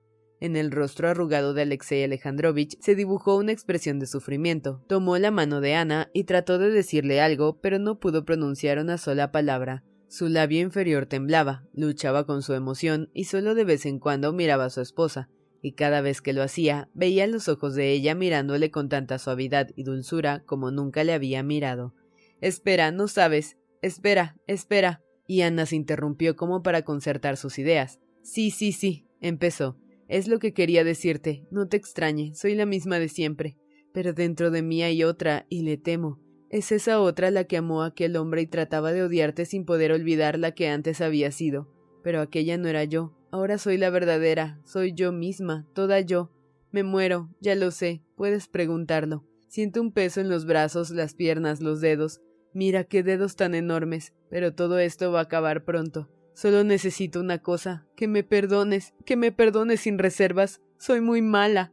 En 0.45 0.55
el 0.55 0.69
rostro 0.69 1.09
arrugado 1.09 1.55
de 1.55 1.63
Alexei 1.63 2.03
Alejandrovich 2.03 2.77
se 2.79 2.93
dibujó 2.93 3.35
una 3.35 3.51
expresión 3.51 3.97
de 3.97 4.05
sufrimiento. 4.05 4.79
Tomó 4.87 5.17
la 5.17 5.31
mano 5.31 5.59
de 5.59 5.73
Ana 5.73 6.11
y 6.13 6.25
trató 6.25 6.59
de 6.59 6.69
decirle 6.69 7.19
algo, 7.19 7.59
pero 7.61 7.79
no 7.79 7.99
pudo 7.99 8.25
pronunciar 8.25 8.77
una 8.77 8.99
sola 8.99 9.31
palabra. 9.31 9.83
Su 10.07 10.29
labio 10.29 10.61
inferior 10.61 11.07
temblaba, 11.07 11.65
luchaba 11.73 12.27
con 12.27 12.43
su 12.43 12.53
emoción 12.53 13.09
y 13.11 13.23
solo 13.23 13.55
de 13.55 13.63
vez 13.63 13.87
en 13.87 13.97
cuando 13.97 14.33
miraba 14.33 14.65
a 14.65 14.69
su 14.69 14.81
esposa, 14.81 15.29
y 15.63 15.71
cada 15.71 16.01
vez 16.01 16.21
que 16.21 16.31
lo 16.31 16.43
hacía 16.43 16.89
veía 16.93 17.25
los 17.25 17.47
ojos 17.47 17.73
de 17.73 17.91
ella 17.93 18.13
mirándole 18.13 18.69
con 18.69 18.87
tanta 18.87 19.17
suavidad 19.17 19.69
y 19.75 19.81
dulzura 19.81 20.43
como 20.45 20.69
nunca 20.69 21.03
le 21.03 21.13
había 21.13 21.41
mirado. 21.41 21.95
Espera, 22.39 22.91
no 22.91 23.07
sabes. 23.07 23.57
Espera, 23.81 24.37
espera. 24.45 25.01
Y 25.25 25.41
Ana 25.41 25.65
se 25.65 25.75
interrumpió 25.75 26.35
como 26.35 26.61
para 26.61 26.83
concertar 26.83 27.35
sus 27.35 27.57
ideas. 27.57 27.99
Sí, 28.21 28.51
sí, 28.51 28.73
sí, 28.73 29.07
empezó. 29.21 29.79
Es 30.07 30.27
lo 30.27 30.39
que 30.39 30.53
quería 30.53 30.83
decirte. 30.83 31.45
No 31.51 31.67
te 31.67 31.77
extrañe, 31.77 32.33
soy 32.35 32.55
la 32.55 32.65
misma 32.65 32.99
de 32.99 33.09
siempre. 33.09 33.57
Pero 33.93 34.13
dentro 34.13 34.51
de 34.51 34.61
mí 34.61 34.83
hay 34.83 35.03
otra, 35.03 35.45
y 35.49 35.63
le 35.63 35.77
temo. 35.77 36.19
Es 36.49 36.71
esa 36.71 37.01
otra 37.01 37.31
la 37.31 37.45
que 37.45 37.57
amó 37.57 37.81
a 37.81 37.87
aquel 37.87 38.15
hombre 38.15 38.41
y 38.41 38.47
trataba 38.47 38.93
de 38.93 39.03
odiarte 39.03 39.45
sin 39.45 39.65
poder 39.65 39.91
olvidar 39.91 40.37
la 40.37 40.51
que 40.51 40.69
antes 40.69 41.01
había 41.01 41.31
sido. 41.31 41.69
Pero 42.03 42.21
aquella 42.21 42.57
no 42.57 42.67
era 42.67 42.83
yo. 42.83 43.17
Ahora 43.31 43.57
soy 43.57 43.77
la 43.77 43.89
verdadera. 43.89 44.61
Soy 44.63 44.93
yo 44.93 45.11
misma, 45.11 45.67
toda 45.73 45.99
yo. 46.01 46.31
Me 46.71 46.83
muero, 46.83 47.29
ya 47.41 47.55
lo 47.55 47.71
sé. 47.71 48.03
Puedes 48.15 48.47
preguntarlo. 48.47 49.25
Siento 49.47 49.81
un 49.81 49.91
peso 49.91 50.21
en 50.21 50.29
los 50.29 50.45
brazos, 50.45 50.91
las 50.91 51.15
piernas, 51.15 51.61
los 51.61 51.81
dedos. 51.81 52.21
Mira 52.53 52.83
qué 52.83 53.01
dedos 53.01 53.35
tan 53.35 53.55
enormes. 53.55 54.13
Pero 54.29 54.53
todo 54.53 54.77
esto 54.77 55.11
va 55.11 55.19
a 55.19 55.23
acabar 55.23 55.65
pronto. 55.65 56.09
Solo 56.35 56.63
necesito 56.63 57.21
una 57.21 57.39
cosa, 57.39 57.87
que 57.95 58.07
me 58.07 58.23
perdones, 58.23 58.93
que 59.05 59.15
me 59.15 59.31
perdones 59.31 59.79
sin 59.79 59.97
reservas. 59.97 60.61
Soy 60.77 61.01
muy 61.01 61.21
mala. 61.21 61.71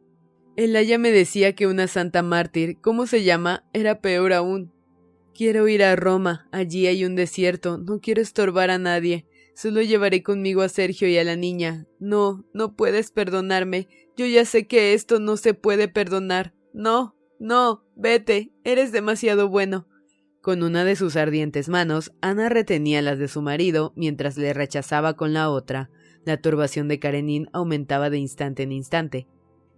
El 0.56 0.76
aya 0.76 0.98
me 0.98 1.10
decía 1.10 1.54
que 1.54 1.66
una 1.66 1.88
santa 1.88 2.22
mártir, 2.22 2.78
¿cómo 2.80 3.06
se 3.06 3.24
llama?, 3.24 3.64
era 3.72 4.00
peor 4.00 4.32
aún. 4.32 4.72
Quiero 5.34 5.66
ir 5.66 5.82
a 5.82 5.96
Roma, 5.96 6.48
allí 6.52 6.86
hay 6.86 7.04
un 7.04 7.16
desierto, 7.16 7.76
no 7.76 8.00
quiero 8.00 8.22
estorbar 8.22 8.70
a 8.70 8.78
nadie. 8.78 9.26
Solo 9.54 9.82
llevaré 9.82 10.22
conmigo 10.22 10.62
a 10.62 10.68
Sergio 10.68 11.08
y 11.08 11.18
a 11.18 11.24
la 11.24 11.36
niña. 11.36 11.86
No, 11.98 12.44
no 12.54 12.76
puedes 12.76 13.10
perdonarme. 13.10 13.88
Yo 14.16 14.26
ya 14.26 14.44
sé 14.44 14.66
que 14.66 14.94
esto 14.94 15.20
no 15.20 15.36
se 15.36 15.54
puede 15.54 15.88
perdonar. 15.88 16.54
No, 16.72 17.16
no, 17.38 17.84
vete, 17.96 18.52
eres 18.64 18.92
demasiado 18.92 19.48
bueno. 19.48 19.88
Con 20.42 20.64
una 20.64 20.84
de 20.84 20.96
sus 20.96 21.14
ardientes 21.14 21.68
manos, 21.68 22.10
Ana 22.20 22.48
retenía 22.48 23.00
las 23.00 23.16
de 23.20 23.28
su 23.28 23.42
marido 23.42 23.92
mientras 23.94 24.36
le 24.36 24.52
rechazaba 24.52 25.14
con 25.14 25.32
la 25.32 25.48
otra. 25.48 25.88
La 26.24 26.36
turbación 26.36 26.88
de 26.88 26.98
Karenin 26.98 27.48
aumentaba 27.52 28.10
de 28.10 28.18
instante 28.18 28.64
en 28.64 28.72
instante, 28.72 29.28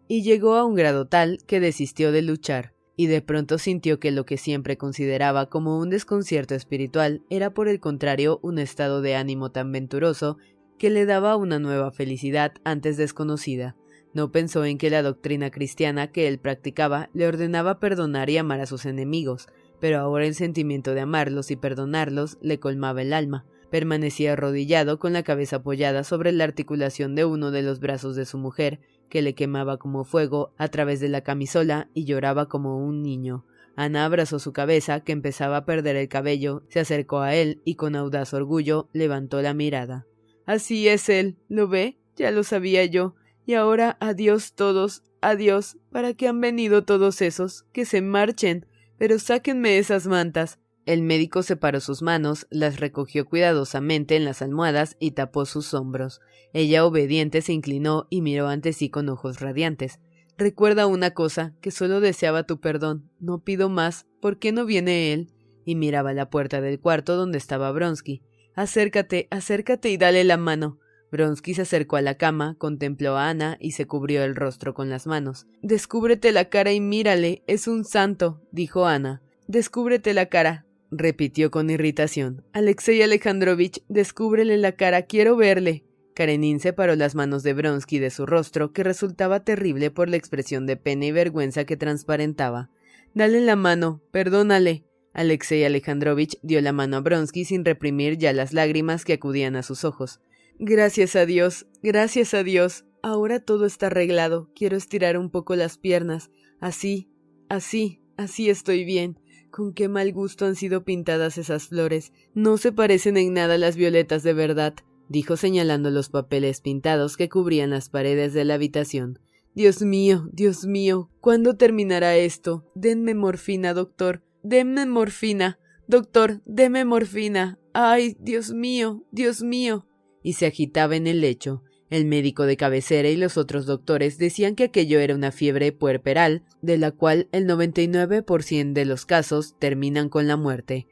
y 0.09 0.23
llegó 0.23 0.55
a 0.55 0.65
un 0.65 0.75
grado 0.75 1.07
tal 1.07 1.39
que 1.47 1.61
desistió 1.61 2.13
de 2.13 2.23
luchar, 2.23 2.73
y 2.97 3.09
de 3.09 3.21
pronto 3.21 3.59
sintió 3.59 4.01
que 4.01 4.11
lo 4.11 4.25
que 4.25 4.39
siempre 4.39 4.79
consideraba 4.79 5.51
como 5.51 5.79
un 5.79 5.91
desconcierto 5.91 6.55
espiritual 6.55 7.23
era 7.29 7.53
por 7.53 7.69
el 7.69 7.79
contrario 7.79 8.41
un 8.43 8.59
estado 8.59 9.03
de 9.03 9.17
ánimo 9.17 9.51
tan 9.51 9.71
venturoso 9.71 10.39
que 10.79 10.89
le 10.89 11.05
daba 11.05 11.37
una 11.37 11.59
nueva 11.59 11.93
felicidad 11.93 12.55
antes 12.65 12.97
desconocida. 12.97 13.77
No 14.15 14.33
pensó 14.33 14.65
en 14.65 14.79
que 14.79 14.89
la 14.89 15.03
doctrina 15.03 15.51
cristiana 15.51 16.11
que 16.11 16.27
él 16.27 16.39
practicaba 16.39 17.11
le 17.13 17.27
ordenaba 17.27 17.81
perdonar 17.81 18.31
y 18.31 18.39
amar 18.39 18.61
a 18.61 18.67
sus 18.67 18.87
enemigos, 18.87 19.49
pero 19.81 19.99
ahora 19.99 20.27
el 20.27 20.35
sentimiento 20.35 20.95
de 20.95 21.01
amarlos 21.01 21.51
y 21.51 21.57
perdonarlos 21.57 22.39
le 22.41 22.59
colmaba 22.59 23.03
el 23.03 23.13
alma. 23.13 23.45
Permanecía 23.71 24.35
arrodillado 24.35 24.99
con 24.99 25.13
la 25.13 25.23
cabeza 25.23 25.57
apoyada 25.57 26.05
sobre 26.05 26.33
la 26.33 26.45
articulación 26.45 27.15
de 27.15 27.25
uno 27.25 27.51
de 27.51 27.63
los 27.63 27.81
brazos 27.81 28.17
de 28.17 28.25
su 28.25 28.39
mujer, 28.39 28.81
que 29.09 29.23
le 29.23 29.35
quemaba 29.35 29.79
como 29.79 30.05
fuego 30.05 30.53
a 30.59 30.69
través 30.69 31.01
de 31.01 31.09
la 31.09 31.23
camisola 31.23 31.89
y 31.95 32.05
lloraba 32.05 32.49
como 32.49 32.79
un 32.79 33.03
niño. 33.03 33.45
Ana 33.77 34.05
abrazó 34.05 34.39
su 34.39 34.53
cabeza, 34.53 35.01
que 35.01 35.13
empezaba 35.13 35.57
a 35.59 35.65
perder 35.65 35.97
el 35.97 36.09
cabello, 36.09 36.63
se 36.69 36.81
acercó 36.81 37.21
a 37.21 37.35
él 37.35 37.61
y 37.65 37.75
con 37.75 37.97
audaz 37.97 38.33
orgullo 38.33 38.89
levantó 38.93 39.43
la 39.43 39.55
mirada. 39.55 40.07
Así 40.47 40.89
es 40.89 41.09
él. 41.09 41.37
¿Lo 41.49 41.69
ve? 41.69 41.99
Ya 42.17 42.31
lo 42.31 42.45
sabía 42.45 42.85
yo. 42.85 43.15
Y 43.47 43.55
ahora 43.55 43.97
adiós 44.01 44.55
todos, 44.55 45.03
adiós. 45.21 45.79
¿Para 45.91 46.15
qué 46.15 46.29
han 46.29 46.41
venido 46.41 46.85
todos 46.85 47.21
esos? 47.23 47.65
Que 47.73 47.85
se 47.85 48.01
marchen. 48.01 48.67
Pero 48.99 49.19
sáquenme 49.19 49.79
esas 49.79 50.07
mantas. 50.07 50.59
El 50.87 51.03
médico 51.03 51.43
separó 51.43 51.81
sus 51.81 52.03
manos, 52.03 52.47
las 52.51 52.79
recogió 52.79 53.25
cuidadosamente 53.25 54.17
en 54.17 54.25
las 54.25 54.43
almohadas 54.43 54.97
y 55.01 55.13
tapó 55.13 55.47
sus 55.47 55.73
hombros. 55.73 56.21
Ella, 56.53 56.85
obediente, 56.85 57.41
se 57.41 57.53
inclinó 57.53 58.07
y 58.11 58.21
miró 58.21 58.49
ante 58.49 58.73
sí 58.73 58.91
con 58.91 59.09
ojos 59.09 59.41
radiantes. 59.41 59.99
Recuerda 60.37 60.87
una 60.87 61.13
cosa, 61.13 61.55
que 61.61 61.71
solo 61.71 62.01
deseaba 62.01 62.43
tu 62.43 62.61
perdón. 62.61 63.09
No 63.19 63.43
pido 63.43 63.69
más. 63.69 64.07
¿Por 64.21 64.39
qué 64.39 64.53
no 64.53 64.67
viene 64.67 65.13
él? 65.13 65.33
Y 65.65 65.75
miraba 65.75 66.13
la 66.13 66.29
puerta 66.29 66.61
del 66.61 66.81
cuarto 66.81 67.17
donde 67.17 67.39
estaba 67.39 67.73
Bronsky. 67.73 68.23
Acércate, 68.55 69.27
acércate 69.31 69.91
y 69.91 69.97
dale 69.97 70.23
la 70.25 70.37
mano. 70.37 70.79
Bronsky 71.15 71.55
se 71.55 71.63
acercó 71.63 71.95
a 71.95 72.03
la 72.03 72.17
cama, 72.17 72.57
contempló 72.59 73.17
a 73.17 73.29
Ana 73.29 73.57
y 73.61 73.71
se 73.71 73.87
cubrió 73.87 74.25
el 74.25 74.35
rostro 74.35 74.75
con 74.75 74.91
las 74.91 75.07
manos. 75.07 75.47
Descúbrete 75.63 76.33
la 76.33 76.47
cara 76.47 76.73
y 76.73 76.81
mírale, 76.81 77.45
es 77.47 77.69
un 77.69 77.85
santo, 77.85 78.43
dijo 78.51 78.87
Ana. 78.87 79.23
Descúbrete 79.47 80.13
la 80.13 80.27
cara, 80.27 80.67
repitió 80.91 81.53
con 81.53 81.71
irritación. 81.71 82.43
Alexei 82.53 83.01
Alejandrovich, 83.01 83.85
descúbrele 83.89 84.57
la 84.57 84.73
cara, 84.73 85.03
quiero 85.03 85.37
verle. 85.37 85.85
Karenin 86.17 86.59
separó 86.59 86.97
las 86.97 87.15
manos 87.15 87.45
de 87.45 87.55
Bronsky 87.55 88.01
de 88.01 88.11
su 88.11 88.27
rostro, 88.27 88.73
que 88.73 88.83
resultaba 88.83 89.45
terrible 89.45 89.93
por 89.93 90.09
la 90.09 90.17
expresión 90.17 90.67
de 90.67 90.77
pena 90.77 91.07
y 91.07 91.13
vergüenza 91.13 91.65
que 91.65 91.77
transparentaba. 91.77 92.71
Dale 93.15 93.41
la 93.41 93.55
mano, 93.55 94.03
perdónale. 94.11 94.83
Alexei 95.13 95.63
Alejandrovich 95.63 96.41
dio 96.43 96.61
la 96.61 96.73
mano 96.73 96.97
a 96.97 97.01
Bronsky 97.01 97.45
sin 97.45 97.65
reprimir 97.65 98.19
ya 98.19 98.33
las 98.33 98.53
lágrimas 98.53 99.05
que 99.05 99.13
acudían 99.13 99.55
a 99.55 99.63
sus 99.63 99.85
ojos. 99.85 100.19
Gracias 100.61 101.17
a 101.17 101.27
Dios, 101.27 101.67
gracias 101.83 102.33
a 102.33 102.45
Dios. 102.45 102.85
Ahora 103.03 103.41
todo 103.41 103.67
está 103.67 103.89
arreglado. 103.89 104.51
Quiero 104.55 104.77
estirar 104.77 105.19
un 105.19 105.29
poco 105.29 105.57
las 105.57 105.79
piernas. 105.79 106.31
Así, 106.61 107.11
así, 107.49 108.01
así 108.17 108.49
estoy 108.49 108.85
bien. 108.85 109.19
Con 109.51 109.75
qué 109.75 109.89
mal 109.89 110.13
gusto 110.13 110.47
han 110.47 110.55
sido 110.55 110.85
pintadas 110.85 111.39
esas 111.39 111.69
flores. 111.69 112.13
No 112.35 112.57
se 112.57 112.71
parecen 112.71 113.17
en 113.17 113.35
nada 113.35 113.55
a 113.55 113.59
las 113.59 113.75
violetas 113.75 114.23
de 114.23 114.33
verdad, 114.33 114.75
dijo 115.09 115.37
señalando 115.37 115.91
los 115.91 116.09
papeles 116.09 116.61
pintados 116.61 117.17
que 117.17 117.29
cubrían 117.29 117.71
las 117.71 117.89
paredes 117.89 118.33
de 118.33 118.45
la 118.45 118.55
habitación. 118.55 119.19
Dios 119.57 119.83
mío, 119.83 120.29
Dios 120.33 120.67
mío, 120.67 121.11
¿cuándo 121.21 121.57
terminará 121.57 122.17
esto? 122.17 122.65
Denme 122.77 123.15
morfina, 123.15 123.75
doctor. 123.75 124.23
Denme 124.45 124.87
morfina. 124.87 125.59
Doctor, 125.89 126.43
denme 126.45 126.85
morfina. 126.85 127.59
Ay, 127.73 128.17
Dios 128.21 128.53
mío, 128.53 129.05
Dios 129.11 129.43
mío 129.43 129.87
y 130.25 130.33
se 130.33 130.47
agitaba 130.47 130.97
en 130.97 131.07
el 131.07 131.21
lecho. 131.21 131.63
El 131.91 132.07
médico 132.07 132.47
de 132.47 132.57
cabecera 132.57 133.09
y 133.09 133.17
los 133.17 133.37
otros 133.37 133.67
doctores 133.67 134.19
decían 134.19 134.57
que 134.57 134.65
aquello 134.65 134.99
era 134.99 135.15
una 135.15 135.31
fiebre 135.31 135.71
puerperal, 135.71 136.43
de 136.63 136.79
la 136.79 136.91
cual 136.91 137.29
el 137.31 137.47
99% 137.47 138.73
de 138.73 138.85
los 138.85 139.07
casos 139.07 139.55
terminan 139.61 140.09
con 140.09 140.27
la 140.27 140.37
muerte. 140.37 140.89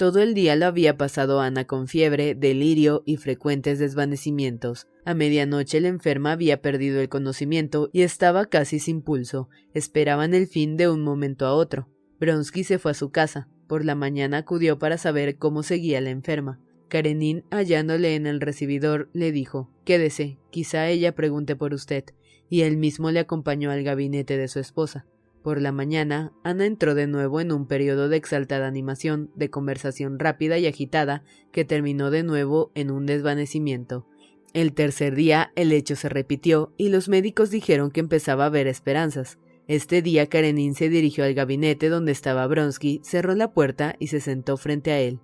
Todo 0.00 0.20
el 0.22 0.32
día 0.32 0.56
lo 0.56 0.64
había 0.64 0.96
pasado 0.96 1.42
Ana 1.42 1.66
con 1.66 1.86
fiebre, 1.86 2.34
delirio 2.34 3.02
y 3.04 3.18
frecuentes 3.18 3.78
desvanecimientos. 3.78 4.86
A 5.04 5.12
medianoche 5.12 5.78
la 5.82 5.88
enferma 5.88 6.32
había 6.32 6.62
perdido 6.62 7.02
el 7.02 7.10
conocimiento 7.10 7.90
y 7.92 8.00
estaba 8.00 8.46
casi 8.46 8.78
sin 8.78 9.02
pulso. 9.02 9.50
Esperaban 9.74 10.32
el 10.32 10.46
fin 10.46 10.78
de 10.78 10.88
un 10.88 11.02
momento 11.02 11.44
a 11.44 11.52
otro. 11.52 11.90
Bronsky 12.18 12.64
se 12.64 12.78
fue 12.78 12.92
a 12.92 12.94
su 12.94 13.10
casa. 13.10 13.48
Por 13.66 13.84
la 13.84 13.94
mañana 13.94 14.38
acudió 14.38 14.78
para 14.78 14.96
saber 14.96 15.36
cómo 15.36 15.62
seguía 15.62 16.00
la 16.00 16.08
enferma. 16.08 16.58
Karenin, 16.90 17.44
hallándole 17.50 18.14
en 18.14 18.26
el 18.26 18.42
recibidor, 18.42 19.08
le 19.14 19.32
dijo 19.32 19.70
Quédese, 19.86 20.36
quizá 20.50 20.88
ella 20.88 21.14
pregunte 21.14 21.56
por 21.56 21.72
usted, 21.72 22.04
y 22.50 22.60
él 22.62 22.76
mismo 22.76 23.10
le 23.10 23.20
acompañó 23.20 23.70
al 23.70 23.82
gabinete 23.82 24.36
de 24.36 24.48
su 24.48 24.58
esposa. 24.58 25.06
Por 25.42 25.62
la 25.62 25.72
mañana, 25.72 26.32
Ana 26.44 26.66
entró 26.66 26.94
de 26.94 27.06
nuevo 27.06 27.40
en 27.40 27.50
un 27.50 27.66
periodo 27.66 28.10
de 28.10 28.18
exaltada 28.18 28.66
animación, 28.66 29.30
de 29.34 29.48
conversación 29.48 30.18
rápida 30.18 30.58
y 30.58 30.66
agitada, 30.66 31.22
que 31.50 31.64
terminó 31.64 32.10
de 32.10 32.24
nuevo 32.24 32.70
en 32.74 32.90
un 32.90 33.06
desvanecimiento. 33.06 34.06
El 34.52 34.74
tercer 34.74 35.14
día 35.14 35.52
el 35.56 35.72
hecho 35.72 35.96
se 35.96 36.10
repitió 36.10 36.74
y 36.76 36.90
los 36.90 37.08
médicos 37.08 37.50
dijeron 37.50 37.90
que 37.90 38.00
empezaba 38.00 38.44
a 38.44 38.48
haber 38.48 38.66
esperanzas. 38.66 39.38
Este 39.68 40.02
día 40.02 40.26
Karenin 40.26 40.74
se 40.74 40.88
dirigió 40.88 41.24
al 41.24 41.34
gabinete 41.34 41.88
donde 41.88 42.12
estaba 42.12 42.46
Bronsky, 42.48 43.00
cerró 43.04 43.34
la 43.34 43.52
puerta 43.52 43.94
y 43.98 44.08
se 44.08 44.20
sentó 44.20 44.56
frente 44.56 44.90
a 44.90 44.98
él. 44.98 45.20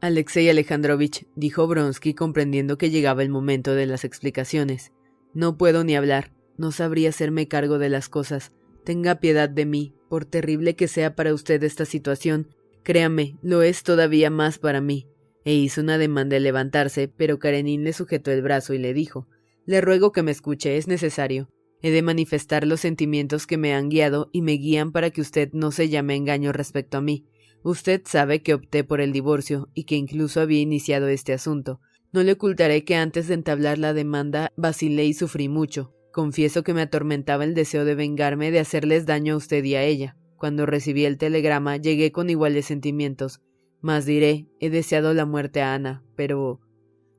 Alexei 0.00 0.48
Alejandrovich, 0.50 1.26
dijo 1.34 1.66
Bronsky 1.66 2.14
comprendiendo 2.14 2.76
que 2.78 2.90
llegaba 2.90 3.22
el 3.22 3.30
momento 3.30 3.74
de 3.74 3.86
las 3.86 4.04
explicaciones. 4.04 4.92
No 5.32 5.56
puedo 5.56 5.82
ni 5.84 5.96
hablar, 5.96 6.32
no 6.56 6.72
sabría 6.72 7.08
hacerme 7.08 7.48
cargo 7.48 7.78
de 7.78 7.88
las 7.88 8.08
cosas. 8.08 8.52
Tenga 8.84 9.16
piedad 9.16 9.48
de 9.48 9.66
mí, 9.66 9.94
por 10.08 10.24
terrible 10.24 10.76
que 10.76 10.88
sea 10.88 11.14
para 11.16 11.34
usted 11.34 11.62
esta 11.64 11.84
situación. 11.86 12.54
Créame, 12.82 13.38
lo 13.42 13.62
es 13.62 13.82
todavía 13.82 14.30
más 14.30 14.58
para 14.58 14.80
mí. 14.80 15.08
E 15.44 15.54
hizo 15.54 15.80
una 15.80 15.98
demanda 15.98 16.34
de 16.34 16.40
levantarse, 16.40 17.08
pero 17.08 17.38
Karenin 17.38 17.84
le 17.84 17.92
sujetó 17.92 18.30
el 18.30 18.42
brazo 18.42 18.74
y 18.74 18.78
le 18.78 18.94
dijo 18.94 19.26
Le 19.66 19.80
ruego 19.80 20.12
que 20.12 20.22
me 20.22 20.30
escuche, 20.30 20.76
es 20.76 20.86
necesario. 20.86 21.48
He 21.80 21.90
de 21.90 22.02
manifestar 22.02 22.66
los 22.66 22.80
sentimientos 22.80 23.46
que 23.46 23.58
me 23.58 23.74
han 23.74 23.88
guiado 23.88 24.30
y 24.32 24.42
me 24.42 24.52
guían 24.52 24.92
para 24.92 25.10
que 25.10 25.20
usted 25.20 25.50
no 25.52 25.70
se 25.70 25.88
llame 25.88 26.14
engaño 26.16 26.52
respecto 26.52 26.98
a 26.98 27.02
mí. 27.02 27.26
Usted 27.64 28.02
sabe 28.04 28.42
que 28.42 28.52
opté 28.52 28.84
por 28.84 29.00
el 29.00 29.10
divorcio 29.10 29.70
y 29.72 29.84
que 29.84 29.96
incluso 29.96 30.42
había 30.42 30.60
iniciado 30.60 31.08
este 31.08 31.32
asunto. 31.32 31.80
No 32.12 32.22
le 32.22 32.32
ocultaré 32.32 32.84
que 32.84 32.94
antes 32.94 33.26
de 33.26 33.34
entablar 33.34 33.78
la 33.78 33.94
demanda 33.94 34.52
vacilé 34.54 35.06
y 35.06 35.14
sufrí 35.14 35.48
mucho. 35.48 35.94
Confieso 36.12 36.62
que 36.62 36.74
me 36.74 36.82
atormentaba 36.82 37.42
el 37.42 37.54
deseo 37.54 37.86
de 37.86 37.94
vengarme 37.94 38.50
de 38.50 38.60
hacerles 38.60 39.06
daño 39.06 39.32
a 39.32 39.36
usted 39.38 39.64
y 39.64 39.76
a 39.76 39.82
ella. 39.82 40.14
Cuando 40.36 40.66
recibí 40.66 41.06
el 41.06 41.16
telegrama 41.16 41.78
llegué 41.78 42.12
con 42.12 42.28
iguales 42.28 42.66
sentimientos. 42.66 43.40
Mas 43.80 44.04
diré, 44.04 44.46
he 44.60 44.68
deseado 44.68 45.14
la 45.14 45.24
muerte 45.24 45.62
a 45.62 45.72
Ana, 45.72 46.04
pero... 46.16 46.60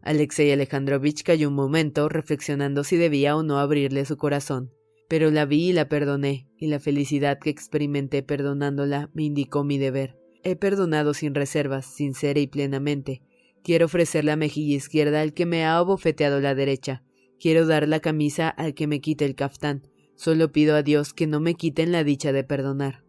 Alexei 0.03 0.51
Alejandrovich 0.51 1.23
cayó 1.23 1.49
un 1.49 1.55
momento 1.55 2.07
reflexionando 2.07 2.83
si 2.83 2.97
debía 2.97 3.35
o 3.35 3.41
no 3.41 3.57
abrirle 3.57 4.05
su 4.05 4.15
corazón. 4.15 4.69
Pero 5.09 5.31
la 5.31 5.45
vi 5.45 5.69
y 5.69 5.73
la 5.73 5.89
perdoné, 5.89 6.47
y 6.59 6.67
la 6.67 6.79
felicidad 6.79 7.39
que 7.39 7.49
experimenté 7.49 8.21
perdonándola 8.21 9.09
me 9.15 9.23
indicó 9.23 9.63
mi 9.63 9.79
deber. 9.79 10.19
He 10.45 10.55
perdonado 10.55 11.13
sin 11.13 11.35
reservas, 11.35 11.85
sincera 11.85 12.39
y 12.39 12.47
plenamente. 12.47 13.21
Quiero 13.63 13.87
ofrecer 13.87 14.23
la 14.23 14.37
mejilla 14.37 14.75
izquierda 14.75 15.19
al 15.19 15.33
que 15.33 15.45
me 15.45 15.65
ha 15.65 15.75
abofeteado 15.75 16.39
la 16.39 16.55
derecha, 16.55 17.03
Quiero 17.39 17.65
dar 17.65 17.87
la 17.87 17.99
camisa 17.99 18.49
al 18.49 18.73
que 18.73 18.87
me 18.87 19.01
quite 19.01 19.25
el 19.25 19.35
caftán. 19.35 19.87
Solo 20.15 20.51
pido 20.51 20.75
a 20.75 20.83
Dios 20.83 21.13
que 21.13 21.27
no 21.27 21.39
me 21.39 21.55
quiten 21.55 21.91
la 21.91 22.03
dicha 22.03 22.31
de 22.31 22.43
perdonar. 22.43 23.03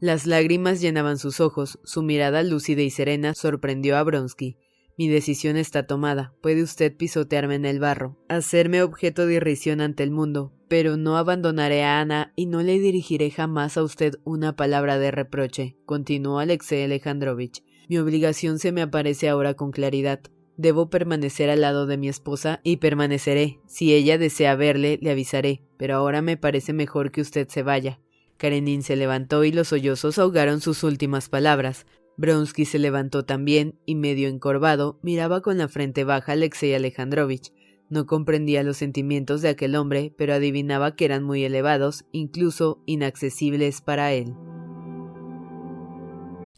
Las 0.00 0.26
lágrimas 0.26 0.80
llenaban 0.80 1.18
sus 1.18 1.40
ojos, 1.40 1.80
su 1.84 2.02
mirada 2.02 2.42
lúcida 2.42 2.82
y 2.82 2.90
serena 2.90 3.34
sorprendió 3.34 3.96
a 3.96 4.02
Bronsky. 4.02 4.56
Mi 4.96 5.08
decisión 5.08 5.56
está 5.56 5.86
tomada. 5.86 6.34
Puede 6.40 6.62
usted 6.62 6.96
pisotearme 6.96 7.56
en 7.56 7.64
el 7.64 7.80
barro, 7.80 8.16
hacerme 8.28 8.82
objeto 8.82 9.26
de 9.26 9.34
irrisión 9.34 9.80
ante 9.80 10.04
el 10.04 10.12
mundo, 10.12 10.52
pero 10.74 10.96
no 10.96 11.16
abandonaré 11.16 11.84
a 11.84 12.00
Ana 12.00 12.32
y 12.34 12.46
no 12.46 12.60
le 12.60 12.80
dirigiré 12.80 13.30
jamás 13.30 13.76
a 13.76 13.84
usted 13.84 14.16
una 14.24 14.56
palabra 14.56 14.98
de 14.98 15.12
reproche, 15.12 15.76
continuó 15.86 16.40
Alexei 16.40 16.82
Alejandrovich. 16.82 17.62
Mi 17.88 17.98
obligación 17.98 18.58
se 18.58 18.72
me 18.72 18.82
aparece 18.82 19.28
ahora 19.28 19.54
con 19.54 19.70
claridad. 19.70 20.18
Debo 20.56 20.90
permanecer 20.90 21.48
al 21.48 21.60
lado 21.60 21.86
de 21.86 21.96
mi 21.96 22.08
esposa 22.08 22.58
y 22.64 22.78
permaneceré. 22.78 23.60
Si 23.68 23.94
ella 23.94 24.18
desea 24.18 24.56
verle, 24.56 24.98
le 25.00 25.12
avisaré, 25.12 25.62
pero 25.76 25.94
ahora 25.94 26.22
me 26.22 26.36
parece 26.36 26.72
mejor 26.72 27.12
que 27.12 27.20
usted 27.20 27.46
se 27.46 27.62
vaya. 27.62 28.00
Karenin 28.36 28.82
se 28.82 28.96
levantó 28.96 29.44
y 29.44 29.52
los 29.52 29.68
sollozos 29.68 30.18
ahogaron 30.18 30.60
sus 30.60 30.82
últimas 30.82 31.28
palabras. 31.28 31.86
Bronsky 32.16 32.64
se 32.64 32.80
levantó 32.80 33.24
también 33.24 33.78
y, 33.86 33.94
medio 33.94 34.26
encorvado, 34.26 34.98
miraba 35.02 35.40
con 35.40 35.56
la 35.56 35.68
frente 35.68 36.02
baja 36.02 36.32
a 36.32 36.34
Alexei 36.34 36.74
Alejandrovich. 36.74 37.52
No 37.94 38.06
comprendía 38.06 38.64
los 38.64 38.78
sentimientos 38.78 39.40
de 39.40 39.50
aquel 39.50 39.76
hombre, 39.76 40.12
pero 40.18 40.34
adivinaba 40.34 40.96
que 40.96 41.04
eran 41.04 41.22
muy 41.22 41.44
elevados, 41.44 42.04
incluso 42.10 42.82
inaccesibles 42.86 43.80
para 43.80 44.12
él. 44.12 44.34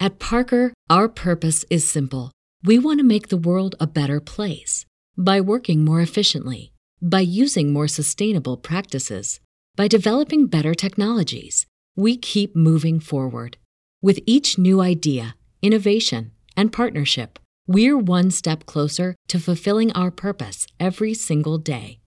At 0.01 0.19
Parker, 0.19 0.73
our 0.89 1.11
purpose 1.11 1.67
is 1.69 1.85
simple. 1.85 2.31
We 2.65 2.79
want 2.79 3.01
to 3.01 3.05
make 3.05 3.29
the 3.29 3.37
world 3.37 3.75
a 3.79 3.87
better 3.87 4.19
place 4.19 4.87
by 5.15 5.43
working 5.43 5.85
more 5.85 6.01
efficiently, 6.01 6.73
by 7.03 7.21
using 7.21 7.71
more 7.71 7.87
sustainable 7.87 8.57
practices, 8.57 9.39
by 9.77 9.89
developing 9.89 10.47
better 10.47 10.75
technologies. 10.75 11.67
We 11.95 12.17
keep 12.17 12.57
moving 12.57 12.99
forward. 12.99 13.59
With 14.01 14.21
each 14.25 14.57
new 14.57 14.81
idea, 14.81 15.37
innovation, 15.61 16.33
and 16.57 16.73
partnership, 16.73 17.39
we're 17.67 17.99
one 17.99 18.31
step 18.31 18.67
closer 18.67 19.15
to 19.29 19.39
fulfilling 19.39 19.93
our 19.93 20.11
purpose 20.11 20.67
every 20.79 21.15
single 21.15 21.59
day. 21.59 22.01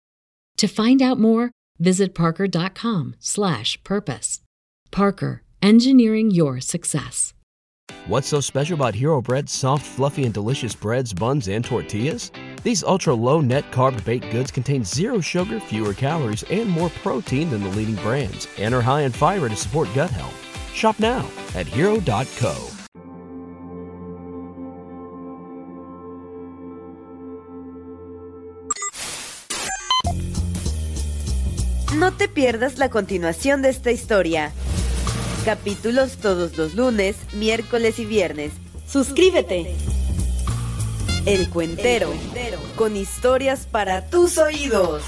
To 0.58 0.68
find 0.68 1.02
out 1.02 1.20
more, 1.20 1.52
visit 1.80 2.14
parker.com/purpose. 2.14 4.42
Parker, 4.92 5.44
engineering 5.62 6.32
your 6.32 6.60
success. 6.60 7.34
What's 8.08 8.28
so 8.28 8.40
special 8.40 8.76
about 8.76 8.96
Hero 8.96 9.22
Bread's 9.22 9.52
soft, 9.52 9.86
fluffy, 9.86 10.26
and 10.26 10.34
delicious 10.34 10.76
breads, 10.76 11.14
buns, 11.14 11.48
and 11.48 11.64
tortillas? 11.64 12.32
These 12.64 12.84
ultra 12.84 13.14
low 13.14 13.42
net 13.42 13.72
carb 13.72 14.04
baked 14.04 14.32
goods 14.32 14.52
contain 14.52 14.84
zero 14.84 15.22
sugar, 15.22 15.60
fewer 15.60 15.94
calories, 15.94 16.44
and 16.44 16.70
more 16.70 16.90
protein 17.02 17.50
than 17.50 17.64
the 17.64 17.70
leading 17.70 17.96
brands, 17.96 18.48
and 18.58 18.74
are 18.74 18.82
high 18.82 19.02
in 19.02 19.12
fiber 19.12 19.50
to 19.50 19.56
support 19.56 19.90
gut 19.94 20.10
health. 20.10 20.36
Shop 20.74 21.00
now 21.00 21.30
at 21.56 21.68
hero.co. 21.68 22.79
No 32.10 32.18
te 32.18 32.28
pierdas 32.28 32.80
la 32.80 32.90
continuación 32.90 33.62
de 33.62 33.70
esta 33.70 33.92
historia. 33.92 34.52
Capítulos 35.46 36.18
todos 36.18 36.58
los 36.58 36.74
lunes, 36.74 37.16
miércoles 37.34 38.00
y 38.00 38.06
viernes. 38.06 38.52
Suscríbete. 38.92 39.76
El 41.28 41.52
Cuentero, 41.52 42.12
con 42.76 42.98
historias 42.98 43.68
para 43.68 44.10
tus 44.10 44.40
oídos. 44.40 45.04